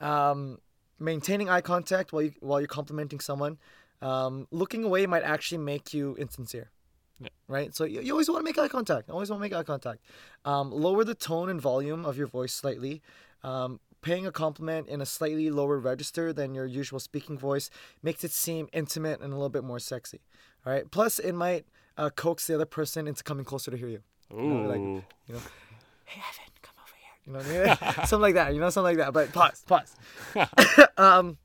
um, 0.00 0.58
maintaining 0.98 1.48
eye 1.48 1.60
contact 1.60 2.12
while 2.12 2.22
you 2.22 2.32
while 2.40 2.60
you're 2.60 2.68
complimenting 2.68 3.20
someone. 3.20 3.58
Um, 4.02 4.46
looking 4.50 4.84
away 4.84 5.06
might 5.06 5.22
actually 5.22 5.58
make 5.58 5.94
you 5.94 6.14
insincere. 6.16 6.70
Yeah. 7.20 7.28
Right. 7.48 7.74
So 7.74 7.84
you, 7.84 8.00
you 8.02 8.12
always 8.12 8.28
want 8.28 8.40
to 8.40 8.44
make 8.44 8.58
eye 8.58 8.68
contact. 8.68 9.08
Always 9.08 9.30
want 9.30 9.40
to 9.42 9.48
make 9.48 9.54
eye 9.58 9.62
contact. 9.62 10.00
Um, 10.44 10.70
lower 10.72 11.04
the 11.04 11.14
tone 11.14 11.48
and 11.48 11.60
volume 11.60 12.04
of 12.04 12.18
your 12.18 12.26
voice 12.26 12.52
slightly. 12.52 13.00
Um, 13.42 13.80
paying 14.02 14.26
a 14.26 14.32
compliment 14.32 14.88
in 14.88 15.00
a 15.00 15.06
slightly 15.06 15.48
lower 15.50 15.78
register 15.78 16.32
than 16.32 16.54
your 16.54 16.66
usual 16.66 16.98
speaking 17.00 17.38
voice 17.38 17.70
makes 18.02 18.24
it 18.24 18.32
seem 18.32 18.68
intimate 18.72 19.20
and 19.20 19.32
a 19.32 19.36
little 19.36 19.48
bit 19.48 19.64
more 19.64 19.78
sexy. 19.78 20.20
All 20.66 20.72
right. 20.72 20.90
Plus, 20.90 21.18
it 21.18 21.32
might 21.32 21.64
uh, 21.96 22.10
coax 22.10 22.46
the 22.46 22.54
other 22.56 22.66
person 22.66 23.06
into 23.06 23.22
coming 23.22 23.44
closer 23.44 23.70
to 23.70 23.76
hear 23.76 23.88
you. 23.88 24.00
Ooh. 24.34 24.66
like- 24.66 24.80
You 24.80 25.34
know, 25.34 25.40
hey 26.04 26.20
Evan, 26.20 26.22
come 26.22 26.22
over 26.24 26.42
here. 26.42 26.53
You 27.26 27.32
know 27.32 27.38
what 27.38 27.48
I 27.48 27.66
mean? 27.66 27.94
something 28.06 28.20
like 28.20 28.34
that. 28.34 28.54
You 28.54 28.60
know, 28.60 28.70
something 28.70 28.96
like 28.96 29.04
that. 29.04 29.12
But 29.12 29.32
pause, 29.32 29.64
pause. 29.66 29.96
um, 30.98 31.38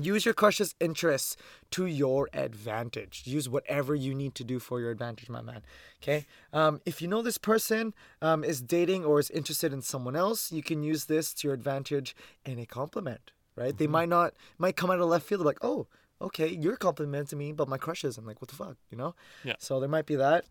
use 0.00 0.24
your 0.24 0.34
crush's 0.34 0.74
interests 0.80 1.36
to 1.72 1.86
your 1.86 2.28
advantage. 2.32 3.22
Use 3.24 3.48
whatever 3.48 3.94
you 3.94 4.14
need 4.14 4.34
to 4.36 4.44
do 4.44 4.58
for 4.58 4.80
your 4.80 4.90
advantage, 4.90 5.28
my 5.28 5.42
man. 5.42 5.62
Okay. 6.02 6.26
Um, 6.52 6.80
if 6.84 7.00
you 7.00 7.08
know 7.08 7.22
this 7.22 7.38
person 7.38 7.94
um, 8.20 8.42
is 8.44 8.60
dating 8.60 9.04
or 9.04 9.20
is 9.20 9.30
interested 9.30 9.72
in 9.72 9.82
someone 9.82 10.16
else, 10.16 10.50
you 10.50 10.62
can 10.62 10.82
use 10.82 11.04
this 11.04 11.32
to 11.34 11.48
your 11.48 11.54
advantage 11.54 12.16
in 12.44 12.58
a 12.58 12.66
compliment. 12.66 13.32
Right? 13.54 13.76
They 13.76 13.86
might 13.86 14.08
not 14.08 14.32
might 14.56 14.76
come 14.76 14.90
out 14.90 14.98
of 14.98 15.08
left 15.08 15.26
field 15.26 15.42
like, 15.42 15.58
oh, 15.62 15.86
okay, 16.22 16.48
you're 16.48 16.76
complimenting 16.76 17.38
me, 17.38 17.52
but 17.52 17.68
my 17.68 17.76
crush 17.76 18.02
isn't. 18.04 18.26
Like, 18.26 18.40
what 18.40 18.48
the 18.48 18.56
fuck, 18.56 18.76
you 18.90 18.96
know? 18.96 19.14
Yeah. 19.44 19.56
So 19.58 19.78
there 19.78 19.90
might 19.90 20.06
be 20.06 20.16
that. 20.16 20.46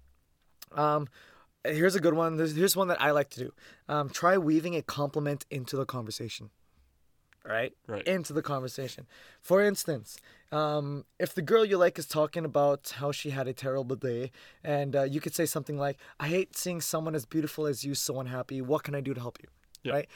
Um, 0.74 1.08
here's 1.66 1.96
a 1.96 2.00
good 2.00 2.14
one. 2.14 2.38
There's, 2.38 2.56
here's 2.56 2.76
one 2.76 2.88
that 2.90 3.02
I 3.02 3.12
like 3.12 3.30
to 3.32 3.40
do. 3.40 3.54
Um, 3.88 4.10
try 4.10 4.38
weaving 4.38 4.76
a 4.76 4.82
compliment 4.82 5.46
into 5.50 5.76
the 5.76 5.86
conversation. 5.86 6.50
Right? 7.44 7.74
Right. 7.88 8.08
Into 8.08 8.34
the 8.34 8.44
conversation. 8.44 9.08
For 9.42 9.64
instance, 9.64 10.18
um, 10.52 11.06
if 11.20 11.34
the 11.34 11.42
girl 11.42 11.66
you 11.66 11.78
like 11.78 11.98
is 11.98 12.06
talking 12.06 12.46
about 12.46 12.94
how 12.98 13.12
she 13.12 13.32
had 13.32 13.48
a 13.48 13.54
terrible 13.54 13.96
day, 13.96 14.32
and 14.64 14.96
uh, 14.96 15.04
you 15.04 15.20
could 15.20 15.34
say 15.34 15.48
something 15.48 15.78
like, 15.78 15.98
I 16.20 16.28
hate 16.28 16.56
seeing 16.56 16.82
someone 16.82 17.16
as 17.16 17.26
beautiful 17.26 17.66
as 17.66 17.84
you 17.84 17.96
so 17.96 18.20
unhappy. 18.20 18.62
What 18.62 18.84
can 18.84 18.94
I 18.94 19.02
do 19.02 19.14
to 19.16 19.20
help 19.20 19.40
you? 19.42 19.50
Yeah. 19.84 19.94
Right? 19.94 20.08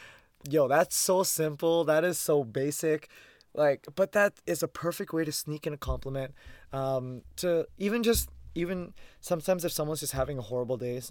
Yo, 0.47 0.67
that's 0.67 0.95
so 0.95 1.23
simple. 1.23 1.84
That 1.84 2.03
is 2.03 2.19
so 2.19 2.43
basic. 2.43 3.10
Like, 3.55 3.88
but 3.95 4.12
that 4.12 4.34
is 4.45 4.62
a 4.62 4.67
perfect 4.67 5.12
way 5.12 5.25
to 5.25 5.31
sneak 5.31 5.65
in 5.65 5.73
a 5.73 5.77
compliment. 5.77 6.36
Um, 6.71 7.23
to 7.38 7.65
even 7.79 8.03
just, 8.03 8.29
even 8.53 8.93
sometimes 9.21 9.65
if 9.65 9.71
someone's 9.71 10.01
just 10.01 10.13
having 10.13 10.38
a 10.38 10.43
horrible 10.43 10.77
day, 10.77 11.01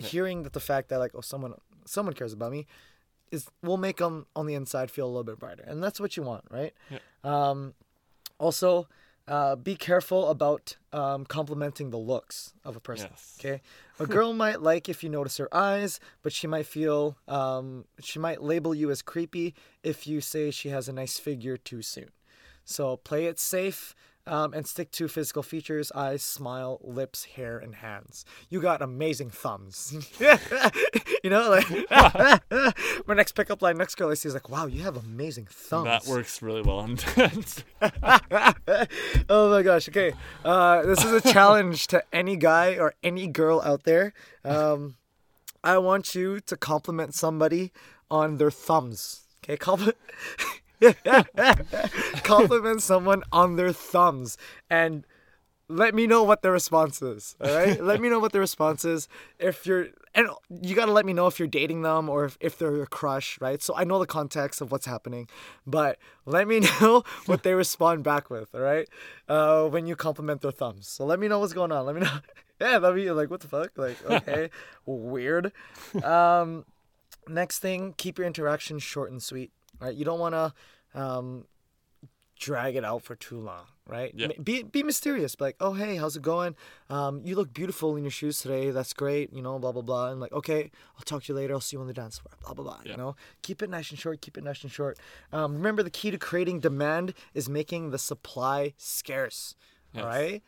s- 0.00 0.10
hearing 0.10 0.42
that 0.44 0.52
the 0.52 0.60
fact 0.60 0.88
that 0.88 0.98
like, 0.98 1.12
oh, 1.14 1.20
someone, 1.20 1.54
someone 1.86 2.14
cares 2.14 2.32
about 2.32 2.52
me 2.52 2.66
is 3.30 3.46
will 3.62 3.76
make 3.76 3.98
them 3.98 4.26
on 4.34 4.46
the 4.46 4.54
inside 4.54 4.90
feel 4.90 5.06
a 5.06 5.08
little 5.08 5.24
bit 5.24 5.38
brighter 5.38 5.62
and 5.66 5.82
that's 5.82 6.00
what 6.00 6.16
you 6.16 6.22
want 6.22 6.44
right 6.50 6.72
Yeah. 6.90 6.98
um, 7.24 7.74
also 8.38 8.88
uh, 9.28 9.54
be 9.54 9.76
careful 9.76 10.28
about 10.30 10.76
um, 10.92 11.24
complimenting 11.24 11.90
the 11.90 11.96
looks 11.98 12.52
of 12.64 12.74
a 12.74 12.80
person 12.80 13.08
Yes. 13.12 13.36
okay 13.38 13.60
a 14.00 14.06
girl 14.06 14.32
might 14.32 14.60
like 14.70 14.88
if 14.88 15.04
you 15.04 15.10
notice 15.10 15.36
her 15.36 15.48
eyes 15.54 16.00
but 16.22 16.32
she 16.32 16.46
might 16.48 16.66
feel 16.66 17.16
um, 17.28 17.84
she 18.00 18.18
might 18.18 18.42
label 18.42 18.74
you 18.74 18.90
as 18.90 19.02
creepy 19.02 19.54
if 19.84 20.06
you 20.06 20.20
say 20.20 20.50
she 20.50 20.70
has 20.70 20.88
a 20.88 20.92
nice 20.92 21.18
figure 21.18 21.56
too 21.56 21.82
soon 21.82 22.08
so 22.64 22.96
play 22.96 23.26
it 23.26 23.38
safe 23.38 23.94
um, 24.26 24.52
and 24.54 24.66
stick 24.66 24.90
to 24.92 25.08
physical 25.08 25.42
features 25.42 25.90
eyes, 25.94 26.22
smile, 26.22 26.78
lips, 26.82 27.24
hair, 27.24 27.58
and 27.58 27.76
hands. 27.76 28.24
You 28.48 28.60
got 28.60 28.82
amazing 28.82 29.30
thumbs. 29.30 29.94
you 31.24 31.30
know, 31.30 31.50
like 31.50 31.90
my 33.06 33.14
next 33.14 33.32
pickup 33.32 33.62
line, 33.62 33.76
next 33.76 33.96
girl 33.96 34.10
I 34.10 34.14
see 34.14 34.28
is 34.28 34.34
like, 34.34 34.48
wow, 34.48 34.66
you 34.66 34.82
have 34.82 34.96
amazing 34.96 35.46
thumbs. 35.50 35.84
That 35.84 36.06
works 36.06 36.42
really 36.42 36.62
well 36.62 36.78
on 36.78 36.96
dance. 37.16 37.64
oh 39.28 39.50
my 39.50 39.62
gosh. 39.62 39.88
Okay. 39.88 40.12
Uh, 40.44 40.82
this 40.82 41.04
is 41.04 41.12
a 41.12 41.32
challenge 41.32 41.86
to 41.88 42.02
any 42.12 42.36
guy 42.36 42.76
or 42.76 42.94
any 43.02 43.26
girl 43.26 43.60
out 43.62 43.84
there. 43.84 44.12
Um, 44.44 44.96
I 45.64 45.78
want 45.78 46.14
you 46.14 46.40
to 46.40 46.56
compliment 46.56 47.14
somebody 47.14 47.72
on 48.10 48.36
their 48.36 48.50
thumbs. 48.50 49.22
Okay. 49.42 49.56
Compliment. 49.56 49.96
compliment 52.22 52.82
someone 52.82 53.22
on 53.32 53.56
their 53.56 53.72
thumbs 53.72 54.38
and 54.68 55.04
let 55.68 55.94
me 55.94 56.06
know 56.06 56.24
what 56.24 56.42
the 56.42 56.50
response 56.50 57.00
is 57.00 57.36
all 57.40 57.54
right? 57.54 57.80
Let 57.82 58.00
me 58.00 58.08
know 58.08 58.18
what 58.18 58.32
the 58.32 58.40
response 58.40 58.84
is. 58.84 59.08
If 59.38 59.66
you're 59.66 59.88
and 60.14 60.28
you 60.50 60.74
got 60.74 60.86
to 60.86 60.92
let 60.92 61.06
me 61.06 61.12
know 61.12 61.28
if 61.28 61.38
you're 61.38 61.46
dating 61.46 61.82
them 61.82 62.08
or 62.08 62.24
if, 62.24 62.36
if 62.40 62.58
they're 62.58 62.74
your 62.74 62.86
crush 62.86 63.40
right? 63.40 63.62
So 63.62 63.74
i 63.76 63.84
know 63.84 63.98
the 63.98 64.06
context 64.06 64.60
of 64.60 64.72
what's 64.72 64.86
happening 64.86 65.28
but 65.66 65.98
let 66.26 66.48
me 66.48 66.60
know 66.80 67.04
what 67.26 67.44
they 67.44 67.54
respond 67.54 68.02
back 68.02 68.30
with 68.30 68.54
all 68.54 68.60
right? 68.60 68.88
Uh, 69.28 69.66
when 69.68 69.86
you 69.86 69.94
compliment 69.94 70.40
their 70.40 70.50
thumbs. 70.50 70.88
So 70.88 71.04
let 71.04 71.20
me 71.20 71.28
know 71.28 71.38
what's 71.38 71.52
going 71.52 71.72
on. 71.72 71.86
Let 71.86 71.94
me 71.94 72.02
know. 72.02 72.10
Yeah 72.60 72.76
let 72.76 72.94
me 72.94 73.10
like 73.10 73.30
what 73.30 73.40
the 73.40 73.48
fuck? 73.48 73.70
Like 73.78 73.96
okay 74.04 74.50
weird. 74.84 75.52
Um 76.04 76.66
next 77.26 77.60
thing 77.60 77.94
keep 77.96 78.18
your 78.18 78.26
interaction 78.26 78.78
short 78.78 79.10
and 79.10 79.22
sweet 79.22 79.50
right 79.78 79.94
you 79.94 80.04
don't 80.04 80.18
want 80.18 80.34
to 80.34 80.52
um 81.00 81.44
drag 82.40 82.74
it 82.74 82.84
out 82.84 83.02
for 83.02 83.14
too 83.14 83.38
long, 83.38 83.66
right? 83.86 84.12
Yeah. 84.16 84.28
Be 84.42 84.62
be 84.62 84.82
mysterious, 84.82 85.36
be 85.36 85.44
like, 85.44 85.56
oh 85.60 85.74
hey, 85.74 85.96
how's 85.96 86.16
it 86.16 86.22
going? 86.22 86.56
Um, 86.88 87.20
you 87.22 87.36
look 87.36 87.52
beautiful 87.52 87.96
in 87.96 88.02
your 88.02 88.10
shoes 88.10 88.40
today. 88.40 88.70
That's 88.70 88.92
great, 88.92 89.32
you 89.32 89.42
know, 89.42 89.58
blah 89.58 89.72
blah 89.72 89.82
blah. 89.82 90.10
And 90.10 90.20
like, 90.20 90.32
okay, 90.32 90.70
I'll 90.96 91.04
talk 91.04 91.22
to 91.24 91.32
you 91.32 91.36
later. 91.36 91.54
I'll 91.54 91.60
see 91.60 91.76
you 91.76 91.80
on 91.80 91.86
the 91.86 91.92
dance 91.92 92.18
floor. 92.18 92.32
Blah 92.42 92.54
blah 92.54 92.64
blah. 92.64 92.80
Yeah. 92.84 92.92
You 92.92 92.96
know, 92.96 93.16
keep 93.42 93.62
it 93.62 93.70
nice 93.70 93.90
and 93.90 93.98
short. 93.98 94.20
Keep 94.22 94.38
it 94.38 94.44
nice 94.44 94.62
and 94.62 94.72
short. 94.72 94.98
Um, 95.32 95.54
remember, 95.54 95.82
the 95.82 95.90
key 95.90 96.10
to 96.10 96.18
creating 96.18 96.60
demand 96.60 97.14
is 97.34 97.48
making 97.48 97.90
the 97.90 97.98
supply 97.98 98.72
scarce. 98.78 99.54
Yes. 99.92 100.04
right. 100.04 100.42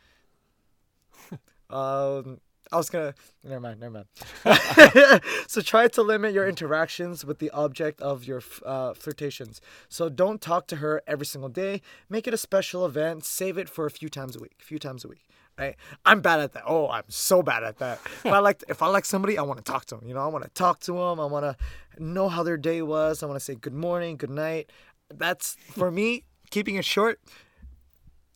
um, 1.71 2.41
I 2.73 2.77
was 2.77 2.89
gonna. 2.89 3.15
Never 3.45 3.61
mind. 3.61 3.81
Never 3.81 3.93
mind. 3.93 4.07
so 5.47 5.61
try 5.61 5.89
to 5.89 6.03
limit 6.03 6.33
your 6.33 6.49
interactions 6.49 7.25
with 7.25 7.39
the 7.39 7.51
object 7.51 8.01
of 8.01 8.25
your 8.25 8.43
uh, 8.65 8.95
flirtations. 8.95 9.61
So 9.89 10.09
don't 10.09 10.41
talk 10.41 10.67
to 10.69 10.77
her 10.77 11.03
every 11.07 11.27
single 11.27 11.51
day. 11.51 11.83
Make 12.09 12.27
it 12.27 12.35
a 12.35 12.39
special 12.39 12.87
event. 12.87 13.25
Save 13.25 13.59
it 13.59 13.69
for 13.69 13.85
a 13.85 13.91
few 13.91 14.09
times 14.09 14.37
a 14.37 14.41
week. 14.41 14.57
A 14.61 14.65
few 14.65 14.79
times 14.79 15.05
a 15.05 15.09
week. 15.09 15.27
Right? 15.59 15.77
I'm 16.07 16.23
bad 16.23 16.41
at 16.41 16.53
that. 16.55 16.65
Oh, 16.67 16.89
I'm 16.89 17.05
so 17.09 17.43
bad 17.43 17.63
at 17.63 17.79
that. 17.79 18.01
If 18.25 18.27
I 18.27 18.39
like, 18.49 18.65
if 18.69 18.83
I 18.83 18.87
like 18.87 19.05
somebody, 19.05 19.37
I 19.37 19.43
want 19.43 19.63
to 19.63 19.71
talk 19.71 19.85
to 19.87 19.97
them. 19.97 20.09
You 20.09 20.15
know, 20.15 20.21
I 20.21 20.29
want 20.29 20.45
to 20.45 20.51
talk 20.51 20.81
to 20.81 20.93
them. 20.93 21.21
I 21.21 21.27
want 21.27 21.45
to 21.45 21.57
know 22.03 22.31
how 22.31 22.43
their 22.43 22.57
day 22.57 22.81
was. 22.81 23.23
I 23.23 23.27
want 23.27 23.39
to 23.39 23.45
say 23.45 23.55
good 23.55 23.75
morning, 23.75 24.17
good 24.17 24.31
night. 24.31 24.71
That's 25.15 25.57
for 25.71 25.91
me. 25.91 26.25
Keeping 26.51 26.77
it 26.77 26.85
short 26.85 27.21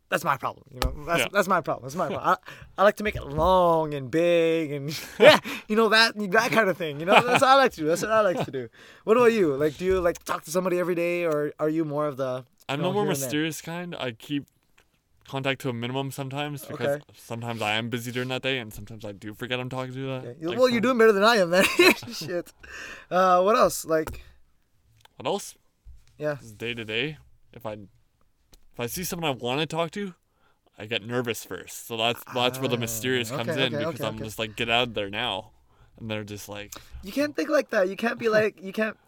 that's 0.08 0.24
my 0.24 0.36
problem. 0.36 0.64
You 0.72 0.80
know, 0.80 1.04
that's 1.04 1.20
Yeah. 1.20 1.28
that's 1.32 1.48
my 1.48 1.60
problem. 1.60 1.84
That's 1.84 1.96
my 1.96 2.08
problem. 2.08 2.28
I, 2.28 2.36
I 2.80 2.84
like 2.84 2.96
to 2.96 3.04
make 3.04 3.16
it 3.16 3.24
long 3.26 3.94
and 3.94 4.10
big 4.10 4.72
and 4.72 4.98
yeah, 5.18 5.38
you 5.68 5.76
know 5.76 5.88
that 5.90 6.14
that 6.32 6.50
kind 6.52 6.68
of 6.68 6.76
thing. 6.76 7.00
You 7.00 7.06
know, 7.06 7.14
that's 7.14 7.40
what 7.42 7.50
I 7.50 7.54
like 7.56 7.72
to 7.72 7.80
do. 7.80 7.86
That's 7.86 8.02
what 8.02 8.10
I 8.12 8.20
like 8.20 8.44
to 8.44 8.50
do. 8.50 8.68
What 9.04 9.16
about 9.16 9.32
you? 9.32 9.54
Like, 9.56 9.76
do 9.78 9.84
you 9.84 10.00
like 10.00 10.22
talk 10.24 10.44
to 10.44 10.50
somebody 10.50 10.78
every 10.78 10.94
day, 10.94 11.24
or 11.24 11.52
are 11.58 11.68
you 11.68 11.84
more 11.84 12.06
of 12.06 12.16
the? 12.16 12.44
I'm 12.68 12.78
you 12.80 12.82
no 12.82 12.92
more 12.92 13.02
here 13.04 13.10
and 13.12 13.16
there? 13.20 13.24
mysterious 13.26 13.60
kind. 13.60 13.94
I 13.98 14.12
keep 14.12 14.46
contact 15.28 15.60
to 15.60 15.68
a 15.68 15.72
minimum 15.72 16.12
sometimes 16.12 16.64
because 16.64 16.86
Okay. 16.86 17.02
sometimes 17.16 17.60
I 17.60 17.72
am 17.74 17.90
busy 17.90 18.12
during 18.12 18.28
that 18.28 18.42
day 18.42 18.58
and 18.58 18.72
sometimes 18.72 19.04
I 19.04 19.10
do 19.10 19.34
forget 19.34 19.58
I'm 19.58 19.68
talking 19.68 19.92
to 19.94 20.06
that. 20.06 20.24
Okay. 20.24 20.36
You- 20.40 20.48
like, 20.50 20.58
well, 20.58 20.68
you're 20.68 20.80
doing 20.80 20.98
better 20.98 21.10
than 21.12 21.24
I 21.24 21.36
am, 21.38 21.50
man. 21.50 21.64
Shit. 22.12 22.52
Uh, 23.10 23.42
what 23.42 23.56
else? 23.56 23.84
Like, 23.84 24.22
What 25.16 25.26
else? 25.26 25.56
yeah. 26.16 26.36
Day 26.56 26.74
to 26.74 26.84
day. 26.84 27.18
If 27.52 27.66
I 27.66 27.76
if 28.76 28.80
I 28.80 28.86
see 28.86 29.04
someone 29.04 29.30
I 29.30 29.34
want 29.34 29.60
to 29.60 29.66
talk 29.66 29.90
to, 29.92 30.14
I 30.78 30.84
get 30.86 31.02
nervous 31.02 31.44
first. 31.44 31.86
So 31.86 31.96
that's 31.96 32.22
that's 32.34 32.60
where 32.60 32.68
the 32.68 32.76
mysterious 32.76 33.30
Ah, 33.30 33.36
comes 33.36 33.56
okay, 33.56 33.62
in 33.62 33.72
okay, 33.72 33.84
because 33.86 34.04
okay, 34.04 34.06
I'm 34.06 34.18
just 34.22 34.38
like 34.38 34.54
get 34.56 34.68
out 34.68 34.88
of 34.88 34.94
there 34.94 35.08
now, 35.10 35.52
and 35.98 36.10
they're 36.10 36.24
just 36.24 36.48
like 36.48 36.72
You 37.02 37.12
can't 37.12 37.34
think 37.34 37.48
like 37.48 37.70
that. 37.70 37.88
You 37.88 37.96
can't 37.96 38.18
be 38.18 38.28
like 38.28 38.62
you 38.62 38.72
can't 38.72 38.98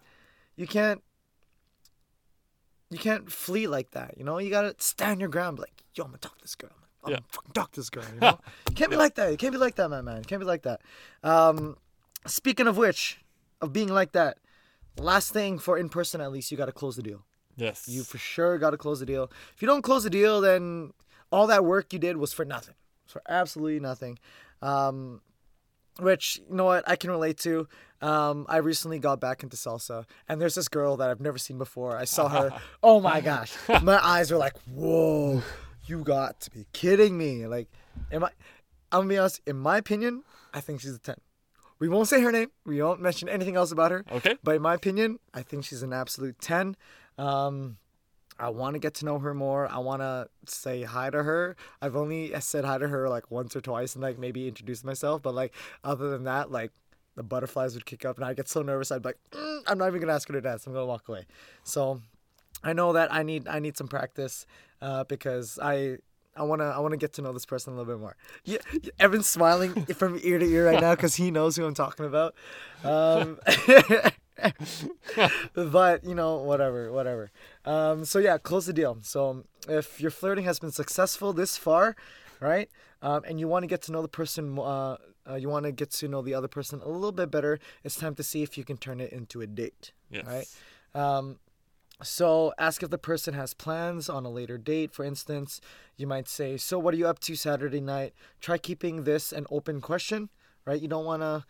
you 0.56 0.66
can't 0.66 1.02
you 2.90 2.98
can't 2.98 3.30
flee 3.30 3.66
like 3.66 3.90
that. 3.90 4.14
You 4.16 4.24
know, 4.24 4.38
you 4.38 4.50
gotta 4.50 4.74
stand 4.78 5.20
your 5.20 5.28
ground. 5.28 5.58
Like, 5.58 5.84
yo, 5.94 6.04
I'm 6.04 6.10
gonna 6.10 6.18
talk 6.18 6.36
to 6.38 6.42
this 6.44 6.54
girl. 6.54 6.70
I'm 7.04 7.10
Yeah. 7.10 7.16
gonna 7.18 7.26
fucking 7.28 7.52
talk 7.52 7.72
to 7.72 7.80
this 7.80 7.90
girl. 7.90 8.04
You 8.14 8.20
know, 8.22 8.40
you 8.70 8.74
can't 8.74 8.90
be 8.90 8.96
like 8.96 9.14
that. 9.16 9.30
You 9.30 9.36
can't 9.36 9.52
be 9.52 9.58
like 9.58 9.74
that, 9.76 9.88
my 9.90 10.00
man. 10.00 10.18
You 10.18 10.24
can't 10.24 10.40
be 10.40 10.46
like 10.46 10.62
that. 10.62 10.80
Um, 11.22 11.76
speaking 12.26 12.66
of 12.66 12.76
which, 12.78 13.20
of 13.60 13.72
being 13.72 13.88
like 13.88 14.12
that, 14.12 14.38
last 14.98 15.32
thing 15.32 15.58
for 15.58 15.76
in 15.76 15.88
person 15.90 16.20
at 16.20 16.32
least, 16.32 16.50
you 16.50 16.56
gotta 16.56 16.72
close 16.72 16.96
the 16.96 17.02
deal. 17.02 17.24
Yes. 17.58 17.88
You 17.88 18.02
for 18.04 18.18
sure 18.18 18.56
got 18.58 18.70
to 18.70 18.76
close 18.76 19.00
the 19.00 19.06
deal. 19.06 19.30
If 19.54 19.60
you 19.60 19.68
don't 19.68 19.82
close 19.82 20.04
the 20.04 20.10
deal, 20.10 20.40
then 20.40 20.92
all 21.30 21.46
that 21.48 21.64
work 21.64 21.92
you 21.92 21.98
did 21.98 22.16
was 22.16 22.32
for 22.32 22.44
nothing. 22.44 22.74
For 23.06 23.22
absolutely 23.28 23.80
nothing. 23.80 24.18
Um, 24.62 25.20
which 25.98 26.40
you 26.48 26.56
know 26.56 26.64
what 26.64 26.88
I 26.88 26.96
can 26.96 27.10
relate 27.10 27.38
to. 27.38 27.68
Um, 28.00 28.46
I 28.48 28.58
recently 28.58 28.98
got 28.98 29.20
back 29.20 29.42
into 29.42 29.56
salsa, 29.56 30.04
and 30.28 30.40
there's 30.40 30.54
this 30.54 30.68
girl 30.68 30.96
that 30.98 31.10
I've 31.10 31.20
never 31.20 31.38
seen 31.38 31.58
before. 31.58 31.96
I 31.96 32.04
saw 32.04 32.28
her. 32.28 32.52
oh 32.82 33.00
my 33.00 33.20
gosh, 33.20 33.54
my 33.82 33.98
eyes 34.04 34.30
were 34.30 34.38
like, 34.38 34.56
"Whoa, 34.72 35.42
you 35.86 36.04
got 36.04 36.40
to 36.42 36.50
be 36.50 36.66
kidding 36.72 37.18
me!" 37.18 37.46
Like, 37.46 37.68
am 38.12 38.24
I? 38.24 38.30
I'm 38.92 39.00
gonna 39.00 39.08
be 39.08 39.18
honest. 39.18 39.40
In 39.46 39.58
my 39.58 39.78
opinion, 39.78 40.22
I 40.54 40.60
think 40.60 40.80
she's 40.80 40.94
a 40.94 40.98
ten. 40.98 41.16
We 41.78 41.88
won't 41.88 42.08
say 42.08 42.20
her 42.22 42.32
name. 42.32 42.50
We 42.64 42.82
won't 42.82 43.00
mention 43.00 43.28
anything 43.28 43.56
else 43.56 43.70
about 43.70 43.90
her. 43.92 44.04
Okay. 44.10 44.36
But 44.42 44.56
in 44.56 44.62
my 44.62 44.74
opinion, 44.74 45.20
I 45.32 45.42
think 45.42 45.64
she's 45.64 45.82
an 45.82 45.92
absolute 45.92 46.40
10. 46.40 46.76
Um, 47.18 47.76
I 48.38 48.50
want 48.50 48.74
to 48.74 48.78
get 48.78 48.94
to 48.94 49.04
know 49.04 49.18
her 49.18 49.34
more. 49.34 49.66
I 49.70 49.78
want 49.78 50.00
to 50.00 50.28
say 50.46 50.82
hi 50.84 51.10
to 51.10 51.22
her. 51.22 51.56
I've 51.82 51.96
only 51.96 52.32
said 52.40 52.64
hi 52.64 52.78
to 52.78 52.86
her 52.88 53.08
like 53.08 53.30
once 53.30 53.56
or 53.56 53.60
twice 53.60 53.94
and 53.94 54.02
like 54.02 54.18
maybe 54.18 54.46
introduced 54.46 54.84
myself. 54.84 55.22
But 55.22 55.34
like 55.34 55.52
other 55.82 56.10
than 56.10 56.24
that, 56.24 56.50
like 56.52 56.70
the 57.16 57.24
butterflies 57.24 57.74
would 57.74 57.84
kick 57.84 58.04
up 58.04 58.16
and 58.16 58.24
I'd 58.24 58.36
get 58.36 58.48
so 58.48 58.62
nervous. 58.62 58.92
I'd 58.92 59.02
be 59.02 59.08
like, 59.08 59.18
"Mm, 59.32 59.62
I'm 59.66 59.78
not 59.78 59.88
even 59.88 60.02
to 60.02 60.12
ask 60.12 60.28
her 60.28 60.34
to 60.34 60.40
dance. 60.40 60.66
I'm 60.66 60.74
to 60.74 60.86
walk 60.86 61.08
away. 61.08 61.26
So 61.64 62.00
I 62.62 62.72
know 62.72 62.92
that 62.92 63.12
I 63.12 63.24
need 63.24 63.48
I 63.48 63.58
need 63.58 63.76
some 63.76 63.88
practice 63.88 64.46
uh, 64.80 65.02
because 65.04 65.58
I 65.60 65.98
I 66.36 66.42
wanna 66.44 66.66
I 66.66 66.78
wanna 66.78 66.96
get 66.96 67.12
to 67.14 67.22
know 67.22 67.32
this 67.32 67.44
person 67.46 67.72
a 67.72 67.76
little 67.76 67.92
bit 67.92 68.00
more. 68.00 68.16
Yeah, 68.44 68.58
Evan's 69.00 69.28
smiling 69.28 69.84
from 69.86 70.20
ear 70.22 70.38
to 70.38 70.46
ear 70.46 70.66
right 70.66 70.80
now 70.80 70.94
because 70.94 71.16
he 71.16 71.32
knows 71.32 71.56
who 71.56 71.64
I'm 71.66 71.74
talking 71.74 72.06
about. 72.06 72.36
Um, 72.84 73.40
but 75.54 76.04
you 76.04 76.14
know 76.14 76.36
whatever 76.36 76.92
whatever. 76.92 77.30
Um, 77.64 78.04
so 78.04 78.18
yeah, 78.18 78.38
close 78.38 78.66
the 78.66 78.72
deal. 78.72 78.98
So 79.02 79.44
if 79.68 80.00
your 80.00 80.10
flirting 80.10 80.44
has 80.44 80.58
been 80.58 80.72
successful 80.72 81.32
this 81.32 81.56
far, 81.56 81.96
right, 82.40 82.70
um, 83.02 83.22
and 83.26 83.38
you 83.40 83.48
want 83.48 83.62
to 83.64 83.66
get 83.66 83.82
to 83.82 83.92
know 83.92 84.02
the 84.02 84.08
person. 84.08 84.58
Uh, 84.58 84.96
uh, 85.28 85.34
you 85.34 85.48
want 85.48 85.66
to 85.66 85.72
get 85.72 85.90
to 85.90 86.08
know 86.08 86.22
the 86.22 86.32
other 86.32 86.48
person 86.48 86.80
a 86.82 86.88
little 86.88 87.12
bit 87.12 87.30
better. 87.30 87.58
It's 87.84 87.96
time 87.96 88.14
to 88.14 88.22
see 88.22 88.42
if 88.42 88.56
you 88.56 88.64
can 88.64 88.78
turn 88.78 88.98
it 88.98 89.12
into 89.12 89.42
a 89.42 89.46
date. 89.46 89.92
Yes. 90.10 90.24
Right. 90.26 90.46
Um, 90.94 91.38
so 92.02 92.54
ask 92.58 92.82
if 92.82 92.90
the 92.90 92.98
person 92.98 93.34
has 93.34 93.54
plans 93.54 94.08
on 94.08 94.24
a 94.24 94.30
later 94.30 94.56
date. 94.56 94.92
For 94.92 95.04
instance, 95.04 95.60
you 95.96 96.06
might 96.06 96.28
say, 96.28 96.56
"So 96.56 96.78
what 96.78 96.94
are 96.94 96.96
you 96.96 97.08
up 97.08 97.18
to 97.20 97.34
Saturday 97.34 97.80
night?" 97.80 98.14
Try 98.40 98.56
keeping 98.56 99.04
this 99.04 99.32
an 99.32 99.46
open 99.50 99.80
question, 99.80 100.28
right? 100.64 100.80
You 100.80 100.88
don't 100.88 101.04
want 101.04 101.22
to 101.22 101.44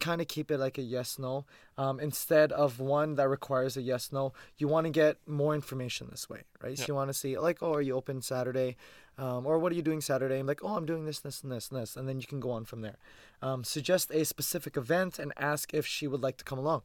kind 0.00 0.20
of 0.20 0.28
keep 0.28 0.50
it 0.50 0.58
like 0.58 0.78
a 0.78 0.82
yes 0.82 1.18
no. 1.18 1.44
Um, 1.78 2.00
instead 2.00 2.52
of 2.52 2.80
one 2.80 3.14
that 3.16 3.28
requires 3.28 3.76
a 3.76 3.82
yes 3.82 4.12
no 4.12 4.32
you 4.58 4.68
want 4.68 4.84
to 4.86 4.90
get 4.90 5.16
more 5.26 5.54
information 5.54 6.08
this 6.10 6.28
way 6.28 6.42
right? 6.62 6.76
So 6.76 6.82
Yeah. 6.82 6.86
you 6.88 6.94
want 6.94 7.08
to 7.10 7.14
see 7.14 7.38
like 7.38 7.62
oh 7.62 7.72
are 7.74 7.82
you 7.82 7.94
open 7.94 8.22
saturday? 8.22 8.76
Um, 9.18 9.46
or 9.46 9.58
what 9.58 9.72
are 9.72 9.74
you 9.74 9.82
doing 9.82 10.00
saturday? 10.02 10.38
I'm 10.38 10.46
like 10.46 10.62
oh 10.62 10.76
i'm 10.76 10.86
doing 10.86 11.04
this 11.06 11.20
this 11.20 11.42
and 11.42 11.50
this 11.50 11.70
and 11.70 11.80
this 11.80 11.96
and 11.96 12.06
then 12.08 12.20
you 12.20 12.26
can 12.26 12.40
go 12.40 12.50
on 12.50 12.64
from 12.64 12.80
there. 12.82 12.96
Um, 13.42 13.64
suggest 13.64 14.10
a 14.10 14.24
specific 14.24 14.76
event 14.76 15.18
and 15.18 15.32
ask 15.36 15.72
if 15.74 15.86
she 15.86 16.06
would 16.06 16.22
like 16.22 16.36
to 16.38 16.44
come 16.44 16.58
along 16.58 16.82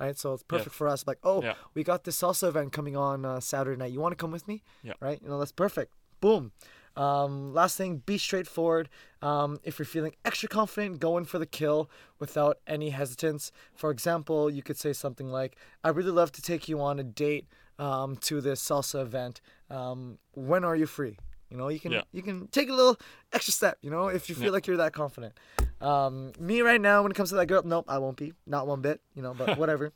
right? 0.00 0.18
So 0.18 0.32
it's 0.34 0.42
perfect 0.42 0.74
for 0.74 0.88
us 0.88 1.06
like 1.06 1.18
oh 1.22 1.42
Yeah. 1.42 1.54
we 1.74 1.82
got 1.84 2.04
this 2.04 2.20
salsa 2.20 2.48
event 2.48 2.72
coming 2.72 2.96
on 2.96 3.24
uh, 3.24 3.40
saturday 3.40 3.78
night. 3.78 3.92
You 3.92 4.00
want 4.00 4.12
to 4.12 4.16
come 4.22 4.30
with 4.32 4.46
me? 4.48 4.62
Yeah. 4.82 4.94
right? 5.00 5.20
You 5.22 5.28
know 5.28 5.38
that's 5.38 5.52
perfect. 5.52 5.92
Boom 6.20 6.52
um, 6.96 7.52
last 7.54 7.76
thing, 7.76 7.98
be 7.98 8.18
straightforward. 8.18 8.88
Um, 9.22 9.58
if 9.64 9.78
you're 9.78 9.86
feeling 9.86 10.14
extra 10.24 10.48
confident, 10.48 11.00
go 11.00 11.16
in 11.18 11.24
for 11.24 11.38
the 11.38 11.46
kill 11.46 11.88
without 12.18 12.58
any 12.66 12.90
hesitance. 12.90 13.52
For 13.74 13.90
example, 13.90 14.50
you 14.50 14.62
could 14.62 14.76
say 14.78 14.92
something 14.92 15.30
like, 15.30 15.56
"I'd 15.84 15.96
really 15.96 16.10
love 16.10 16.32
to 16.32 16.42
take 16.42 16.68
you 16.68 16.80
on 16.80 16.98
a 16.98 17.04
date 17.04 17.46
um, 17.78 18.16
to 18.16 18.40
this 18.40 18.62
salsa 18.62 19.00
event. 19.02 19.40
Um, 19.70 20.18
when 20.32 20.64
are 20.64 20.76
you 20.76 20.86
free?" 20.86 21.18
You 21.50 21.56
know, 21.58 21.68
you 21.68 21.78
can 21.80 21.92
Yeah. 21.92 22.02
you 22.12 22.22
can 22.22 22.48
take 22.48 22.68
a 22.68 22.72
little 22.74 22.98
extra 23.32 23.52
step. 23.52 23.78
You 23.82 23.90
know, 23.90 24.08
if 24.08 24.28
you 24.28 24.34
feel 24.34 24.44
Yeah. 24.46 24.50
like 24.52 24.66
you're 24.66 24.78
that 24.78 24.92
confident. 24.92 25.34
Um, 25.80 26.32
me 26.38 26.60
right 26.62 26.80
now, 26.80 27.02
when 27.02 27.10
it 27.12 27.14
comes 27.14 27.28
to 27.30 27.34
that 27.36 27.46
girl, 27.46 27.62
nope, 27.64 27.84
I 27.88 27.98
won't 27.98 28.16
be, 28.16 28.32
not 28.46 28.66
one 28.66 28.80
bit. 28.80 29.00
You 29.14 29.22
know, 29.22 29.34
but 29.34 29.56
whatever, 29.58 29.92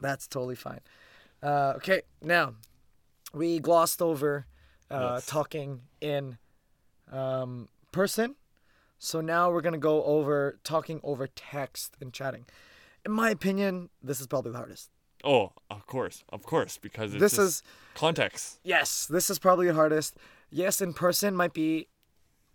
that's 0.00 0.26
totally 0.26 0.56
fine. 0.56 0.80
Uh, 1.42 1.74
okay, 1.76 2.02
now 2.22 2.54
we 3.32 3.58
glossed 3.60 4.02
over 4.02 4.46
uh, 4.90 5.14
Yes. 5.14 5.26
talking 5.26 5.82
in 6.00 6.38
um, 7.12 7.68
person. 7.92 8.36
So 8.98 9.20
now 9.20 9.50
we're 9.50 9.62
gonna 9.62 9.78
go 9.78 10.04
over 10.04 10.58
talking 10.64 11.00
over 11.02 11.26
text 11.26 11.96
and 12.00 12.12
chatting. 12.12 12.44
In 13.06 13.12
my 13.12 13.30
opinion, 13.30 13.88
this 14.02 14.20
is 14.20 14.26
probably 14.26 14.52
the 14.52 14.58
hardest. 14.58 14.90
Oh, 15.24 15.52
of 15.70 15.86
course, 15.86 16.22
of 16.30 16.42
course, 16.44 16.78
because 16.78 17.14
it's 17.14 17.20
This 17.20 17.38
is 17.38 17.62
context. 17.94 18.58
yes, 18.62 19.06
this 19.06 19.30
is 19.30 19.38
probably 19.38 19.66
the 19.68 19.74
hardest. 19.74 20.16
Yes, 20.50 20.80
in 20.80 20.92
person 20.92 21.34
might 21.34 21.52
be 21.54 21.88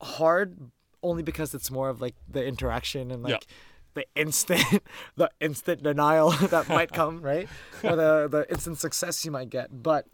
hard 0.01 0.57
only 1.01 1.23
because 1.23 1.53
it's 1.53 1.69
more 1.71 1.89
of 1.89 2.01
like 2.01 2.15
the 2.27 2.45
interaction 2.45 3.11
and 3.11 3.23
like 3.23 3.31
Yeah. 3.31 3.55
the 3.93 4.05
instant 4.15 4.83
the 5.15 5.29
instant 5.39 5.81
denial 5.83 6.29
that 6.49 6.67
might 6.69 6.91
come, 6.91 7.21
right? 7.21 7.47
Or 7.83 7.95
the 7.95 8.27
the 8.29 8.45
instant 8.51 8.77
success 8.79 9.23
you 9.25 9.31
might 9.31 9.49
get. 9.49 9.69
But 9.83 10.05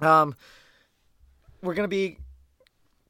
um 0.00 0.34
we're 1.62 1.74
gonna 1.74 1.88
be 1.88 2.18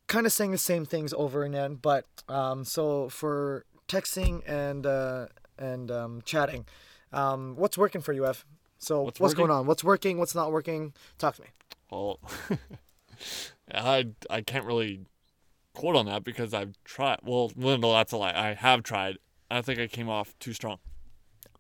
kind 0.07 0.27
of 0.27 0.33
saying 0.33 0.51
the 0.53 0.59
same 0.59 0.85
things 0.85 1.13
over 1.15 1.45
and 1.45 1.55
again, 1.55 1.75
but 1.77 2.05
um 2.29 2.65
so 2.65 3.09
for 3.09 3.65
texting 3.89 4.43
and 4.47 4.87
uh 4.87 5.27
and 5.59 5.91
um 5.91 6.23
chatting, 6.25 6.67
um 7.13 7.57
what's 7.57 7.77
working 7.79 8.01
for 8.01 8.13
you, 8.13 8.27
Ev? 8.27 8.45
So 8.79 9.03
what's, 9.03 9.21
What's 9.21 9.35
going 9.35 9.51
on? 9.51 9.67
What's 9.67 9.83
working? 9.83 10.19
What's 10.19 10.35
not 10.35 10.53
working? 10.53 10.93
Talk 11.19 11.37
to 11.37 11.43
me. 11.43 11.49
Well, 11.91 12.21
I 13.75 14.09
I 14.29 14.43
can't 14.43 14.65
really 14.65 15.07
quote 15.75 15.97
on 15.97 16.07
that 16.07 16.25
because 16.25 16.53
I've 16.53 16.75
tried. 16.85 17.21
Well, 17.23 17.53
no, 17.57 17.77
that's 17.79 18.13
a 18.13 18.17
lie. 18.17 18.33
I 18.35 18.55
have 18.55 18.83
tried. 18.83 19.19
I 19.51 19.63
think 19.63 19.79
I 19.79 19.87
came 19.87 20.09
off 20.09 20.35
too 20.39 20.53
strong. 20.53 20.79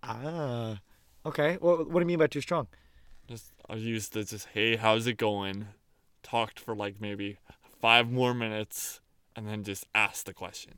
Ah, 0.02 0.80
okay. 1.24 1.56
What, 1.60 1.88
what 1.90 1.94
do 1.94 2.00
you 2.00 2.06
mean 2.06 2.18
by 2.18 2.26
too 2.26 2.40
strong? 2.40 2.66
Just 3.28 3.52
I 3.68 3.74
used 3.74 4.12
the 4.12 4.24
just 4.24 4.48
hey, 4.52 4.76
how's 4.76 5.06
it 5.06 5.16
going? 5.16 5.66
Talked 6.26 6.58
for 6.58 6.74
like 6.74 7.00
maybe 7.00 7.36
five 7.80 8.10
more 8.10 8.34
minutes, 8.34 9.00
and 9.36 9.46
then 9.46 9.62
just 9.62 9.84
asked 9.94 10.26
the 10.26 10.34
question: 10.34 10.74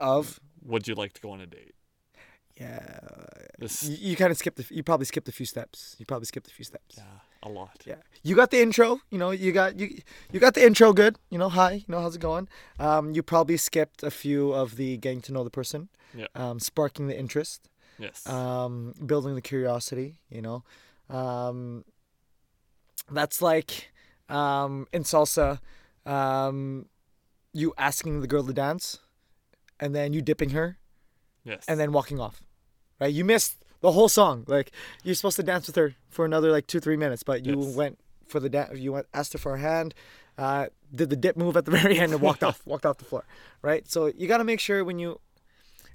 Of 0.00 0.40
Would 0.64 0.88
you 0.88 0.94
like 0.96 1.12
to 1.14 1.20
go 1.20 1.30
on 1.30 1.40
a 1.40 1.46
date? 1.46 1.74
Yeah. 2.56 2.98
This, 3.58 3.84
You, 3.84 3.96
you 4.10 4.16
kind 4.16 4.30
of 4.32 4.36
skipped. 4.36 4.58
A, 4.58 4.64
you 4.74 4.82
probably 4.82 5.06
skipped 5.06 5.28
a 5.28 5.32
few 5.32 5.46
steps. 5.46 5.94
You 5.98 6.04
probably 6.04 6.26
skipped 6.26 6.48
a 6.48 6.50
few 6.52 6.64
steps. 6.64 6.96
yeah, 6.98 7.04
a 7.42 7.48
lot. 7.48 7.82
Yeah. 7.86 8.02
You 8.22 8.34
got 8.34 8.50
the 8.50 8.60
intro. 8.60 9.00
You 9.10 9.18
know. 9.18 9.30
You 9.30 9.52
got 9.52 9.78
you. 9.78 10.00
You 10.32 10.40
got 10.40 10.54
the 10.54 10.66
intro 10.66 10.92
good. 10.92 11.16
You 11.30 11.38
know. 11.38 11.48
Hi. 11.48 11.72
You 11.72 11.84
know 11.88 12.00
how's 12.00 12.16
it 12.16 12.20
going. 12.20 12.48
Um. 12.80 13.12
You 13.14 13.22
probably 13.22 13.56
skipped 13.56 14.02
a 14.02 14.10
few 14.10 14.52
of 14.52 14.76
the 14.76 14.96
getting 14.96 15.22
to 15.22 15.32
know 15.32 15.44
the 15.44 15.50
person. 15.60 15.88
Yeah. 16.14 16.26
Um. 16.34 16.58
Sparking 16.58 17.06
the 17.06 17.16
interest. 17.18 17.68
Yes. 17.98 18.26
um, 18.26 18.94
building 19.04 19.34
the 19.34 19.42
curiosity, 19.42 20.20
you 20.30 20.40
know. 20.40 20.64
Um, 21.10 21.84
that's 23.10 23.42
like 23.42 23.89
um, 24.30 24.86
in 24.92 25.02
salsa, 25.02 25.60
um, 26.06 26.86
you 27.52 27.74
asking 27.76 28.20
the 28.20 28.26
girl 28.26 28.44
to 28.44 28.52
dance, 28.52 28.98
and 29.78 29.94
then 29.94 30.12
you 30.12 30.22
dipping 30.22 30.50
her, 30.50 30.78
yes. 31.44 31.64
and 31.68 31.78
then 31.80 31.92
walking 31.92 32.20
off, 32.20 32.40
right? 33.00 33.12
You 33.12 33.24
missed 33.24 33.56
the 33.80 33.92
whole 33.92 34.08
song. 34.08 34.44
Like 34.46 34.72
you're 35.02 35.14
supposed 35.14 35.36
to 35.36 35.42
dance 35.42 35.66
with 35.66 35.76
her 35.76 35.94
for 36.08 36.24
another 36.24 36.50
like 36.50 36.66
two 36.66 36.80
three 36.80 36.96
minutes, 36.96 37.22
but 37.22 37.44
you 37.44 37.60
Yes. 37.60 37.74
went 37.76 37.98
for 38.28 38.40
the 38.40 38.48
dance. 38.48 38.78
You 38.78 38.92
went 38.92 39.06
asked 39.12 39.32
her 39.32 39.38
for 39.38 39.54
a 39.54 39.58
hand. 39.58 39.94
Uh, 40.38 40.68
did 40.94 41.10
the 41.10 41.16
dip 41.16 41.36
move 41.36 41.56
at 41.56 41.64
the 41.64 41.70
very 41.82 41.98
end 41.98 42.12
and 42.12 42.20
walked 42.22 42.42
off, 42.42 42.64
walked 42.66 42.86
off 42.86 42.98
the 42.98 43.04
floor, 43.04 43.24
right? 43.62 43.86
So 43.90 44.06
you 44.06 44.26
got 44.26 44.38
to 44.38 44.44
make 44.44 44.58
sure 44.60 44.82
when 44.84 44.98
you, 44.98 45.20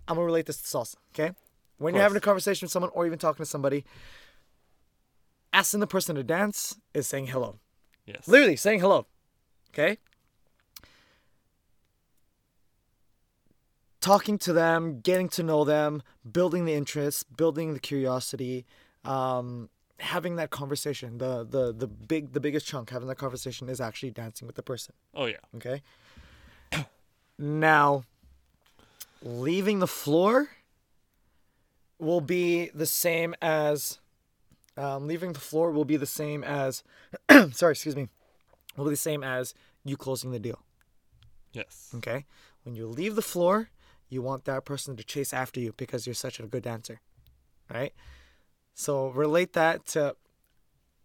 I'm 0.07 0.15
gonna 0.15 0.25
relate 0.25 0.45
this 0.45 0.61
to 0.61 0.67
salsa, 0.77 0.95
okay? 1.13 1.33
When 1.77 1.93
you're 1.95 2.03
having 2.03 2.17
a 2.17 2.21
conversation 2.21 2.65
with 2.65 2.71
someone 2.71 2.91
or 2.93 3.05
even 3.07 3.17
talking 3.17 3.43
to 3.43 3.49
somebody, 3.49 3.83
asking 5.51 5.79
the 5.79 5.87
person 5.87 6.15
to 6.15 6.23
dance 6.23 6.77
is 6.93 7.07
saying 7.07 7.27
hello. 7.27 7.59
Yes. 8.05 8.27
Literally 8.27 8.55
saying 8.55 8.79
hello. 8.79 9.05
Okay? 9.73 9.97
Talking 14.01 14.37
to 14.39 14.53
them, 14.53 14.99
getting 15.01 15.29
to 15.29 15.43
know 15.43 15.63
them, 15.63 16.03
building 16.29 16.65
the 16.65 16.73
interest, 16.73 17.35
building 17.35 17.73
the 17.73 17.79
curiosity, 17.79 18.65
um, 19.03 19.69
having 19.99 20.35
that 20.35 20.51
conversation. 20.51 21.17
The 21.17 21.43
the 21.43 21.73
the 21.73 21.87
big 21.87 22.33
the 22.33 22.39
biggest 22.39 22.67
chunk 22.67 22.91
having 22.91 23.07
that 23.07 23.15
conversation 23.15 23.67
is 23.67 23.81
actually 23.81 24.11
dancing 24.11 24.45
with 24.45 24.55
the 24.55 24.63
person. 24.63 24.93
Oh 25.13 25.25
yeah. 25.25 25.37
Okay. 25.55 25.81
Now, 27.37 28.05
leaving 29.21 29.79
the 29.79 29.87
floor 29.87 30.49
will 31.99 32.21
be 32.21 32.69
the 32.73 32.85
same 32.85 33.35
as 33.41 33.99
um, 34.77 35.07
leaving 35.07 35.33
the 35.33 35.39
floor 35.39 35.71
will 35.71 35.85
be 35.85 35.97
the 35.97 36.05
same 36.05 36.43
as 36.43 36.83
sorry, 37.51 37.71
excuse 37.71 37.95
me, 37.95 38.09
will 38.77 38.85
be 38.85 38.91
the 38.91 38.97
same 38.97 39.23
as 39.23 39.53
you 39.83 39.97
closing 39.97 40.31
the 40.31 40.39
deal. 40.39 40.59
Yes. 41.53 41.91
Okay. 41.95 42.25
When 42.63 42.75
you 42.75 42.87
leave 42.87 43.15
the 43.15 43.21
floor, 43.21 43.69
you 44.09 44.21
want 44.21 44.45
that 44.45 44.65
person 44.65 44.95
to 44.97 45.03
chase 45.03 45.33
after 45.33 45.59
you 45.59 45.73
because 45.77 46.05
you're 46.05 46.13
such 46.13 46.39
a 46.39 46.43
good 46.43 46.63
dancer, 46.63 46.99
right? 47.73 47.93
So 48.73 49.09
relate 49.09 49.53
that 49.53 49.85
to 49.87 50.15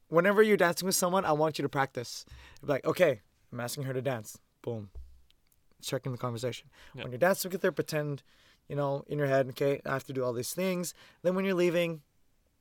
whenever 0.08 0.42
you're 0.42 0.56
dancing 0.56 0.86
with 0.86 0.96
someone, 0.96 1.24
I 1.24 1.32
want 1.32 1.58
you 1.58 1.62
to 1.62 1.68
practice. 1.68 2.24
Be 2.60 2.68
like, 2.68 2.84
okay, 2.84 3.20
I'm 3.52 3.60
asking 3.60 3.84
her 3.84 3.92
to 3.92 4.02
dance. 4.02 4.38
Boom. 4.62 4.90
Checking 5.82 6.12
the 6.12 6.18
conversation. 6.18 6.68
Yeah. 6.94 7.04
When 7.04 7.12
you're 7.12 7.18
dancing 7.18 7.50
with 7.50 7.62
her, 7.62 7.72
pretend, 7.72 8.22
you 8.68 8.76
know, 8.76 9.04
in 9.06 9.18
your 9.18 9.28
head, 9.28 9.48
okay, 9.50 9.80
I 9.86 9.92
have 9.92 10.04
to 10.04 10.12
do 10.12 10.24
all 10.24 10.32
these 10.32 10.52
things. 10.52 10.92
Then 11.22 11.34
when 11.34 11.44
you're 11.44 11.54
leaving, 11.54 12.02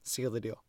seal 0.03 0.29
the 0.29 0.39
deal. 0.39 0.63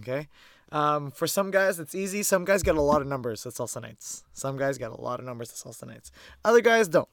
Okay. 0.00 0.28
Um, 0.72 1.10
for 1.10 1.26
some 1.26 1.50
guys, 1.50 1.78
it's 1.80 1.94
easy. 1.94 2.22
Some 2.22 2.44
guys 2.44 2.62
get 2.62 2.76
a 2.76 2.80
lot 2.82 3.00
of 3.02 3.08
numbers 3.08 3.44
at 3.44 3.54
salsa 3.54 3.82
nights. 3.82 4.22
Some 4.32 4.56
guys 4.56 4.78
get 4.78 4.90
a 4.92 5.00
lot 5.00 5.18
of 5.18 5.26
numbers 5.26 5.50
at 5.50 5.56
salsa 5.56 5.86
nights. 5.86 6.12
Other 6.44 6.60
guys 6.60 6.86
don't. 6.88 7.08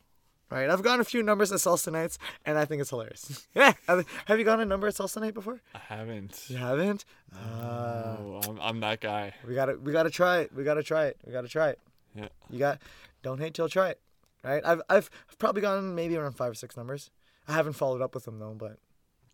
Right? 0.50 0.70
I've 0.70 0.82
gotten 0.84 1.02
a 1.02 1.04
few 1.04 1.24
numbers 1.24 1.52
at 1.52 1.60
salsa 1.60 1.92
nights, 1.92 2.18
and 2.46 2.58
I 2.58 2.64
think 2.66 2.80
it's 2.82 2.90
hilarious. 2.92 3.48
yeah. 3.56 3.74
Have 3.88 4.40
you 4.40 4.46
gotten 4.46 4.62
a 4.62 4.66
number 4.66 4.88
at 4.88 4.94
salsa 4.94 5.20
night 5.20 5.34
before? 5.34 5.60
I 5.76 5.80
haven't. 5.80 6.46
You 6.48 6.58
haven't? 6.58 7.04
Uh, 7.36 8.16
Oh, 8.20 8.42
I'm, 8.48 8.60
I'm 8.62 8.80
that 8.82 9.02
guy. 9.02 9.34
we 9.46 9.56
gotta 9.56 9.76
we 9.78 9.92
gotta 9.92 10.10
try 10.10 10.40
it. 10.40 10.54
We 10.56 10.64
gotta 10.64 10.84
try 10.84 11.08
it. 11.08 11.18
We 11.26 11.34
gotta 11.34 11.48
try 11.50 11.70
it. 11.70 11.80
Yeah. 12.16 12.30
You 12.50 12.60
got 12.60 12.80
don't 13.24 13.40
hate 13.40 13.54
till 13.56 13.68
try 13.70 13.90
it. 13.90 14.00
Right? 14.44 14.64
I've 14.66 14.82
I've 14.90 15.10
probably 15.38 15.62
gotten 15.62 15.96
maybe 15.96 16.16
around 16.16 16.34
five 16.34 16.52
or 16.52 16.56
six 16.56 16.78
numbers. 16.78 17.10
I 17.48 17.54
haven't 17.54 17.74
followed 17.74 18.02
up 18.02 18.14
with 18.16 18.24
them 18.26 18.40
though, 18.40 18.56
but 18.58 18.78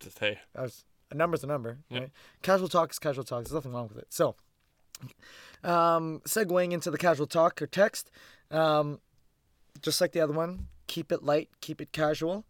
Just 0.00 0.18
hey. 0.18 0.38
I 0.56 0.62
was 0.62 0.84
a 1.10 1.14
number's 1.14 1.44
a 1.44 1.46
number, 1.46 1.78
right? 1.90 2.10
Casual 2.42 2.68
talk 2.68 2.90
is 2.90 2.98
casual 2.98 3.24
talk. 3.24 3.44
There's 3.44 3.52
nothing 3.54 3.72
wrong 3.72 3.88
with 3.88 3.98
it. 3.98 4.06
So, 4.10 4.36
um, 5.62 6.20
segueing 6.26 6.72
into 6.72 6.90
the 6.90 6.98
casual 6.98 7.26
talk 7.26 7.60
or 7.60 7.66
text, 7.66 8.10
um, 8.50 9.00
just 9.82 10.00
like 10.00 10.12
the 10.12 10.20
other 10.20 10.32
one, 10.32 10.68
keep 10.86 11.12
it 11.12 11.22
light, 11.22 11.48
keep 11.60 11.80
it 11.80 11.92
casual. 11.92 12.44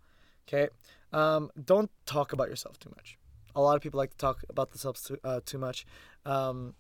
Okay. 0.49 0.69
Um, 1.13 1.51
don't 1.63 1.91
talk 2.07 2.33
about 2.33 2.49
yourself 2.49 2.79
too 2.79 2.91
much. 2.97 3.19
A 3.55 3.61
lot 3.61 3.77
of 3.77 3.83
people 3.83 3.99
like 3.99 4.11
to 4.11 4.17
talk 4.17 4.43
about 4.49 4.71
themselves 4.71 5.03
too, 5.03 5.19
uh, 5.23 5.41
too 5.45 5.59
much. 5.59 5.87
Um, 6.27 6.75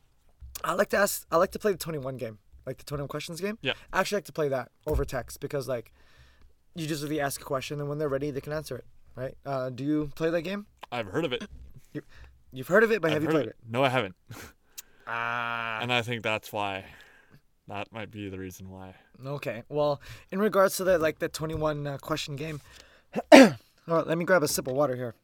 I 0.64 0.74
like 0.74 0.90
to 0.90 0.96
ask. 0.96 1.26
I 1.30 1.36
like 1.36 1.52
to 1.52 1.58
play 1.58 1.72
the 1.72 1.78
21 1.78 2.16
game, 2.16 2.38
like 2.66 2.78
the 2.78 2.84
21 2.84 3.08
questions 3.08 3.40
game. 3.40 3.58
Yeah. 3.62 3.74
I 3.92 4.00
actually 4.00 4.16
like 4.16 4.24
to 4.24 4.32
play 4.32 4.48
that 4.48 4.70
over 4.86 5.04
text 5.04 5.40
because 5.40 5.68
like, 5.68 5.92
you 6.74 6.86
just 6.88 7.02
really 7.04 7.20
ask 7.20 7.40
a 7.40 7.44
question 7.44 7.80
and 7.80 7.88
when 7.88 7.98
they're 7.98 8.08
ready, 8.08 8.30
they 8.30 8.40
can 8.40 8.52
answer 8.52 8.76
it. 8.76 8.84
Right? 9.14 9.36
Uh, 9.46 9.70
do 9.70 9.84
you 9.84 10.10
play 10.16 10.30
that 10.30 10.42
game? 10.42 10.66
I've 10.90 11.06
heard 11.06 11.24
of 11.24 11.32
it. 11.32 11.44
You've 12.52 12.68
heard 12.68 12.84
of 12.84 12.92
it, 12.92 13.02
but 13.02 13.08
I've 13.08 13.14
have 13.14 13.22
you 13.24 13.28
played 13.28 13.46
it? 13.46 13.50
it. 13.50 13.56
No, 13.68 13.82
I 13.84 13.88
haven't. 13.88 14.14
Ah. 15.06 15.80
And 15.82 15.92
I 15.92 16.00
think 16.00 16.22
that's 16.22 16.50
why. 16.50 16.86
That 17.68 17.92
might 17.92 18.10
be 18.10 18.30
the 18.30 18.38
reason 18.38 18.70
why. 18.70 18.94
Okay. 19.24 19.62
Well, 19.68 20.00
in 20.30 20.38
regards 20.38 20.78
to 20.78 20.84
the 20.84 20.98
like 20.98 21.18
the 21.18 21.28
21 21.28 21.86
uh, 21.86 21.98
question 21.98 22.36
game, 22.36 22.62
all 23.32 23.50
right, 23.86 24.06
let 24.06 24.16
me 24.16 24.24
grab 24.24 24.42
a 24.42 24.48
sip 24.48 24.66
of 24.66 24.72
water 24.72 24.96
here. 24.96 25.14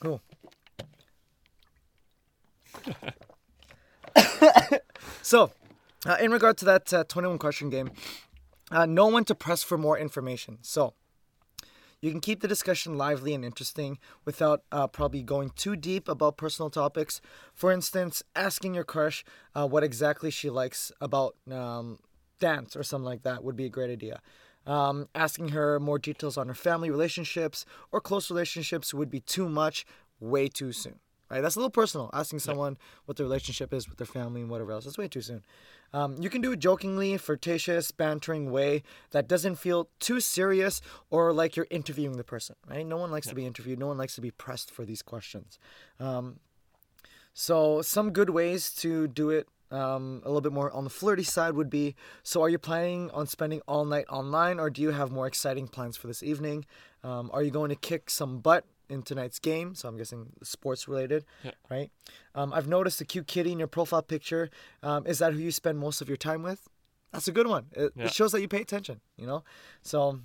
Cool. 0.00 0.20
so, 5.22 5.52
uh, 6.06 6.16
in 6.20 6.32
regard 6.32 6.56
to 6.58 6.64
that 6.64 6.92
uh, 6.92 7.04
21 7.04 7.38
question 7.38 7.70
game, 7.70 7.90
uh, 8.70 8.86
know 8.86 9.08
when 9.08 9.24
to 9.24 9.34
press 9.34 9.62
for 9.62 9.78
more 9.78 9.98
information. 9.98 10.58
So, 10.62 10.94
you 12.04 12.10
can 12.10 12.20
keep 12.20 12.40
the 12.40 12.48
discussion 12.48 12.98
lively 12.98 13.32
and 13.32 13.46
interesting 13.46 13.98
without 14.26 14.62
uh, 14.70 14.86
probably 14.86 15.22
going 15.22 15.50
too 15.56 15.74
deep 15.74 16.06
about 16.06 16.36
personal 16.36 16.68
topics. 16.68 17.22
For 17.54 17.72
instance, 17.72 18.22
asking 18.36 18.74
your 18.74 18.84
crush 18.84 19.24
uh, 19.54 19.66
what 19.66 19.82
exactly 19.82 20.30
she 20.30 20.50
likes 20.50 20.92
about 21.00 21.34
um, 21.50 21.98
dance 22.38 22.76
or 22.76 22.82
something 22.82 23.06
like 23.06 23.22
that 23.22 23.42
would 23.42 23.56
be 23.56 23.64
a 23.64 23.70
great 23.70 23.90
idea. 23.90 24.20
Um, 24.66 25.08
asking 25.14 25.48
her 25.48 25.80
more 25.80 25.98
details 25.98 26.36
on 26.36 26.48
her 26.48 26.54
family 26.54 26.90
relationships 26.90 27.64
or 27.90 28.02
close 28.02 28.30
relationships 28.30 28.92
would 28.92 29.10
be 29.10 29.20
too 29.20 29.48
much, 29.48 29.86
way 30.20 30.48
too 30.48 30.72
soon. 30.72 31.00
Right? 31.34 31.40
That's 31.40 31.56
a 31.56 31.58
little 31.58 31.70
personal. 31.70 32.10
Asking 32.12 32.38
someone 32.38 32.78
what 33.06 33.16
their 33.16 33.26
relationship 33.26 33.74
is 33.74 33.88
with 33.88 33.98
their 33.98 34.06
family 34.06 34.40
and 34.40 34.48
whatever 34.48 34.70
else. 34.70 34.84
That's 34.84 34.96
way 34.96 35.08
too 35.08 35.20
soon. 35.20 35.42
Um, 35.92 36.16
you 36.22 36.30
can 36.30 36.40
do 36.40 36.52
it 36.52 36.60
jokingly, 36.60 37.16
flirtatious, 37.16 37.90
bantering 37.90 38.52
way 38.52 38.84
that 39.10 39.26
doesn't 39.26 39.56
feel 39.56 39.88
too 39.98 40.20
serious 40.20 40.80
or 41.10 41.32
like 41.32 41.56
you're 41.56 41.66
interviewing 41.70 42.18
the 42.18 42.22
person. 42.22 42.54
Right? 42.70 42.86
No 42.86 42.98
one 42.98 43.10
likes 43.10 43.26
to 43.26 43.34
be 43.34 43.46
interviewed. 43.46 43.80
No 43.80 43.88
one 43.88 43.98
likes 43.98 44.14
to 44.14 44.20
be 44.20 44.30
pressed 44.30 44.70
for 44.70 44.84
these 44.84 45.02
questions. 45.02 45.58
Um, 45.98 46.38
so 47.32 47.82
some 47.82 48.12
good 48.12 48.30
ways 48.30 48.72
to 48.74 49.08
do 49.08 49.30
it 49.30 49.48
um, 49.72 50.22
a 50.22 50.28
little 50.28 50.40
bit 50.40 50.52
more 50.52 50.70
on 50.70 50.84
the 50.84 50.90
flirty 50.90 51.24
side 51.24 51.54
would 51.54 51.68
be 51.68 51.96
so 52.22 52.42
are 52.42 52.48
you 52.48 52.58
planning 52.58 53.10
on 53.10 53.26
spending 53.26 53.60
all 53.66 53.84
night 53.84 54.04
online 54.08 54.60
or 54.60 54.70
do 54.70 54.80
you 54.80 54.92
have 54.92 55.10
more 55.10 55.26
exciting 55.26 55.66
plans 55.66 55.96
for 55.96 56.06
this 56.06 56.22
evening 56.22 56.64
um, 57.02 57.28
are 57.32 57.42
you 57.42 57.50
going 57.50 57.70
to 57.70 57.76
kick 57.76 58.08
some 58.08 58.38
butt 58.38 58.64
in 58.88 59.02
tonight's 59.02 59.38
game 59.38 59.74
so 59.74 59.88
i'm 59.88 59.96
guessing 59.96 60.32
sports 60.42 60.86
related 60.88 61.24
Yeah. 61.42 61.52
right? 61.70 61.90
Um, 62.34 62.52
i've 62.52 62.68
noticed 62.68 63.00
a 63.00 63.04
cute 63.04 63.26
kitty 63.26 63.52
in 63.52 63.58
your 63.58 63.68
profile 63.68 64.02
picture. 64.02 64.50
Um, 64.82 65.06
is 65.06 65.18
that 65.20 65.32
who 65.32 65.38
you 65.40 65.50
spend 65.52 65.78
most 65.78 66.00
of 66.02 66.08
your 66.08 66.16
time 66.18 66.42
with? 66.42 66.68
That's 67.12 67.28
a 67.28 67.32
good 67.32 67.46
one. 67.46 67.66
It, 67.72 67.92
Yeah. 67.96 68.06
it 68.06 68.12
shows 68.12 68.32
that 68.32 68.40
you 68.40 68.48
pay 68.48 68.60
attention 68.60 69.00
you 69.16 69.26
know? 69.26 69.44
So 69.82 70.20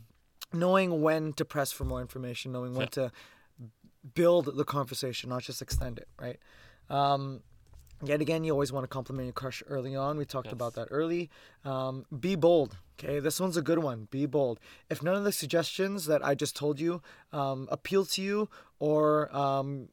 knowing 0.51 1.01
when 1.01 1.33
to 1.33 1.45
press 1.45 1.71
for 1.71 1.85
more 1.85 2.01
information 2.01 2.51
knowing 2.51 2.73
when 2.75 2.87
to 2.89 3.11
build 4.13 4.45
the 4.57 4.63
conversation 4.65 5.29
not 5.29 5.43
just 5.43 5.61
extend 5.61 5.97
it 5.99 6.07
right? 6.19 6.39
Um, 6.89 7.41
Yet 8.01 8.21
again, 8.21 8.43
you 8.43 8.53
always 8.53 8.71
want 8.71 8.85
to 8.85 8.87
compliment 8.87 9.25
your 9.25 9.33
crush 9.33 9.61
early 9.67 9.95
on. 9.95 10.17
We 10.17 10.25
talked 10.25 10.51
about 10.51 10.73
that 10.75 10.87
early. 10.89 11.29
Um, 11.65 12.05
be 12.17 12.35
bold. 12.35 12.77
Okay, 12.97 13.19
this 13.19 13.39
one's 13.39 13.57
a 13.57 13.61
good 13.61 13.79
one. 13.79 14.07
Be 14.09 14.25
bold. 14.25 14.59
If 14.89 15.03
none 15.03 15.15
of 15.15 15.23
the 15.23 15.31
suggestions 15.31 16.05
that 16.05 16.25
I 16.25 16.35
just 16.35 16.55
told 16.55 16.79
you 16.79 17.01
um, 17.33 17.67
appeal 17.69 18.05
to 18.05 18.21
you, 18.21 18.49
or 18.79 19.35
um, 19.35 19.89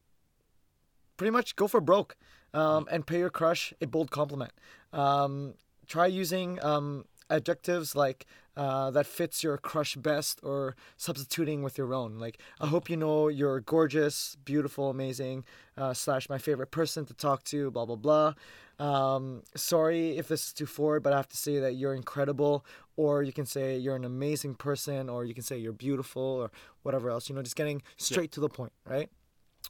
pretty 1.16 1.30
much 1.30 1.56
go 1.56 1.66
for 1.66 1.80
broke 1.80 2.16
um, 2.54 2.86
and 2.90 3.06
pay 3.06 3.18
your 3.18 3.30
crush 3.30 3.72
a 3.80 3.86
bold 3.86 4.10
compliment. 4.10 4.52
Um, 4.92 5.54
try 5.86 6.06
using 6.06 6.62
um, 6.64 7.06
adjectives 7.28 7.96
like 7.96 8.26
uh, 8.56 8.90
that 8.90 9.06
fits 9.06 9.42
your 9.44 9.58
crush 9.58 9.96
best 9.96 10.40
or 10.42 10.74
substituting 10.96 11.62
with 11.62 11.76
your 11.76 11.92
own. 11.92 12.18
Like, 12.18 12.40
I 12.60 12.66
hope 12.68 12.88
you 12.88 12.96
know 12.96 13.28
you're 13.28 13.60
gorgeous, 13.60 14.36
beautiful, 14.44 14.88
amazing, 14.90 15.44
uh, 15.76 15.92
slash 15.94 16.28
my 16.28 16.38
favorite 16.38 16.70
person 16.70 17.04
to 17.06 17.14
talk 17.14 17.44
to, 17.44 17.70
blah, 17.70 17.84
blah, 17.84 17.96
blah. 17.96 18.34
Um, 18.78 19.42
sorry 19.54 20.16
if 20.18 20.28
this 20.28 20.46
is 20.46 20.52
too 20.52 20.66
forward, 20.66 21.02
but 21.02 21.12
I 21.12 21.16
have 21.16 21.28
to 21.28 21.36
say 21.36 21.58
that 21.58 21.74
you're 21.74 21.94
incredible. 21.94 22.64
Or 22.96 23.22
you 23.22 23.32
can 23.32 23.44
say 23.44 23.76
you're 23.76 23.96
an 23.96 24.04
amazing 24.06 24.54
person, 24.54 25.10
or 25.10 25.24
you 25.26 25.34
can 25.34 25.42
say 25.44 25.58
you're 25.58 25.72
beautiful, 25.74 26.22
or 26.22 26.50
whatever 26.82 27.10
else. 27.10 27.28
You 27.28 27.34
know, 27.34 27.42
just 27.42 27.56
getting 27.56 27.82
straight 27.98 28.32
to 28.32 28.40
the 28.40 28.48
point, 28.48 28.72
right? 28.86 29.10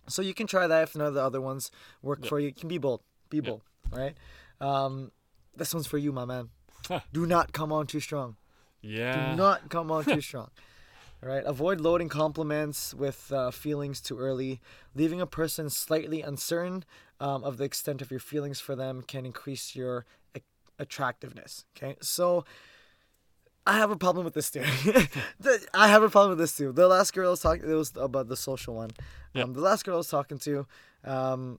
So 0.08 0.22
you 0.22 0.32
can 0.34 0.46
try 0.46 0.68
that 0.68 0.82
if 0.84 0.94
none 0.94 1.08
of 1.08 1.14
the 1.14 1.22
other 1.22 1.40
ones 1.40 1.72
work 2.02 2.20
Yeah. 2.22 2.28
for 2.28 2.38
you. 2.38 2.46
You 2.48 2.52
can 2.54 2.68
be 2.68 2.78
bold. 2.78 3.00
Be 3.30 3.38
Yeah. 3.38 3.42
bold. 3.50 3.62
All 3.92 3.98
right. 3.98 4.16
Um, 4.60 5.10
this 5.56 5.74
one's 5.74 5.88
for 5.88 5.98
you, 5.98 6.12
my 6.12 6.24
man. 6.24 6.50
Do 7.12 7.26
not 7.26 7.52
come 7.52 7.72
on 7.72 7.88
too 7.88 7.98
strong. 7.98 8.36
Yeah. 8.82 9.30
Do 9.30 9.36
not 9.36 9.68
come 9.68 9.90
on 9.90 10.04
too 10.04 10.20
strong. 10.20 10.50
All 11.22 11.28
right. 11.28 11.42
Avoid 11.44 11.80
loading 11.80 12.08
compliments 12.08 12.92
with 12.94 13.32
uh, 13.32 13.50
feelings 13.50 14.00
too 14.00 14.18
early. 14.18 14.60
Leaving 14.94 15.20
a 15.20 15.26
person 15.26 15.70
slightly 15.70 16.22
uncertain 16.22 16.84
um, 17.20 17.42
of 17.42 17.56
the 17.56 17.64
extent 17.64 18.02
of 18.02 18.10
your 18.10 18.20
feelings 18.20 18.60
for 18.60 18.76
them 18.76 19.02
can 19.02 19.24
increase 19.24 19.74
your 19.74 20.04
a- 20.36 20.42
attractiveness. 20.78 21.64
Okay. 21.76 21.96
So 22.00 22.44
I 23.66 23.78
have 23.78 23.90
a 23.90 23.96
problem 23.96 24.24
with 24.24 24.34
this 24.34 24.50
too. 24.50 24.62
I 25.74 25.88
have 25.88 26.02
a 26.02 26.08
problem 26.08 26.30
with 26.30 26.38
this 26.38 26.56
too. 26.56 26.70
The 26.72 26.86
last 26.86 27.12
girl 27.12 27.28
I 27.28 27.30
was 27.30 27.40
talking, 27.40 27.68
it 27.68 27.74
was 27.74 27.92
about 27.96 28.28
the 28.28 28.36
social 28.36 28.74
one. 28.74 28.90
Yeah. 29.34 29.42
Um, 29.42 29.54
the 29.54 29.60
last 29.60 29.84
girl 29.84 29.94
I 29.94 29.98
was 29.98 30.08
talking 30.08 30.38
to, 30.38 30.66
um, 31.04 31.58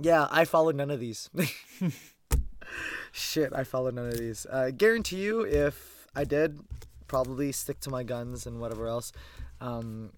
yeah, 0.00 0.28
I 0.30 0.44
followed 0.44 0.74
none 0.76 0.90
of 0.90 1.00
these. 1.00 1.30
Shit, 3.12 3.52
I 3.54 3.64
followed 3.64 3.94
none 3.94 4.08
of 4.08 4.18
these. 4.18 4.46
Uh, 4.50 4.70
guarantee 4.76 5.22
you, 5.22 5.42
if 5.46 5.93
I 6.14 6.24
did, 6.24 6.60
probably 7.06 7.52
stick 7.52 7.80
to 7.80 7.90
my 7.90 8.02
guns 8.02 8.46
and 8.46 8.60
whatever 8.60 8.86
else, 8.86 9.12
um, 9.60 10.12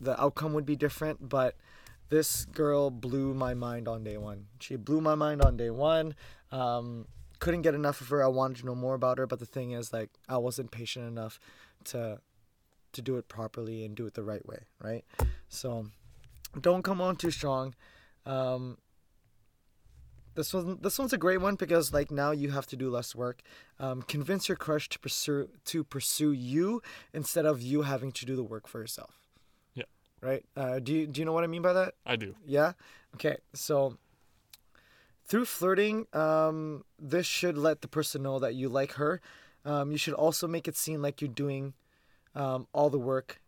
the 0.00 0.20
outcome 0.20 0.52
would 0.54 0.66
be 0.66 0.76
different. 0.76 1.28
But 1.28 1.56
this 2.08 2.44
girl 2.44 2.90
blew 2.90 3.34
my 3.34 3.54
mind 3.54 3.88
on 3.88 4.04
day 4.04 4.16
one. 4.16 4.46
She 4.60 4.76
blew 4.76 5.00
my 5.00 5.14
mind 5.14 5.42
on 5.42 5.56
day 5.56 5.70
one. 5.70 6.14
Um, 6.52 7.06
couldn't 7.40 7.62
get 7.62 7.74
enough 7.74 8.00
of 8.00 8.08
her. 8.08 8.22
I 8.22 8.28
wanted 8.28 8.58
to 8.58 8.66
know 8.66 8.74
more 8.74 8.94
about 8.94 9.18
her, 9.18 9.26
but 9.26 9.38
the 9.38 9.46
thing 9.46 9.72
is, 9.72 9.92
like, 9.92 10.10
I 10.28 10.38
wasn't 10.38 10.70
patient 10.70 11.06
enough 11.06 11.38
to 11.84 12.20
to 12.92 13.02
do 13.02 13.16
it 13.16 13.26
properly 13.26 13.84
and 13.84 13.96
do 13.96 14.06
it 14.06 14.14
the 14.14 14.22
right 14.22 14.46
way, 14.46 14.60
right? 14.80 15.04
So, 15.48 15.86
don't 16.60 16.82
come 16.82 17.00
on 17.00 17.16
too 17.16 17.32
strong. 17.32 17.74
Um, 18.24 18.78
this 20.34 20.52
one, 20.52 20.78
this 20.80 20.98
one's 20.98 21.12
a 21.12 21.18
great 21.18 21.40
one 21.40 21.54
because 21.54 21.92
like 21.92 22.10
now 22.10 22.30
you 22.30 22.50
have 22.50 22.66
to 22.68 22.76
do 22.76 22.90
less 22.90 23.14
work. 23.14 23.42
Um, 23.78 24.02
convince 24.02 24.48
your 24.48 24.56
crush 24.56 24.88
to 24.90 24.98
pursue 24.98 25.48
to 25.66 25.84
pursue 25.84 26.32
you 26.32 26.82
instead 27.12 27.46
of 27.46 27.62
you 27.62 27.82
having 27.82 28.12
to 28.12 28.26
do 28.26 28.36
the 28.36 28.42
work 28.42 28.66
for 28.66 28.80
yourself. 28.80 29.20
Yeah. 29.74 29.84
Right. 30.20 30.44
Uh, 30.56 30.78
do 30.78 30.92
you 30.92 31.06
do 31.06 31.20
you 31.20 31.24
know 31.24 31.32
what 31.32 31.44
I 31.44 31.48
mean 31.48 31.62
by 31.62 31.72
that? 31.72 31.94
I 32.04 32.16
do. 32.16 32.34
Yeah. 32.46 32.72
Okay. 33.14 33.36
So 33.52 33.96
through 35.26 35.46
flirting, 35.46 36.06
um, 36.12 36.84
this 36.98 37.26
should 37.26 37.56
let 37.56 37.80
the 37.80 37.88
person 37.88 38.22
know 38.22 38.38
that 38.38 38.54
you 38.54 38.68
like 38.68 38.92
her. 38.92 39.20
Um, 39.64 39.90
you 39.90 39.98
should 39.98 40.14
also 40.14 40.46
make 40.46 40.68
it 40.68 40.76
seem 40.76 41.00
like 41.00 41.22
you're 41.22 41.28
doing 41.28 41.72
um, 42.34 42.66
all 42.72 42.90
the 42.90 42.98
work. 42.98 43.40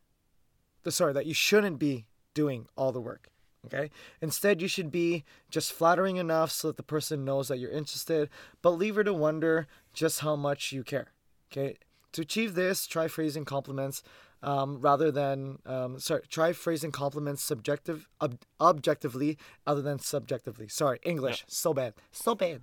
The, 0.84 0.92
sorry, 0.92 1.12
that 1.12 1.26
you 1.26 1.34
shouldn't 1.34 1.78
be 1.78 2.06
doing 2.32 2.68
all 2.76 2.92
the 2.92 3.00
work. 3.00 3.28
Okay. 3.66 3.90
Instead, 4.20 4.62
you 4.62 4.68
should 4.68 4.90
be 4.90 5.24
just 5.50 5.72
flattering 5.72 6.16
enough 6.16 6.50
so 6.50 6.68
that 6.68 6.76
the 6.76 6.82
person 6.82 7.24
knows 7.24 7.48
that 7.48 7.58
you're 7.58 7.70
interested, 7.70 8.28
but 8.62 8.70
leave 8.70 8.94
her 8.94 9.04
to 9.04 9.12
wonder 9.12 9.66
just 9.92 10.20
how 10.20 10.36
much 10.36 10.72
you 10.72 10.84
care. 10.84 11.08
Okay. 11.50 11.76
To 12.12 12.22
achieve 12.22 12.54
this, 12.54 12.86
try 12.86 13.08
phrasing 13.08 13.44
compliments 13.44 14.02
um, 14.42 14.80
rather 14.80 15.10
than 15.10 15.58
um, 15.66 15.98
sorry. 15.98 16.22
Try 16.28 16.52
phrasing 16.52 16.92
compliments 16.92 17.42
subjective 17.42 18.08
ob- 18.20 18.40
objectively 18.60 19.38
other 19.66 19.82
than 19.82 19.98
subjectively. 19.98 20.68
Sorry, 20.68 20.98
English 21.02 21.44
so 21.48 21.74
bad, 21.74 21.94
so 22.12 22.34
bad. 22.34 22.62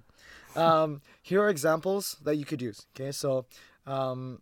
Um, 0.56 1.02
here 1.22 1.42
are 1.42 1.50
examples 1.50 2.18
that 2.24 2.36
you 2.36 2.46
could 2.46 2.62
use. 2.62 2.86
Okay, 2.96 3.12
so 3.12 3.46
um, 3.86 4.42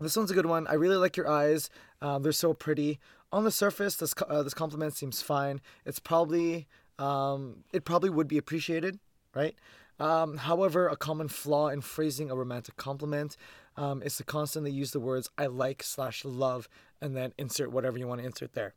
this 0.00 0.16
one's 0.16 0.30
a 0.30 0.34
good 0.34 0.46
one. 0.46 0.66
I 0.66 0.74
really 0.74 0.96
like 0.96 1.16
your 1.16 1.28
eyes. 1.28 1.68
Um, 2.00 2.22
they're 2.22 2.32
so 2.32 2.54
pretty. 2.54 3.00
On 3.30 3.44
the 3.44 3.50
surface, 3.50 3.96
this 3.96 4.14
uh, 4.26 4.42
this 4.42 4.54
compliment 4.54 4.94
seems 4.94 5.20
fine. 5.20 5.60
It's 5.84 5.98
probably 5.98 6.66
um, 6.98 7.64
it 7.72 7.84
probably 7.84 8.10
would 8.10 8.28
be 8.28 8.38
appreciated, 8.38 8.98
right? 9.34 9.54
Um, 10.00 10.38
however, 10.38 10.88
a 10.88 10.96
common 10.96 11.28
flaw 11.28 11.68
in 11.68 11.80
phrasing 11.80 12.30
a 12.30 12.36
romantic 12.36 12.76
compliment 12.76 13.36
um, 13.76 14.02
is 14.02 14.16
to 14.16 14.24
constantly 14.24 14.70
use 14.70 14.92
the 14.92 15.00
words 15.00 15.28
"I 15.36 15.46
like" 15.46 15.82
slash 15.82 16.24
"love" 16.24 16.68
and 17.02 17.16
then 17.16 17.32
insert 17.36 17.70
whatever 17.70 17.98
you 17.98 18.06
want 18.06 18.20
to 18.20 18.26
insert 18.26 18.54
there. 18.54 18.74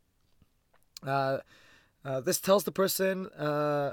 Uh, 1.06 1.38
uh, 2.04 2.20
this 2.20 2.40
tells 2.40 2.64
the 2.64 2.72
person 2.72 3.28
uh, 3.28 3.92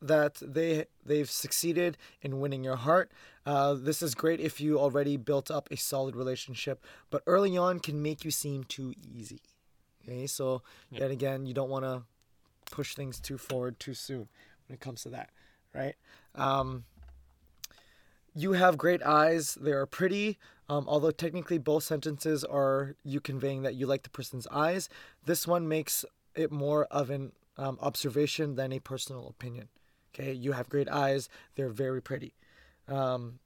that 0.00 0.34
they 0.36 0.86
they've 1.04 1.30
succeeded 1.30 1.96
in 2.22 2.40
winning 2.40 2.62
your 2.62 2.76
heart. 2.76 3.10
Uh, 3.44 3.74
this 3.74 4.02
is 4.02 4.14
great 4.14 4.38
if 4.38 4.60
you 4.60 4.78
already 4.78 5.16
built 5.16 5.50
up 5.50 5.68
a 5.70 5.76
solid 5.76 6.14
relationship, 6.14 6.84
but 7.10 7.22
early 7.26 7.56
on 7.56 7.80
can 7.80 8.00
make 8.00 8.24
you 8.24 8.30
seem 8.30 8.64
too 8.64 8.94
easy. 9.12 9.40
Okay, 10.10 10.26
so 10.26 10.62
Yeah. 10.90 11.00
yet 11.00 11.10
again, 11.12 11.46
you 11.46 11.54
don't 11.54 11.70
want 11.70 11.84
to 11.84 12.02
push 12.70 12.94
things 12.94 13.20
too 13.20 13.38
forward 13.38 13.78
too 13.78 13.94
soon 13.94 14.28
when 14.66 14.74
it 14.74 14.80
comes 14.80 15.02
to 15.02 15.08
that, 15.10 15.30
right? 15.72 15.94
Um, 16.34 16.84
you 18.34 18.52
have 18.52 18.76
great 18.76 19.02
eyes. 19.02 19.54
They 19.54 19.72
are 19.72 19.86
pretty. 19.86 20.38
Um, 20.68 20.86
although 20.88 21.10
technically 21.10 21.58
both 21.58 21.84
sentences 21.84 22.44
are 22.44 22.96
you 23.04 23.20
conveying 23.20 23.62
that 23.62 23.74
you 23.74 23.86
like 23.86 24.02
the 24.02 24.10
person's 24.10 24.46
eyes, 24.48 24.88
this 25.26 25.46
one 25.46 25.68
makes 25.68 26.04
it 26.34 26.50
more 26.50 26.86
of 26.86 27.10
an 27.10 27.32
um, 27.56 27.78
observation 27.80 28.54
than 28.56 28.72
a 28.72 28.80
personal 28.80 29.28
opinion. 29.28 29.68
Okay, 30.12 30.32
you 30.32 30.52
have 30.52 30.68
great 30.68 30.88
eyes. 30.88 31.28
They're 31.54 31.68
very 31.68 32.02
pretty. 32.02 32.34
Um, 32.88 33.38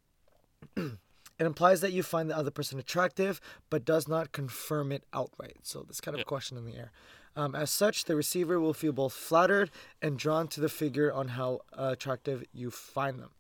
it 1.39 1.47
implies 1.47 1.81
that 1.81 1.93
you 1.93 2.03
find 2.03 2.31
the 2.31 2.37
other 2.37 2.51
person 2.51 2.79
attractive, 2.79 3.41
but 3.71 3.85
does 3.85 4.07
not 4.07 4.33
confirm 4.33 4.93
it 4.93 5.05
outright. 5.13 5.59
So 5.63 5.83
this 5.83 6.01
kind 6.01 6.15
of 6.15 6.21
Yep. 6.21 6.27
question 6.27 6.57
in 6.57 6.65
the 6.65 6.77
air. 6.77 6.93
Um, 7.37 7.55
as 7.57 7.71
such, 7.71 8.05
the 8.05 8.15
receiver 8.15 8.61
will 8.61 8.75
feel 8.75 8.93
both 8.93 9.13
flattered 9.13 9.71
and 10.01 10.17
drawn 10.19 10.47
to 10.49 10.61
the 10.61 10.69
figure 10.69 11.13
on 11.13 11.29
how 11.29 11.61
uh, 11.77 11.91
attractive 11.93 12.45
you 12.53 12.71
find 12.71 13.19
them. 13.19 13.31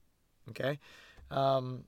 Okay. 0.50 0.80
Um, 1.30 1.85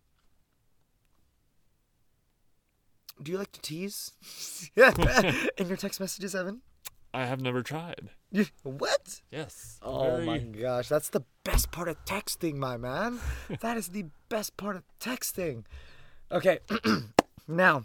do 3.22 3.32
you 3.32 3.38
like 3.38 3.52
to 3.52 3.60
tease? 3.60 4.12
in 4.76 5.66
your 5.68 5.76
text 5.76 6.00
messages, 6.00 6.34
Evan? 6.34 6.60
I 7.14 7.24
have 7.24 7.40
never 7.40 7.62
tried. 7.62 8.10
You, 8.30 8.46
what? 8.62 9.22
Yes. 9.30 9.78
Oh 9.82 10.20
my 10.20 10.38
gosh, 10.38 10.88
that's 10.88 11.08
the 11.08 11.24
best 11.44 11.70
part 11.70 11.88
of 11.88 11.96
texting, 12.04 12.56
my 12.56 12.76
man. 12.76 13.18
that 13.60 13.76
is 13.76 13.88
the 13.88 14.06
best 14.28 14.56
part 14.56 14.76
of 14.76 14.82
texting. 15.00 15.64
Okay, 16.30 16.58
now, 17.48 17.84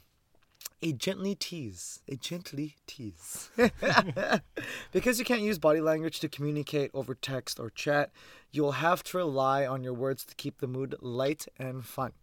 a 0.82 0.93
gently 0.93 1.36
tease. 1.36 1.99
A 2.08 2.15
gently 2.15 2.75
tease. 2.88 3.49
because 4.91 5.19
you 5.19 5.25
can't 5.25 5.41
use 5.41 5.60
body 5.60 5.80
language 5.80 6.19
to 6.21 6.27
communicate 6.30 6.89
over 6.93 7.13
text 7.13 7.60
or 7.60 7.69
chat, 7.69 8.12
you'll 8.51 8.73
have 8.73 9.04
to 9.04 9.17
rely 9.17 9.65
on 9.65 9.84
your 9.84 9.93
words 9.93 10.25
to 10.25 10.36
keep 10.36 10.60
the 10.60 10.67
mood 10.67 10.95
light 11.01 11.45
and 11.58 11.86
fun. 11.86 12.13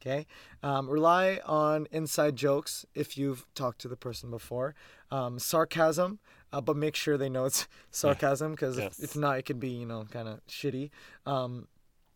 Okay. 0.00 0.26
Um, 0.62 0.88
rely 0.88 1.40
on 1.44 1.88
inside 1.90 2.36
jokes 2.36 2.86
if 2.94 3.18
you've 3.18 3.44
talked 3.54 3.80
to 3.80 3.88
the 3.88 3.96
person 3.96 4.30
before. 4.30 4.74
Um, 5.10 5.38
sarcasm, 5.38 6.20
uh, 6.52 6.60
but 6.60 6.76
make 6.76 6.94
sure 6.96 7.18
they 7.18 7.28
know 7.28 7.44
it's 7.46 7.66
sarcasm 7.90 8.52
because 8.52 8.78
Yes. 8.78 8.98
if, 8.98 9.10
if 9.10 9.16
not, 9.16 9.38
it 9.38 9.42
could 9.42 9.60
be, 9.60 9.70
you 9.70 9.86
know, 9.86 10.06
kind 10.10 10.28
of 10.28 10.40
shitty. 10.46 10.90
Um, 11.26 11.68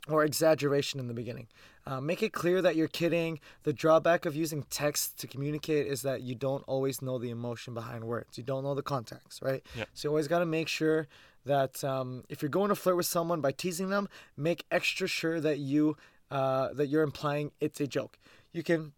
or 0.08 0.24
exaggeration 0.24 0.98
in 0.98 1.08
the 1.08 1.14
beginning. 1.14 1.46
Uh, 1.90 2.00
make 2.00 2.22
it 2.22 2.32
clear 2.32 2.62
that 2.62 2.76
you're 2.76 2.86
kidding. 2.86 3.40
The 3.64 3.72
drawback 3.72 4.24
of 4.24 4.36
using 4.36 4.62
text 4.70 5.18
to 5.18 5.26
communicate 5.26 5.88
is 5.88 6.02
that 6.02 6.22
you 6.22 6.36
don't 6.36 6.62
always 6.68 7.02
know 7.02 7.18
the 7.18 7.30
emotion 7.30 7.74
behind 7.74 8.04
words. 8.04 8.38
You 8.38 8.44
don't 8.44 8.62
know 8.62 8.76
the 8.76 8.82
context, 8.82 9.42
right? 9.42 9.60
Yeah. 9.76 9.86
So 9.92 10.06
you 10.06 10.10
always 10.10 10.28
got 10.28 10.38
to 10.38 10.46
make 10.46 10.68
sure 10.68 11.08
that 11.46 11.82
um, 11.82 12.22
if 12.28 12.42
you're 12.42 12.48
going 12.48 12.68
to 12.68 12.76
flirt 12.76 12.96
with 12.96 13.06
someone 13.06 13.40
by 13.40 13.50
teasing 13.50 13.90
them, 13.90 14.08
make 14.36 14.64
extra 14.70 15.08
sure 15.08 15.40
that 15.40 15.58
you 15.58 15.96
uh, 16.30 16.72
that 16.74 16.86
you're 16.86 17.02
implying 17.02 17.50
it's 17.60 17.80
a 17.80 17.88
joke. 17.88 18.20
You 18.52 18.62
can 18.62 18.92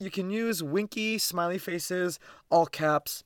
you 0.00 0.10
can 0.10 0.28
use 0.28 0.64
winky 0.64 1.18
smiley 1.18 1.58
faces, 1.58 2.18
all 2.50 2.66
caps, 2.66 3.22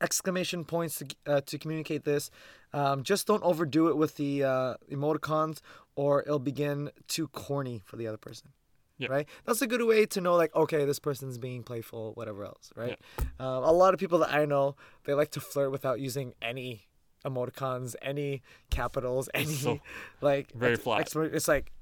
exclamation 0.00 0.64
points 0.64 0.98
to, 0.98 1.06
uh, 1.26 1.40
to 1.46 1.58
communicate 1.58 2.04
this. 2.04 2.30
Um, 2.72 3.02
just 3.02 3.26
don't 3.26 3.42
overdo 3.42 3.88
it 3.88 3.96
with 3.96 4.16
the 4.16 4.44
uh, 4.44 4.74
emoticons, 4.90 5.60
or 5.96 6.22
it'll 6.22 6.38
begin 6.38 6.90
too 7.08 7.28
corny 7.28 7.82
for 7.84 7.96
the 7.96 8.06
other 8.06 8.16
person. 8.18 8.50
Yeah. 8.98 9.08
Right. 9.08 9.28
That's 9.46 9.62
a 9.62 9.66
good 9.66 9.82
way 9.82 10.04
to 10.04 10.20
know, 10.20 10.36
like, 10.36 10.54
okay, 10.54 10.84
this 10.84 10.98
person's 10.98 11.38
being 11.38 11.62
playful, 11.62 12.12
whatever 12.14 12.44
else. 12.44 12.70
Right. 12.76 12.98
Um, 13.38 13.64
a 13.64 13.72
lot 13.72 13.94
of 13.94 14.00
people 14.00 14.18
that 14.18 14.30
I 14.32 14.44
know, 14.44 14.76
they 15.04 15.14
like 15.14 15.30
to 15.30 15.40
flirt 15.40 15.70
without 15.70 16.00
using 16.00 16.34
any 16.42 16.82
emoticons, 17.24 17.94
any 18.02 18.42
capitals, 18.70 19.30
any 19.34 19.46
So, 19.46 19.80
like 20.20 20.52
very 20.52 20.74
ex- 20.74 20.82
flat. 20.82 21.08
It's 21.16 21.48
like. 21.48 21.72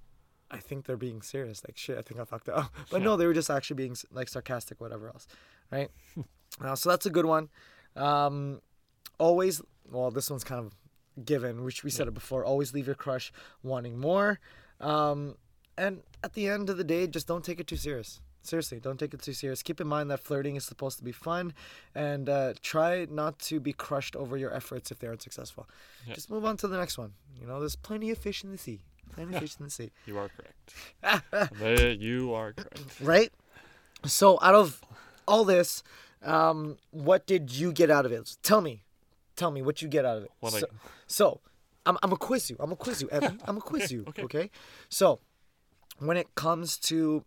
I 0.51 0.57
think 0.61 0.86
they're 0.86 0.97
being 0.97 1.20
serious. 1.20 1.62
Like 1.68 1.76
shit, 1.76 1.99
I 1.99 2.01
think 2.01 2.18
I 2.18 2.24
fucked 2.24 2.49
up. 2.49 2.72
But 2.91 3.03
no, 3.03 3.18
they 3.18 3.26
were 3.26 3.34
just 3.34 3.51
actually 3.51 3.76
being 3.76 3.95
like 4.11 4.30
sarcastic, 4.30 4.80
whatever 4.80 5.09
else, 5.09 5.26
right? 5.70 5.91
uh, 6.64 6.74
so 6.74 6.89
that's 6.89 7.05
a 7.05 7.11
good 7.11 7.26
one. 7.26 7.51
Um, 7.97 8.62
always, 9.18 9.61
well, 9.91 10.11
this 10.11 10.30
one's 10.30 10.45
kind 10.45 10.64
of 10.64 10.74
given, 11.24 11.64
which 11.64 11.84
we 11.84 11.90
said 11.90 12.08
it 12.08 12.14
before. 12.14 12.44
Always 12.44 12.72
leave 12.74 12.86
your 12.86 12.94
crush 12.94 13.32
wanting 13.62 13.98
more. 13.98 14.40
Um, 14.80 15.36
and 15.76 16.02
at 16.24 16.34
the 16.34 16.48
end 16.48 16.70
of 16.70 16.76
the 16.76 16.84
day, 16.84 17.06
just 17.06 17.26
don't 17.26 17.44
take 17.44 17.60
it 17.60 17.66
too 17.66 17.76
serious. 17.76 18.20
Seriously, 18.42 18.80
don't 18.80 18.98
take 18.98 19.12
it 19.12 19.20
too 19.20 19.32
serious. 19.34 19.62
Keep 19.62 19.80
in 19.80 19.86
mind 19.86 20.10
that 20.10 20.20
flirting 20.20 20.56
is 20.56 20.64
supposed 20.64 20.96
to 20.98 21.04
be 21.04 21.12
fun, 21.12 21.52
and 21.94 22.28
uh, 22.28 22.54
try 22.62 23.06
not 23.10 23.38
to 23.40 23.60
be 23.60 23.72
crushed 23.72 24.16
over 24.16 24.36
your 24.36 24.54
efforts 24.54 24.90
if 24.90 24.98
they 25.00 25.06
aren't 25.06 25.20
successful. 25.22 25.68
Yeah. 26.06 26.14
Just 26.14 26.30
move 26.30 26.44
on 26.44 26.56
to 26.58 26.68
the 26.68 26.78
next 26.78 26.96
one. 26.96 27.12
You 27.38 27.46
know, 27.46 27.60
there's 27.60 27.76
plenty 27.76 28.10
of 28.10 28.18
fish 28.18 28.42
in 28.44 28.50
the 28.52 28.58
sea. 28.58 28.80
Plenty 29.12 29.34
of 29.34 29.40
fish 29.42 29.56
in 29.58 29.64
the 29.66 29.70
sea. 29.70 29.90
You 30.06 30.18
are 30.18 30.28
correct. 31.02 32.00
You 32.00 32.32
are 32.32 32.52
correct. 32.52 33.00
right? 33.02 33.32
So 34.04 34.38
out 34.40 34.54
of 34.54 34.80
all 35.26 35.44
this, 35.44 35.82
um, 36.22 36.78
what 36.90 37.26
did 37.26 37.50
you 37.52 37.72
get 37.72 37.90
out 37.90 38.06
of 38.06 38.12
it? 38.12 38.36
Tell 38.42 38.60
me, 38.60 38.82
tell 39.39 39.51
me 39.51 39.62
what 39.62 39.80
you 39.80 39.89
get 39.89 40.05
out 40.05 40.18
of 40.18 40.24
it. 40.24 40.30
What 40.41 40.55
I- 40.55 40.61
so, 40.61 40.66
so 41.07 41.41
I'm 41.86 41.97
I'm 42.03 42.12
a 42.12 42.16
quiz 42.16 42.51
you. 42.51 42.57
I'm 42.61 42.72
a 42.72 42.76
quiz 42.76 43.01
you, 43.03 43.09
Evan. 43.11 43.41
I'm 43.47 43.57
a 43.57 43.61
quiz 43.61 43.91
you. 43.91 44.05
okay. 44.09 44.22
Okay. 44.24 44.51
So 44.91 45.20
when 45.99 46.16
it 46.16 46.34
comes 46.34 46.76
to 46.91 47.24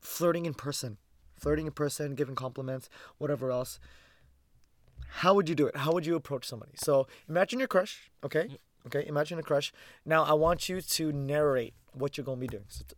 flirting 0.00 0.46
in 0.46 0.54
person, 0.54 0.96
flirting 1.36 1.66
in 1.66 1.72
person, 1.72 2.14
giving 2.14 2.34
compliments, 2.34 2.88
whatever 3.18 3.50
else. 3.50 3.78
How 5.16 5.34
would 5.34 5.48
you 5.48 5.54
do 5.54 5.66
it? 5.66 5.76
How 5.76 5.92
would 5.92 6.06
you 6.06 6.16
approach 6.16 6.46
somebody? 6.46 6.72
So 6.76 7.06
imagine 7.28 7.58
your 7.58 7.68
crush, 7.68 8.10
okay? 8.24 8.56
Okay, 8.86 9.04
imagine 9.06 9.38
a 9.38 9.42
crush. 9.42 9.72
Now 10.06 10.24
I 10.24 10.32
want 10.32 10.68
you 10.68 10.80
to 10.80 11.12
narrate 11.12 11.74
what 11.92 12.16
you're 12.16 12.24
gonna 12.24 12.40
be 12.40 12.46
doing. 12.46 12.64
So, 12.68 12.84
t- 12.88 12.96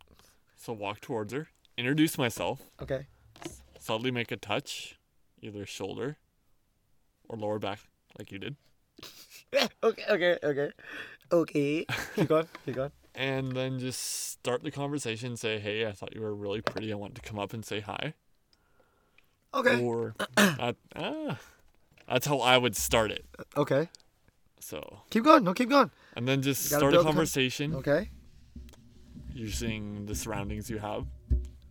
So 0.55 0.71
walk 0.73 1.01
towards 1.01 1.33
her, 1.33 1.49
introduce 1.77 2.17
myself, 2.17 2.61
okay. 2.81 3.07
subtly 3.79 4.11
make 4.11 4.31
a 4.31 4.37
touch, 4.37 4.97
either 5.41 5.65
shoulder 5.65 6.17
or 7.27 7.37
lower 7.37 7.59
back, 7.59 7.79
like 8.17 8.31
you 8.31 8.39
did, 8.39 8.55
okay, 9.83 10.03
okay, 10.09 10.37
okay. 10.43 10.71
Okay. 11.31 11.85
Keep 12.15 12.27
going, 12.27 12.47
keep 12.65 12.75
going. 12.75 12.91
and 13.15 13.51
then 13.53 13.79
just 13.79 13.99
start 14.31 14.63
the 14.63 14.71
conversation. 14.71 15.35
Say, 15.37 15.59
"Hey, 15.59 15.85
I 15.87 15.91
thought 15.91 16.13
you 16.15 16.21
were 16.21 16.35
really 16.35 16.61
pretty. 16.61 16.91
I 16.91 16.95
wanted 16.95 17.15
to 17.15 17.21
come 17.21 17.39
up 17.39 17.51
and 17.53 17.65
say 17.65 17.79
hi." 17.79 18.13
Okay. 19.53 19.81
Or 19.81 20.13
that, 20.35 20.75
ah, 20.95 21.39
that's 22.07 22.27
how 22.27 22.39
I 22.39 22.57
would 22.57 22.75
start 22.75 23.09
it. 23.11 23.25
Okay. 23.57 23.89
So, 24.59 25.01
Keep 25.09 25.23
going. 25.23 25.43
No, 25.43 25.53
keep 25.53 25.69
going. 25.69 25.91
and 26.15 26.27
then 26.27 26.41
just 26.41 26.65
start 26.65 26.83
a 26.83 26.89
build 26.91 27.05
con- 27.05 27.13
conversation 27.13 27.73
Okay. 27.75 28.09
using 29.33 30.05
the 30.05 30.15
surroundings 30.15 30.69
you 30.69 30.77
have. 30.79 31.05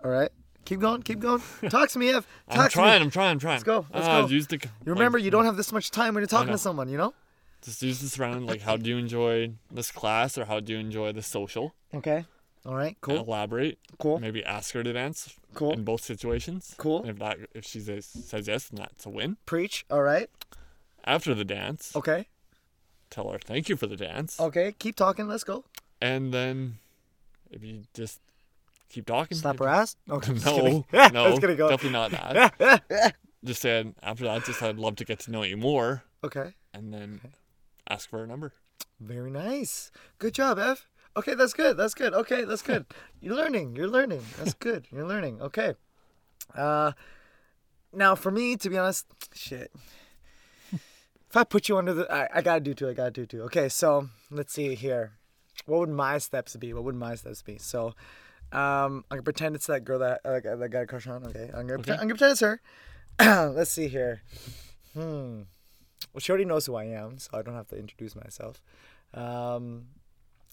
All 0.05 0.11
right. 0.11 0.31
Keep 0.65 0.81
going. 0.81 1.03
Keep 1.03 1.21
going. 1.21 1.43
Talk 1.69 1.89
to 1.91 1.99
me, 1.99 2.11
Ev. 2.11 2.27
Talk 2.49 2.59
I'm 2.59 2.65
to 2.65 2.71
trying. 2.71 3.01
me. 3.01 3.05
I'm 3.05 3.11
trying. 3.11 3.31
I'm 3.33 3.39
trying. 3.39 3.55
Let's 3.55 3.65
go, 3.65 3.87
let's 3.93 4.07
Ah, 4.07 4.23
go. 4.23 4.29
Use 4.29 4.47
the. 4.47 4.57
You 4.57 4.93
remember, 4.93 5.19
like, 5.19 5.25
you 5.25 5.31
don't 5.31 5.45
have 5.45 5.57
this 5.57 5.73
much 5.73 5.91
time 5.91 6.15
when 6.15 6.23
you're 6.23 6.29
talking 6.29 6.53
to 6.53 6.59
someone. 6.59 6.89
You 6.89 6.99
know. 6.99 7.15
Just 7.63 7.83
use 7.83 8.01
the 8.01 8.09
surrounding. 8.09 8.47
Like, 8.47 8.61
how 8.63 8.77
do 8.77 8.89
you 8.91 8.97
enjoy 8.99 9.53
this 9.71 9.91
class, 9.91 10.37
or 10.39 10.45
how 10.45 10.61
do 10.61 10.73
you 10.73 10.79
enjoy 10.79 11.13
the 11.13 11.23
social? 11.23 11.75
Okay. 11.95 12.25
All 12.67 12.75
right. 12.75 12.97
Cool. 13.03 13.17
Elaborate. 13.19 13.79
Cool. 13.99 14.19
Maybe 14.21 14.43
ask 14.45 14.73
her 14.75 14.83
to 14.83 14.93
dance. 14.93 15.35
Cool. 15.55 15.73
In 15.73 15.85
both 15.85 16.03
situations. 16.03 16.75
Cool. 16.79 17.01
And 17.03 17.11
if 17.11 17.19
that, 17.19 17.37
if 17.55 17.65
she 17.67 17.81
says, 17.81 18.07
says 18.07 18.49
yes, 18.49 18.69
then 18.69 18.81
that's 18.81 19.05
a 19.07 19.11
win. 19.11 19.37
Preach. 19.47 19.85
All 19.91 20.03
right. 20.03 20.29
After 21.05 21.35
the 21.35 21.45
dance, 21.45 21.95
Okay. 21.95 22.27
tell 23.11 23.31
her 23.31 23.39
thank 23.39 23.69
you 23.69 23.77
for 23.77 23.87
the 23.87 23.97
dance, 23.97 24.41
Okay. 24.41 24.75
Keep 24.79 24.97
talking. 24.97 25.29
Let's 25.29 25.45
go. 25.45 25.65
and 26.01 26.33
then 26.33 26.79
if 27.51 27.63
you 27.63 27.83
just 27.93 28.21
keep 28.95 29.07
talking, 29.07 29.37
Slap 29.37 29.59
her 29.59 29.69
ass. 29.69 29.97
Okay. 30.09 30.33
No, 30.45 30.85
no, 31.13 31.39
gonna 31.39 31.55
go. 31.55 31.69
definitely 31.69 31.91
not 31.91 32.11
that. 32.11 33.15
just 33.45 33.61
said 33.63 33.95
after 34.03 34.25
that, 34.25 34.45
just 34.45 34.63
I'd 34.63 34.77
love 34.79 34.97
to 34.97 35.05
get 35.05 35.19
to 35.21 35.31
know 35.31 35.43
you 35.43 35.57
more, 35.57 36.05
Okay. 36.23 36.55
and 36.73 36.93
then 36.93 37.21
ask 37.89 38.09
for 38.09 38.23
a 38.23 38.27
number. 38.27 38.53
Very 39.01 39.31
nice. 39.31 39.91
Good 40.19 40.35
job, 40.35 40.59
Ev. 40.59 40.87
Okay, 41.17 41.35
that's 41.35 41.53
good. 41.53 41.77
That's 41.77 41.95
good. 41.95 42.13
Okay, 42.15 42.45
that's 42.45 42.63
good. 42.63 42.87
You're 43.21 43.37
learning. 43.37 43.77
You're 43.77 43.89
learning. 43.89 44.23
That's 44.39 44.55
good. 44.55 44.87
You're 44.91 45.07
learning. 45.07 45.41
Okay. 45.41 45.75
Uh, 46.55 46.93
now 47.93 48.15
for 48.15 48.31
me, 48.31 48.57
to 48.57 48.69
be 48.71 48.77
honest, 48.79 49.07
shit. 49.35 49.71
If 50.73 51.37
I 51.37 51.45
put 51.45 51.69
you 51.69 51.77
under 51.79 51.93
the, 51.95 52.13
I, 52.13 52.29
I 52.39 52.43
gotta 52.43 52.61
do 52.61 52.75
two. 52.75 52.89
I 52.89 52.93
gotta 52.95 53.11
do 53.11 53.27
two. 53.27 53.43
Okay, 53.43 53.69
so 53.69 54.09
let's 54.31 54.53
see 54.53 54.75
here. 54.77 55.13
What 55.67 55.81
would 55.81 55.89
my 55.89 56.19
steps 56.19 56.55
be? 56.57 56.73
What 56.73 56.85
would 56.85 56.95
my 56.95 57.15
steps 57.17 57.43
be? 57.43 57.59
So, 57.59 57.95
um, 58.55 59.05
I'm 59.11 59.17
gonna 59.17 59.23
pretend 59.23 59.55
it's 59.57 59.67
that 59.67 59.85
girl 59.85 59.99
that 59.99 60.21
uh, 60.25 60.41
that 60.41 60.63
I 60.63 60.69
got 60.69 60.83
a 60.83 60.87
crush 60.87 61.07
on. 61.07 61.25
Okay, 61.27 61.51
I'm 61.55 61.67
gonna 61.67 61.79
pretend, 61.79 62.01
I'm 62.01 62.09
gonna 62.09 62.15
pretend 62.15 62.33
it's 62.33 62.41
her. 62.41 62.61
let's 63.53 63.71
see 63.71 63.89
here. 63.89 64.23
Hmm. 64.95 65.43
Well, 66.13 66.21
she 66.21 66.31
already 66.31 66.45
knows 66.45 66.67
who 66.67 66.75
I 66.77 66.85
am, 66.85 67.19
so 67.19 67.31
I 67.35 67.43
don't 67.43 67.55
have 67.55 67.69
to 67.69 67.77
introduce 67.79 68.15
myself. 68.15 68.63
Um, 69.13 69.87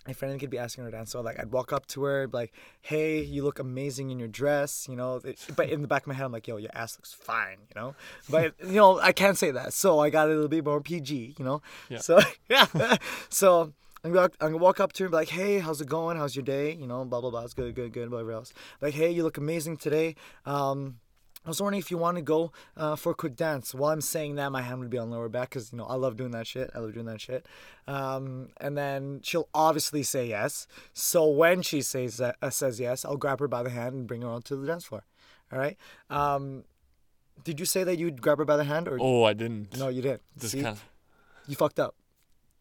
my 0.07 0.13
friend 0.13 0.39
could 0.39 0.49
be 0.49 0.57
asking 0.57 0.83
her 0.83 0.89
to 0.89 0.97
dance, 0.97 1.11
so 1.11 1.21
like 1.21 1.39
I'd 1.39 1.51
walk 1.51 1.71
up 1.71 1.85
to 1.87 2.03
her, 2.03 2.27
be 2.27 2.35
like, 2.37 2.53
"Hey, 2.81 3.21
you 3.21 3.43
look 3.43 3.59
amazing 3.59 4.09
in 4.09 4.17
your 4.17 4.27
dress," 4.27 4.87
you 4.89 4.95
know. 4.95 5.17
It- 5.23 5.45
But 5.55 5.69
in 5.69 5.83
the 5.83 5.87
back 5.87 6.03
of 6.03 6.07
my 6.07 6.15
head, 6.15 6.25
I'm 6.25 6.31
like, 6.31 6.47
"Yo, 6.47 6.57
your 6.57 6.71
ass 6.73 6.97
looks 6.97 7.13
fine," 7.13 7.57
you 7.69 7.79
know. 7.79 7.93
But 8.27 8.55
you 8.65 8.73
know, 8.73 8.99
I 8.99 9.11
can't 9.11 9.37
say 9.37 9.51
that, 9.51 9.73
so 9.73 9.99
I 9.99 10.09
got 10.09 10.27
a 10.27 10.31
little 10.31 10.47
bit 10.47 10.65
more 10.65 10.81
PG, 10.81 11.35
you 11.37 11.45
know. 11.45 11.61
Yeah. 11.89 11.99
So 11.99 12.19
yeah, 12.49 12.65
so. 13.29 13.73
I'm 14.03 14.11
gonna, 14.11 14.31
I'm 14.41 14.47
gonna 14.51 14.57
walk 14.57 14.79
up 14.79 14.93
to 14.93 15.03
her 15.03 15.05
and 15.07 15.11
be 15.11 15.15
like, 15.17 15.29
hey, 15.29 15.59
how's 15.59 15.79
it 15.81 15.87
going? 15.87 16.17
How's 16.17 16.35
your 16.35 16.43
day? 16.43 16.73
You 16.73 16.87
know, 16.87 17.05
blah, 17.05 17.21
blah, 17.21 17.29
blah. 17.29 17.43
It's 17.43 17.53
good, 17.53 17.75
good, 17.75 17.93
good, 17.93 18.09
whatever 18.11 18.31
else. 18.31 18.51
Like, 18.81 18.93
hey, 18.95 19.11
you 19.11 19.23
look 19.23 19.37
amazing 19.37 19.77
today. 19.77 20.15
Um, 20.45 20.97
I 21.45 21.49
was 21.49 21.59
wondering 21.61 21.79
if 21.79 21.89
you 21.89 21.97
want 21.97 22.17
to 22.17 22.21
go 22.21 22.51
uh, 22.77 22.95
for 22.95 23.11
a 23.11 23.15
quick 23.15 23.35
dance. 23.35 23.73
While 23.73 23.91
I'm 23.91 24.01
saying 24.01 24.35
that, 24.35 24.51
my 24.51 24.61
hand 24.61 24.79
would 24.79 24.89
be 24.91 24.97
on 24.99 25.09
lower 25.09 25.27
back 25.29 25.49
because 25.49 25.71
you 25.71 25.77
know 25.79 25.85
I 25.85 25.95
love 25.95 26.15
doing 26.15 26.31
that 26.31 26.45
shit. 26.45 26.69
I 26.75 26.79
love 26.79 26.93
doing 26.93 27.07
that 27.07 27.19
shit. 27.21 27.47
Um, 27.87 28.49
and 28.59 28.77
then 28.77 29.21
she'll 29.23 29.49
obviously 29.53 30.03
say 30.03 30.27
yes. 30.27 30.67
So 30.93 31.27
when 31.27 31.61
she 31.63 31.81
says 31.81 32.17
that, 32.17 32.35
uh, 32.43 32.51
says 32.51 32.79
yes, 32.79 33.05
I'll 33.05 33.17
grab 33.17 33.39
her 33.39 33.47
by 33.47 33.63
the 33.63 33.71
hand 33.71 33.95
and 33.95 34.07
bring 34.07 34.21
her 34.21 34.27
onto 34.29 34.59
the 34.59 34.67
dance 34.67 34.85
floor. 34.85 35.03
All 35.51 35.57
right. 35.59 35.77
Um, 36.11 36.63
did 37.43 37.59
you 37.59 37.65
say 37.65 37.83
that 37.83 37.97
you'd 37.97 38.21
grab 38.21 38.37
her 38.37 38.45
by 38.45 38.55
the 38.57 38.63
hand 38.63 38.87
or 38.87 38.97
Oh, 39.01 39.23
I 39.23 39.33
didn't. 39.33 39.75
no? 39.77 39.89
You 39.89 40.03
didn't. 40.03 40.21
Just 40.37 40.51
See? 40.51 40.61
kind 40.61 40.73
of. 40.75 40.85
You 41.47 41.55
fucked 41.55 41.79
up. 41.79 41.95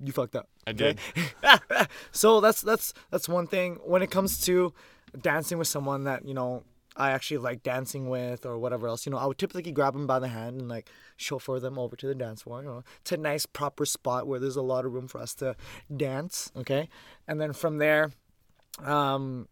You 0.03 0.13
fucked 0.13 0.37
up. 0.37 0.49
I 0.67 0.71
okay? 0.71 0.97
did. 1.15 1.89
so 2.11 2.41
that's 2.41 2.63
that's 2.63 2.95
that's 3.11 3.29
one 3.29 3.47
thing. 3.47 3.79
When 3.85 4.03
it 4.03 4.11
comes 4.11 4.41
to 4.47 4.73
dancing 5.21 5.59
with 5.59 5.69
someone 5.69 6.05
that 6.05 6.25
you 6.25 6.35
know 6.35 6.63
I 6.97 7.13
actually 7.13 7.39
like 7.39 7.63
dancing 7.63 8.09
with 8.09 8.45
or 8.45 8.59
whatever 8.59 8.89
else, 8.89 9.07
you 9.07 9.13
know, 9.13 9.19
I 9.19 9.27
would 9.27 9.39
typically 9.39 9.73
grab 9.73 9.93
them 9.93 10.07
by 10.07 10.19
the 10.19 10.29
hand 10.29 10.61
and 10.61 10.69
like 10.69 10.91
chauffeur 11.17 11.61
them 11.61 11.79
over 11.79 11.97
to 11.97 12.07
the 12.07 12.15
dance 12.15 12.43
floor, 12.43 12.63
you 12.63 12.69
know, 12.69 12.85
to 13.05 13.15
a 13.15 13.19
nice 13.19 13.47
proper 13.47 13.85
spot 13.85 14.27
where 14.27 14.41
there's 14.41 14.57
a 14.57 14.63
lot 14.63 14.85
of 14.85 14.93
room 14.93 15.07
for 15.07 15.21
us 15.21 15.35
to 15.37 15.55
dance. 15.95 16.51
Okay, 16.57 16.89
and 17.29 17.41
then 17.41 17.53
from 17.53 17.79
there, 17.79 18.11
um, 18.83 19.49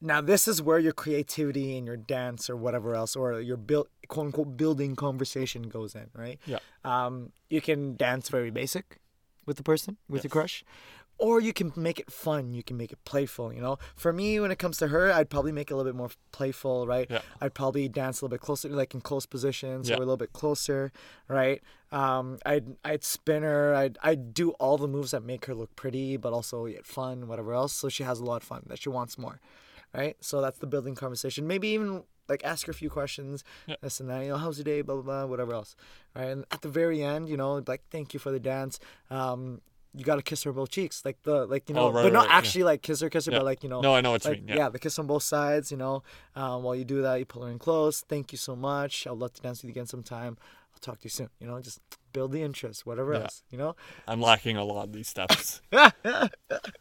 now 0.00 0.20
this 0.20 0.48
is 0.48 0.62
where 0.62 0.78
your 0.78 0.92
creativity 0.92 1.76
and 1.76 1.86
your 1.86 1.96
dance 1.96 2.48
or 2.48 2.56
whatever 2.56 2.94
else 2.94 3.16
or 3.16 3.40
your 3.40 3.56
build 3.56 3.88
quote 4.08 4.26
unquote 4.26 4.56
building 4.56 4.96
conversation 4.96 5.62
goes 5.62 5.94
in, 5.94 6.08
right? 6.14 6.38
Yeah. 6.46 6.58
Um, 6.84 7.32
you 7.50 7.60
can 7.60 7.96
dance 7.96 8.28
very 8.28 8.50
basic 8.50 8.98
with 9.48 9.56
the 9.56 9.64
person, 9.64 9.96
with 10.08 10.22
your 10.22 10.30
crush. 10.30 10.62
Or 11.20 11.40
you 11.40 11.52
can 11.52 11.72
make 11.74 11.98
it 11.98 12.12
fun. 12.12 12.54
You 12.54 12.62
can 12.62 12.76
make 12.76 12.92
it 12.92 13.00
playful. 13.04 13.52
You 13.52 13.60
know, 13.60 13.78
for 13.96 14.12
me, 14.12 14.38
when 14.38 14.52
it 14.52 14.58
comes 14.60 14.76
to 14.78 14.86
her, 14.86 15.10
I'd 15.12 15.28
probably 15.28 15.50
make 15.50 15.68
it 15.68 15.74
a 15.74 15.76
little 15.76 15.90
bit 15.92 15.96
more 15.96 16.10
playful, 16.30 16.86
right? 16.86 17.08
Yeah. 17.10 17.22
I'd 17.40 17.54
probably 17.54 17.88
dance 17.88 18.20
a 18.20 18.24
little 18.24 18.36
bit 18.36 18.40
closer, 18.40 18.68
like 18.68 18.94
in 18.94 19.00
close 19.00 19.26
positions, 19.26 19.88
Yeah. 19.88 19.94
or 19.96 19.96
a 19.96 20.06
little 20.06 20.16
bit 20.16 20.32
closer, 20.32 20.92
right? 21.26 21.60
Um, 21.90 22.38
I'd 22.46 22.76
I'd 22.84 23.02
spin 23.02 23.42
her. 23.42 23.74
I'd 23.74 23.98
I'd 24.00 24.32
do 24.32 24.50
all 24.60 24.78
the 24.78 24.86
moves 24.86 25.10
that 25.10 25.24
make 25.24 25.46
her 25.46 25.56
look 25.56 25.74
pretty, 25.74 26.16
but 26.18 26.32
also 26.32 26.66
yet 26.66 26.86
fun, 26.86 27.26
whatever 27.26 27.52
else. 27.52 27.72
So 27.72 27.88
she 27.88 28.04
has 28.04 28.20
a 28.20 28.24
lot 28.24 28.36
of 28.42 28.44
fun 28.44 28.62
that 28.68 28.78
she 28.80 28.88
wants 28.88 29.18
more, 29.18 29.40
right? 29.92 30.16
So 30.20 30.40
that's 30.40 30.58
the 30.60 30.68
building 30.68 30.94
conversation. 30.94 31.48
Maybe 31.48 31.66
even 31.68 32.04
like 32.28 32.44
ask 32.44 32.66
her 32.66 32.70
a 32.72 32.74
few 32.74 32.90
questions, 32.90 33.44
Yeah. 33.66 33.76
this 33.82 34.00
and 34.00 34.08
that. 34.10 34.22
You 34.22 34.30
know, 34.30 34.36
how's 34.38 34.58
your 34.58 34.64
day? 34.64 34.82
Blah 34.82 34.96
blah 34.96 35.02
blah, 35.04 35.26
whatever 35.26 35.54
else, 35.54 35.76
right? 36.14 36.24
And 36.28 36.44
at 36.50 36.62
the 36.62 36.68
very 36.68 37.02
end, 37.02 37.28
you 37.28 37.36
know, 37.36 37.62
like 37.66 37.82
thank 37.90 38.14
you 38.14 38.20
for 38.20 38.30
the 38.30 38.40
dance. 38.40 38.78
Um, 39.10 39.60
you 39.94 40.04
gotta 40.04 40.22
kiss 40.22 40.42
her 40.42 40.52
both 40.52 40.70
cheeks, 40.70 41.02
like 41.04 41.22
the 41.22 41.46
like 41.46 41.68
you 41.68 41.74
know, 41.74 41.86
Oh, 41.88 41.90
right, 41.92 42.02
but 42.02 42.12
not 42.12 42.26
right, 42.26 42.30
yeah. 42.30 42.36
actually 42.38 42.64
like 42.64 42.82
kiss 42.82 43.00
her, 43.00 43.08
kiss 43.08 43.24
her, 43.26 43.32
Yeah. 43.32 43.38
but 43.38 43.44
like 43.46 43.62
you 43.62 43.68
know, 43.70 43.80
No, 43.80 43.94
I 43.94 44.00
know 44.02 44.10
what 44.12 44.24
you 44.24 44.30
like, 44.32 44.42
mean. 44.44 44.56
Yeah. 44.56 44.68
the 44.68 44.78
kiss 44.78 44.98
on 44.98 45.06
both 45.06 45.22
sides. 45.22 45.70
You 45.70 45.78
know, 45.78 46.02
um, 46.36 46.62
while 46.62 46.74
you 46.74 46.84
do 46.84 47.00
that, 47.02 47.16
you 47.16 47.24
pull 47.24 47.42
her 47.42 47.50
in 47.50 47.58
close. 47.58 48.02
Thank 48.02 48.30
you 48.32 48.38
so 48.38 48.54
much. 48.54 49.06
I'd 49.06 49.12
love 49.16 49.32
to 49.34 49.42
dance 49.42 49.58
with 49.62 49.64
you 49.64 49.70
again 49.70 49.86
sometime. 49.86 50.36
I'll 50.74 50.80
talk 50.80 50.98
to 51.00 51.04
you 51.04 51.10
soon. 51.10 51.30
You 51.40 51.46
know, 51.48 51.58
just 51.60 51.80
build 52.12 52.32
the 52.32 52.42
interest, 52.42 52.86
whatever 52.86 53.12
Yeah. 53.14 53.20
else. 53.22 53.42
You 53.50 53.58
know. 53.58 53.76
I'm 54.06 54.20
lacking 54.20 54.56
a 54.56 54.64
lot 54.64 54.84
of 54.84 54.92
these 54.92 55.08
steps. 55.08 55.60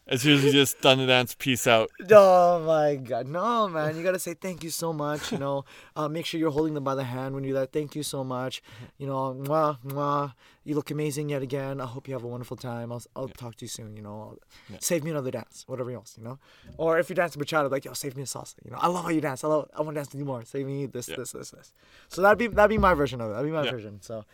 as 0.07 0.21
soon 0.21 0.33
as 0.35 0.43
you 0.43 0.51
just 0.51 0.79
done 0.81 0.97
the 0.99 1.05
dance, 1.07 1.35
peace 1.37 1.67
out. 1.67 1.89
Oh 2.11 2.59
my 2.65 2.95
god, 2.95 3.27
no 3.27 3.67
man! 3.67 3.95
You 3.97 4.03
gotta 4.03 4.19
say 4.19 4.33
thank 4.33 4.63
you 4.63 4.69
so 4.69 4.93
much. 4.93 5.31
You 5.31 5.37
know, 5.37 5.65
uh, 5.95 6.07
make 6.07 6.25
sure 6.25 6.39
you're 6.39 6.51
holding 6.51 6.73
them 6.73 6.83
by 6.83 6.95
the 6.95 7.03
hand 7.03 7.35
when 7.35 7.43
you 7.43 7.49
do 7.51 7.55
that. 7.55 7.71
Thank 7.71 7.95
you 7.95 8.03
so 8.03 8.23
much. 8.23 8.61
You 8.97 9.07
know, 9.07 9.33
mwah 9.39 9.79
mwah. 9.85 10.33
You 10.63 10.75
look 10.75 10.91
amazing 10.91 11.29
yet 11.29 11.41
again. 11.41 11.79
I 11.79 11.85
hope 11.85 12.09
you 12.09 12.13
have 12.13 12.25
a 12.25 12.27
wonderful 12.27 12.57
time. 12.57 12.91
I'll, 12.91 13.01
I'll 13.15 13.29
talk 13.29 13.55
to 13.55 13.63
you 13.65 13.69
soon. 13.69 13.95
You 13.95 14.01
know, 14.03 14.19
I'll, 14.19 14.37
Yeah. 14.69 14.77
save 14.81 15.03
me 15.05 15.11
another 15.11 15.31
dance, 15.31 15.63
whatever 15.65 15.91
else. 15.91 16.15
You 16.17 16.25
know, 16.25 16.39
or 16.77 16.99
if 16.99 17.09
you're 17.09 17.15
dancing 17.15 17.41
bachata, 17.41 17.71
like 17.71 17.85
yo, 17.85 17.93
save 17.93 18.15
me 18.17 18.23
a 18.23 18.25
salsa. 18.25 18.55
You 18.65 18.71
know, 18.71 18.77
I 18.79 18.87
love 18.87 19.03
how 19.03 19.09
you 19.09 19.21
dance. 19.21 19.43
I 19.43 19.47
love. 19.47 19.69
I 19.77 19.81
want 19.81 19.95
to 19.95 19.99
dance 19.99 20.11
with 20.11 20.19
you 20.19 20.25
more. 20.25 20.43
Save 20.43 20.65
me 20.65 20.85
this, 20.85 21.07
Yeah. 21.07 21.15
this, 21.17 21.31
this, 21.31 21.51
this. 21.51 21.73
So 22.09 22.21
that'd 22.21 22.37
be 22.37 22.47
that'd 22.47 22.69
be 22.69 22.77
my 22.77 22.93
version 22.93 23.21
of 23.21 23.29
it. 23.29 23.33
That'd 23.33 23.47
be 23.47 23.51
my 23.55 23.63
Yeah. 23.65 23.71
version. 23.71 24.01
So. 24.01 24.25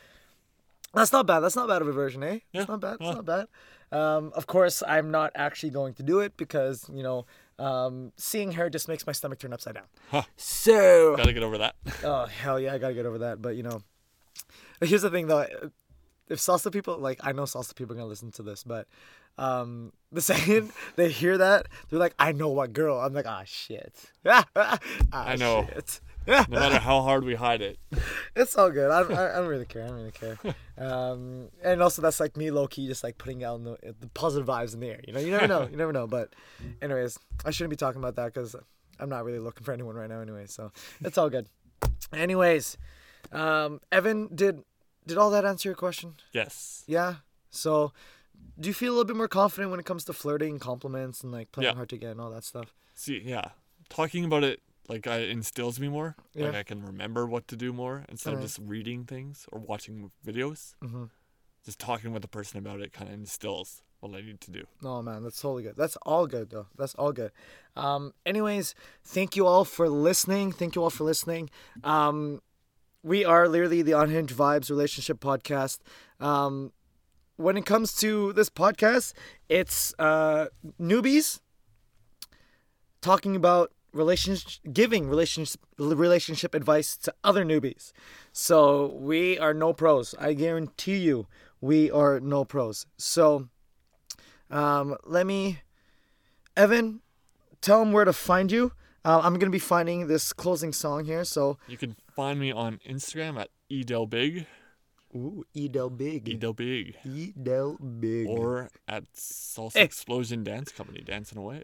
That's 0.93 1.11
not 1.11 1.25
bad. 1.25 1.39
That's 1.39 1.55
not 1.55 1.67
bad 1.67 1.81
of 1.81 1.87
a 1.87 1.91
version, 1.91 2.23
eh? 2.23 2.39
Yeah. 2.51 2.61
It's 2.61 2.69
not 2.69 2.79
bad. 2.79 2.95
It's 2.95 3.03
Yeah. 3.03 3.13
not 3.13 3.25
bad. 3.25 3.47
Um, 3.91 4.31
of 4.35 4.47
course, 4.47 4.81
I'm 4.87 5.11
not 5.11 5.31
actually 5.35 5.69
going 5.69 5.93
to 5.95 6.03
do 6.03 6.19
it 6.19 6.35
because 6.37 6.89
you 6.93 7.03
know 7.03 7.25
um, 7.59 8.11
seeing 8.17 8.53
her 8.53 8.69
just 8.69 8.87
makes 8.87 9.05
my 9.05 9.13
stomach 9.13 9.39
turn 9.39 9.53
upside 9.53 9.75
down. 9.75 9.83
Huh. 10.09 10.23
So, 10.35 11.15
Gotta 11.15 11.33
get 11.33 11.43
over 11.43 11.57
that. 11.59 11.75
oh 12.03 12.25
hell 12.25 12.59
yeah, 12.59 12.73
I 12.73 12.77
gotta 12.79 12.93
get 12.95 13.05
over 13.05 13.19
that. 13.19 13.41
But 13.41 13.55
you 13.55 13.63
know, 13.63 13.81
here's 14.81 15.01
the 15.03 15.09
thing 15.09 15.27
though. 15.27 15.45
If 16.29 16.39
salsa 16.39 16.71
people 16.71 16.97
like, 16.97 17.19
I 17.23 17.31
know 17.33 17.43
salsa 17.43 17.75
people 17.75 17.93
are 17.93 17.97
gonna 17.97 18.07
listen 18.07 18.31
to 18.31 18.43
this, 18.43 18.63
but 18.63 18.87
um, 19.37 19.91
the 20.11 20.21
second 20.31 20.71
they 20.95 21.09
hear 21.09 21.37
that, 21.37 21.67
they're 21.89 21.99
like, 21.99 22.15
"I 22.17 22.31
know 22.31 22.49
what 22.49 22.73
girl." 22.73 22.99
I'm 22.99 23.13
like, 23.13 23.25
"Ah 23.27 23.43
shit." 23.45 23.93
ah, 24.25 24.79
I 25.11 25.35
know. 25.35 25.67
Shit. 25.71 26.01
No 26.28 26.45
matter 26.49 26.80
how 26.80 27.01
hard 27.01 27.24
we 27.26 27.36
hide 27.36 27.61
it. 27.61 27.78
It's 28.36 28.55
all 28.55 28.69
good. 28.71 28.89
I, 28.89 29.01
I, 29.01 29.34
I 29.34 29.39
don't 29.39 29.47
really 29.47 29.65
care. 29.65 29.84
I 29.84 29.88
don't 29.88 29.95
really 29.97 30.11
care. 30.11 30.38
Um, 30.76 31.49
and 31.63 31.84
also 31.84 32.01
that's 32.01 32.19
like 32.19 32.36
me 32.36 32.49
low 32.49 32.65
key 32.65 32.88
just 32.88 33.03
like 33.03 33.19
putting 33.19 33.43
out 33.43 33.63
the, 33.63 33.78
the 33.99 34.07
positive 34.15 34.47
vibes 34.47 34.74
in 34.74 34.80
the 34.80 34.89
air. 34.89 35.01
You 35.05 35.13
know, 35.13 35.19
you 35.19 35.30
never 35.30 35.47
know. 35.47 35.67
You 35.69 35.78
never 35.78 35.93
know. 35.93 36.07
But, 36.07 36.34
anyways, 36.82 37.19
I 37.45 37.51
shouldn't 37.51 37.69
be 37.69 37.76
talking 37.76 38.01
about 38.01 38.15
that 38.15 38.34
because 38.34 38.55
I'm 38.99 39.07
not 39.07 39.24
really 39.24 39.38
looking 39.38 39.63
for 39.63 39.71
anyone 39.71 39.95
right 39.95 40.09
now. 40.09 40.19
Anyway, 40.19 40.47
so 40.47 40.71
it's 41.01 41.15
all 41.19 41.30
good. 41.30 41.45
Anyways, 42.11 42.78
um, 43.32 43.82
Evan, 43.91 44.30
did 44.34 44.63
did 45.05 45.17
all 45.19 45.30
that 45.30 45.45
answer 45.45 45.69
your 45.69 45.76
question? 45.76 46.15
Yes. 46.32 46.84
Yeah. 46.88 47.15
So, 47.51 47.93
do 48.59 48.67
you 48.67 48.74
feel 48.74 48.93
a 48.93 48.95
little 48.95 49.05
bit 49.05 49.15
more 49.15 49.28
confident 49.28 49.69
when 49.69 49.80
it 49.80 49.86
comes 49.86 50.03
to 50.05 50.13
flirting, 50.13 50.57
compliments, 50.57 51.21
and 51.21 51.32
like 51.32 51.51
playing 51.51 51.69
Yeah. 51.69 51.76
hard 51.76 51.89
to 51.89 51.97
get 51.97 52.11
and 52.11 52.19
all 52.21 52.32
that 52.32 52.43
stuff? 52.43 52.74
See, 52.95 53.21
yeah. 53.24 53.49
Talking 53.89 54.26
about 54.26 54.43
it 54.43 54.61
like 54.88 55.07
I 55.07 55.19
instills 55.19 55.79
me 55.79 55.88
more. 55.88 56.15
Yeah. 56.34 56.45
Like 56.47 56.55
I 56.55 56.63
can 56.63 56.84
remember 56.86 57.25
what 57.25 57.47
to 57.49 57.55
do 57.55 57.71
more 57.73 58.05
instead 58.09 58.34
of 58.34 58.41
just 58.41 58.59
reading 58.59 59.05
things 59.05 59.45
or 59.51 59.59
watching 59.59 60.11
videos. 60.25 60.75
Mhm. 60.84 61.09
Just 61.65 61.79
talking 61.79 62.11
with 62.11 62.21
the 62.21 62.27
person 62.27 62.57
about 62.59 62.81
it 62.81 62.91
kind 62.91 63.07
of 63.09 63.13
instills 63.13 63.81
what 64.01 64.13
I 64.13 64.19
need 64.21 64.41
to 64.41 64.51
do. 64.51 64.65
No, 64.81 65.01
man, 65.01 65.23
that's 65.23 65.39
totally 65.41 65.63
good. 65.63 65.77
That's 65.77 65.95
all 66.05 66.27
good, 66.27 66.49
though. 66.49 66.67
That's 66.77 66.93
all 66.95 67.13
good. 67.13 67.31
Um, 67.77 68.13
anyways, 68.25 68.75
thank 69.03 69.38
you 69.38 69.47
all 69.47 69.63
for 69.63 69.88
listening. 69.88 70.51
Thank 70.51 70.75
you 70.75 70.84
all 70.84 70.89
for 70.89 71.05
listening. 71.05 71.49
Um, 71.86 72.41
we 73.01 73.23
are 73.23 73.47
literally 73.47 73.81
the 73.81 73.93
Unhinged 73.93 74.36
Vibes 74.36 74.69
Relationship 74.69 75.19
Podcast. 75.21 75.79
Um, 76.19 76.73
when 77.38 77.55
it 77.55 77.65
comes 77.65 77.95
to 77.97 78.34
this 78.34 78.49
podcast, 78.49 79.13
it's 79.47 79.93
uh, 79.99 80.47
newbies 80.79 81.39
talking 83.01 83.36
about 83.36 83.71
relationship, 83.93 84.61
giving 84.73 85.07
relationship 85.07 85.61
relationship 85.77 86.53
advice 86.53 86.97
to 86.97 87.13
other 87.23 87.45
newbies. 87.45 87.91
So 88.31 88.87
we 88.99 89.37
are 89.39 89.53
no 89.53 89.73
pros. 89.73 90.15
I 90.19 90.33
guarantee 90.33 90.97
you, 90.97 91.27
we 91.61 91.89
are 91.91 92.19
no 92.19 92.43
pros. 92.45 92.85
So. 92.97 93.49
Um, 94.49 94.97
let 95.05 95.25
me, 95.25 95.61
Evan, 96.55 97.01
tell 97.61 97.79
them 97.79 97.91
where 97.91 98.05
to 98.05 98.13
find 98.13 98.51
you. 98.51 98.71
Uh, 99.03 99.19
I'm 99.23 99.39
gonna 99.39 99.49
be 99.49 99.57
finding 99.57 100.05
this 100.05 100.31
closing 100.31 100.71
song 100.71 101.05
here. 101.05 101.23
So, 101.25 101.57
You 101.67 101.77
can 101.77 101.95
find 102.15 102.39
me 102.39 102.51
on 102.51 102.79
Instagram 102.87 103.39
at 103.39 103.49
edelbig, 103.71 104.45
ooh, 105.15 105.43
Edel 105.55 105.89
Big, 105.89 106.25
edelbig, 106.25 106.95
Edel 107.03 107.77
Big, 107.77 108.27
or 108.27 108.69
at 108.87 109.11
Salsa 109.13 109.77
Explosion 109.77 110.43
Dance 110.43 110.71
Company, 110.71 111.01
dancing 111.01 111.39
away. 111.39 111.63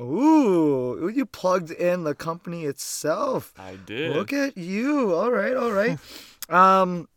Ooh, 0.00 1.10
you 1.14 1.26
plugged 1.26 1.70
in 1.70 2.04
the 2.04 2.14
company 2.14 2.64
itself. 2.64 3.52
I 3.58 3.76
did. 3.76 4.14
Look 4.14 4.32
at 4.32 4.56
you. 4.56 5.14
All 5.14 5.30
right, 5.30 5.56
all 5.56 5.72
right. 5.72 5.98
um, 6.50 7.08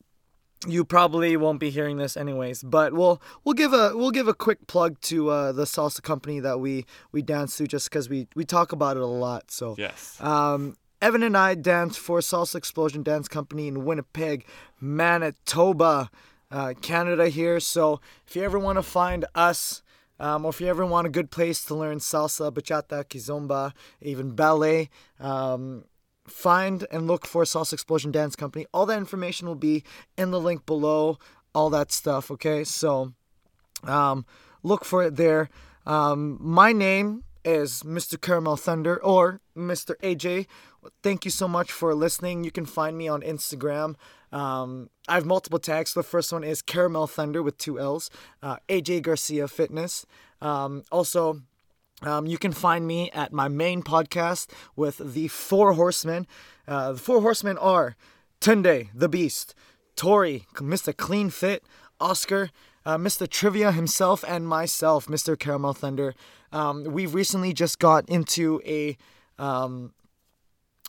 you 0.65 0.83
probably 0.83 1.37
won't 1.37 1.59
be 1.59 1.69
hearing 1.69 1.97
this 1.97 2.17
anyways, 2.17 2.63
but 2.63 2.93
we'll 2.93 3.21
we'll 3.43 3.53
give 3.53 3.73
a 3.73 3.95
we'll 3.95 4.11
give 4.11 4.27
a 4.27 4.33
quick 4.33 4.65
plug 4.67 4.99
to 5.01 5.29
uh, 5.29 5.51
the 5.51 5.65
salsa 5.65 6.01
company 6.01 6.39
that 6.39 6.59
we 6.59 6.85
we 7.11 7.21
dance 7.21 7.57
to 7.57 7.67
just 7.67 7.89
because 7.89 8.09
we 8.09 8.27
we 8.35 8.43
talk 8.43 8.71
about 8.71 8.97
it 8.97 9.03
a 9.03 9.07
lot. 9.07 9.51
So 9.51 9.75
Yes. 9.77 10.19
Um, 10.19 10.75
Evan 10.99 11.21
and 11.21 11.37
I 11.37 11.53
danced 11.53 11.99
for 11.99 12.19
Salsa 12.21 12.55
Explosion 12.55 13.03
Dance 13.03 13.27
Company 13.27 13.67
in 13.67 13.85
Winnipeg, 13.85 14.47
Manitoba, 14.81 16.09
uh, 16.49 16.73
Canada 16.81 17.29
here. 17.29 17.59
So 17.59 18.01
if 18.27 18.35
you 18.35 18.41
ever 18.41 18.57
want 18.57 18.77
to 18.79 18.83
find 18.83 19.23
us, 19.35 19.83
um, 20.19 20.45
or 20.45 20.49
if 20.49 20.61
you 20.61 20.67
ever 20.67 20.85
want 20.85 21.07
a 21.07 21.11
good 21.11 21.31
place 21.31 21.63
to 21.65 21.75
learn 21.75 21.99
salsa, 21.99 22.51
bachata, 22.51 23.03
kizomba, 23.05 23.73
even 24.01 24.35
ballet, 24.35 24.89
um, 25.19 25.83
find 26.27 26.85
and 26.91 27.07
look 27.07 27.25
for 27.25 27.43
Salsa 27.43 27.73
Explosion 27.73 28.11
Dance 28.11 28.35
Company. 28.35 28.65
All 28.73 28.85
that 28.85 28.97
information 28.97 29.47
will 29.47 29.55
be 29.55 29.83
in 30.17 30.31
the 30.31 30.39
link 30.39 30.65
below. 30.65 31.17
All 31.55 31.69
that 31.69 31.91
stuff. 31.91 32.29
Okay, 32.29 32.63
so 32.63 33.13
um, 33.83 34.25
look 34.63 34.85
for 34.85 35.03
it 35.03 35.15
there. 35.15 35.49
Um, 35.85 36.37
my 36.41 36.73
name 36.73 37.23
is 37.45 37.81
Mr. 37.83 38.19
Caramel 38.19 38.57
Thunder 38.57 39.01
or 39.01 39.39
Mr. 39.55 39.95
AJ. 40.03 40.47
Thank 41.01 41.25
you 41.25 41.31
so 41.31 41.47
much 41.47 41.71
for 41.71 41.95
listening. 41.95 42.43
You 42.43 42.51
can 42.51 42.65
find 42.65 42.97
me 42.97 43.07
on 43.07 43.21
Instagram. 43.21 43.95
Um, 44.31 44.89
I 45.07 45.15
have 45.15 45.25
multiple 45.25 45.59
tags. 45.59 45.93
The 45.93 46.03
first 46.03 46.31
one 46.31 46.43
is 46.43 46.61
Caramel 46.61 47.07
Thunder 47.07 47.41
with 47.41 47.57
two 47.57 47.79
L's. 47.79 48.09
Uh, 48.41 48.57
AJ 48.69 49.03
Garcia 49.03 49.47
Fitness. 49.47 50.05
Um, 50.41 50.83
also, 50.91 51.41
um, 52.01 52.27
you 52.27 52.37
can 52.37 52.51
find 52.51 52.85
me 52.85 53.09
at 53.11 53.33
my 53.33 53.47
main 53.47 53.81
podcast 53.81 54.49
with 54.75 55.13
the 55.13 55.27
Four 55.29 55.73
Horsemen. 55.73 56.27
Uh, 56.67 56.93
the 56.93 56.99
Four 56.99 57.21
Horsemen 57.21 57.57
are 57.57 57.95
Tunde, 58.39 58.89
the 58.93 59.09
Beast, 59.09 59.55
Tori, 59.95 60.45
Mr. 60.55 60.95
Clean 60.95 61.29
Fit, 61.29 61.63
Oscar, 61.99 62.51
uh, 62.85 62.97
Mr. 62.97 63.27
Trivia 63.27 63.71
himself, 63.71 64.23
and 64.27 64.47
myself, 64.47 65.07
Mr. 65.07 65.37
Caramel 65.37 65.73
Thunder. 65.73 66.13
Um, 66.51 66.83
we've 66.83 67.13
recently 67.13 67.51
just 67.51 67.79
got 67.79 68.07
into 68.07 68.61
a 68.65 68.97
um, 69.39 69.93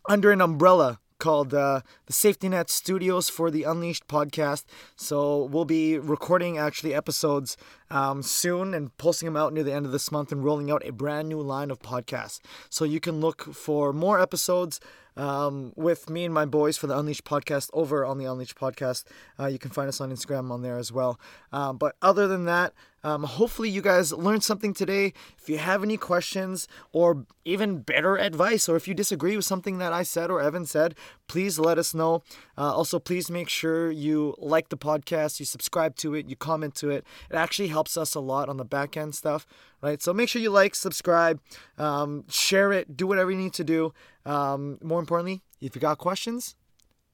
under 0.09 0.30
an 0.30 0.41
umbrella 0.41 1.01
called 1.18 1.52
uh, 1.52 1.80
the 2.06 2.12
Safety 2.12 2.48
Net 2.48 2.70
Studios 2.70 3.28
for 3.28 3.50
the 3.50 3.64
Unleashed 3.64 4.06
podcast. 4.08 4.64
So 4.96 5.44
we'll 5.44 5.64
be 5.64 5.98
recording 5.98 6.58
actually 6.58 6.94
episodes 6.94 7.56
um, 7.90 8.22
soon 8.22 8.74
and 8.74 8.96
posting 8.98 9.26
them 9.26 9.36
out 9.36 9.52
near 9.52 9.64
the 9.64 9.72
end 9.72 9.86
of 9.86 9.92
this 9.92 10.12
month 10.12 10.32
and 10.32 10.44
rolling 10.44 10.70
out 10.70 10.86
a 10.86 10.92
brand 10.92 11.28
new 11.28 11.40
line 11.40 11.70
of 11.70 11.80
podcasts. 11.80 12.40
So 12.70 12.84
you 12.84 13.00
can 13.00 13.20
look 13.20 13.54
for 13.54 13.92
more 13.92 14.20
episodes 14.20 14.80
um, 15.16 15.72
with 15.74 16.08
me 16.08 16.24
and 16.24 16.32
my 16.32 16.46
boys 16.46 16.76
for 16.76 16.86
the 16.86 16.96
Unleashed 16.96 17.24
podcast 17.24 17.70
over 17.72 18.04
on 18.04 18.18
the 18.18 18.24
Unleashed 18.24 18.56
podcast. 18.56 19.04
Uh, 19.38 19.46
you 19.46 19.58
can 19.58 19.70
find 19.70 19.88
us 19.88 20.00
on 20.00 20.12
Instagram 20.12 20.50
on 20.50 20.62
there 20.62 20.78
as 20.78 20.92
well. 20.92 21.18
Um, 21.52 21.76
but 21.76 21.96
other 22.00 22.28
than 22.28 22.44
that, 22.44 22.72
um, 23.05 23.22
hopefully 23.22 23.68
you 23.68 23.80
guys 23.80 24.12
learned 24.12 24.42
something 24.42 24.74
today. 24.74 25.12
If 25.38 25.49
you 25.49 25.59
have 25.59 25.82
any 25.82 25.96
questions 25.96 26.66
or 26.92 27.26
even 27.44 27.78
better 27.78 28.16
advice, 28.16 28.68
or 28.68 28.76
if 28.76 28.88
you 28.88 28.94
disagree 28.94 29.36
with 29.36 29.44
something 29.44 29.78
that 29.78 29.92
I 29.92 30.03
said 30.03 30.30
or 30.30 30.40
Evan 30.40 30.66
said, 30.66 30.94
please 31.28 31.59
let 31.59 31.78
us 31.78 31.94
know. 31.94 32.22
Uh, 32.57 32.74
also, 32.74 32.99
please 32.99 33.30
make 33.30 33.49
sure 33.49 33.90
you 33.90 34.34
like 34.38 34.68
the 34.68 34.76
podcast, 34.76 35.38
you 35.38 35.46
subscribe 35.46 35.94
to 35.96 36.14
it, 36.14 36.28
you 36.28 36.36
comment 36.36 36.74
to 36.76 36.90
it. 36.90 37.05
It 37.30 37.36
actually 37.36 37.68
helps 37.68 37.96
us 37.96 38.14
a 38.14 38.20
lot 38.20 38.49
on 38.49 38.57
the 38.57 38.64
back 38.64 38.96
end 38.96 39.14
stuff, 39.14 39.46
right? 39.80 40.03
So 40.03 40.12
make 40.12 40.28
sure 40.28 40.42
you 40.42 40.51
like, 40.51 40.74
subscribe, 40.74 41.40
um, 41.78 42.24
share 42.28 42.72
it, 42.72 42.96
do 42.96 43.07
whatever 43.07 43.30
you 43.30 43.38
need 43.38 43.55
to 43.55 43.64
do. 43.64 43.92
Um, 44.26 44.78
more 44.82 45.01
importantly, 45.01 45.42
if 45.61 45.74
you 45.74 45.80
got 45.80 45.99
questions, 45.99 46.57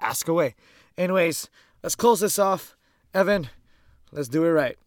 ask 0.01 0.29
away. 0.29 0.55
Anyways, 0.97 1.51
let's 1.83 1.95
close 1.95 2.21
this 2.21 2.39
off. 2.39 2.77
Evan, 3.13 3.49
let's 4.11 4.29
do 4.29 4.45
it 4.45 4.49
right. 4.49 4.65
Right 4.65 4.84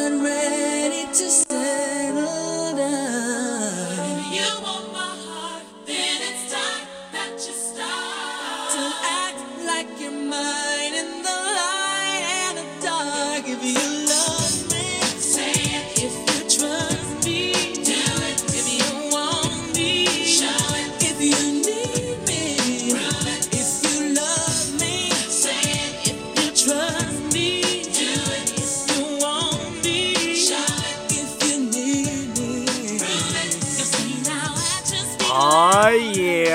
not 0.00 0.22
ready 0.22 1.06
to 1.12 1.28
settle 1.30 2.39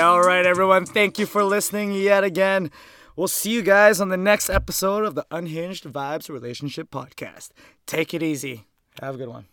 All 0.06 0.22
right, 0.22 0.46
everyone. 0.46 0.86
Thank 0.86 1.18
you 1.18 1.26
for 1.26 1.42
listening 1.42 1.90
yet 1.90 2.22
again. 2.22 2.70
We'll 3.16 3.26
see 3.26 3.50
you 3.50 3.62
guys 3.62 4.00
on 4.00 4.08
the 4.08 4.16
next 4.16 4.48
episode 4.48 5.04
of 5.04 5.16
the 5.16 5.26
Unhinged 5.32 5.82
Vibes 5.82 6.28
Relationship 6.28 6.92
Podcast. 6.92 7.50
Take 7.86 8.14
it 8.14 8.22
easy. 8.22 8.66
Have 9.00 9.16
a 9.16 9.18
good 9.18 9.28
one. 9.28 9.46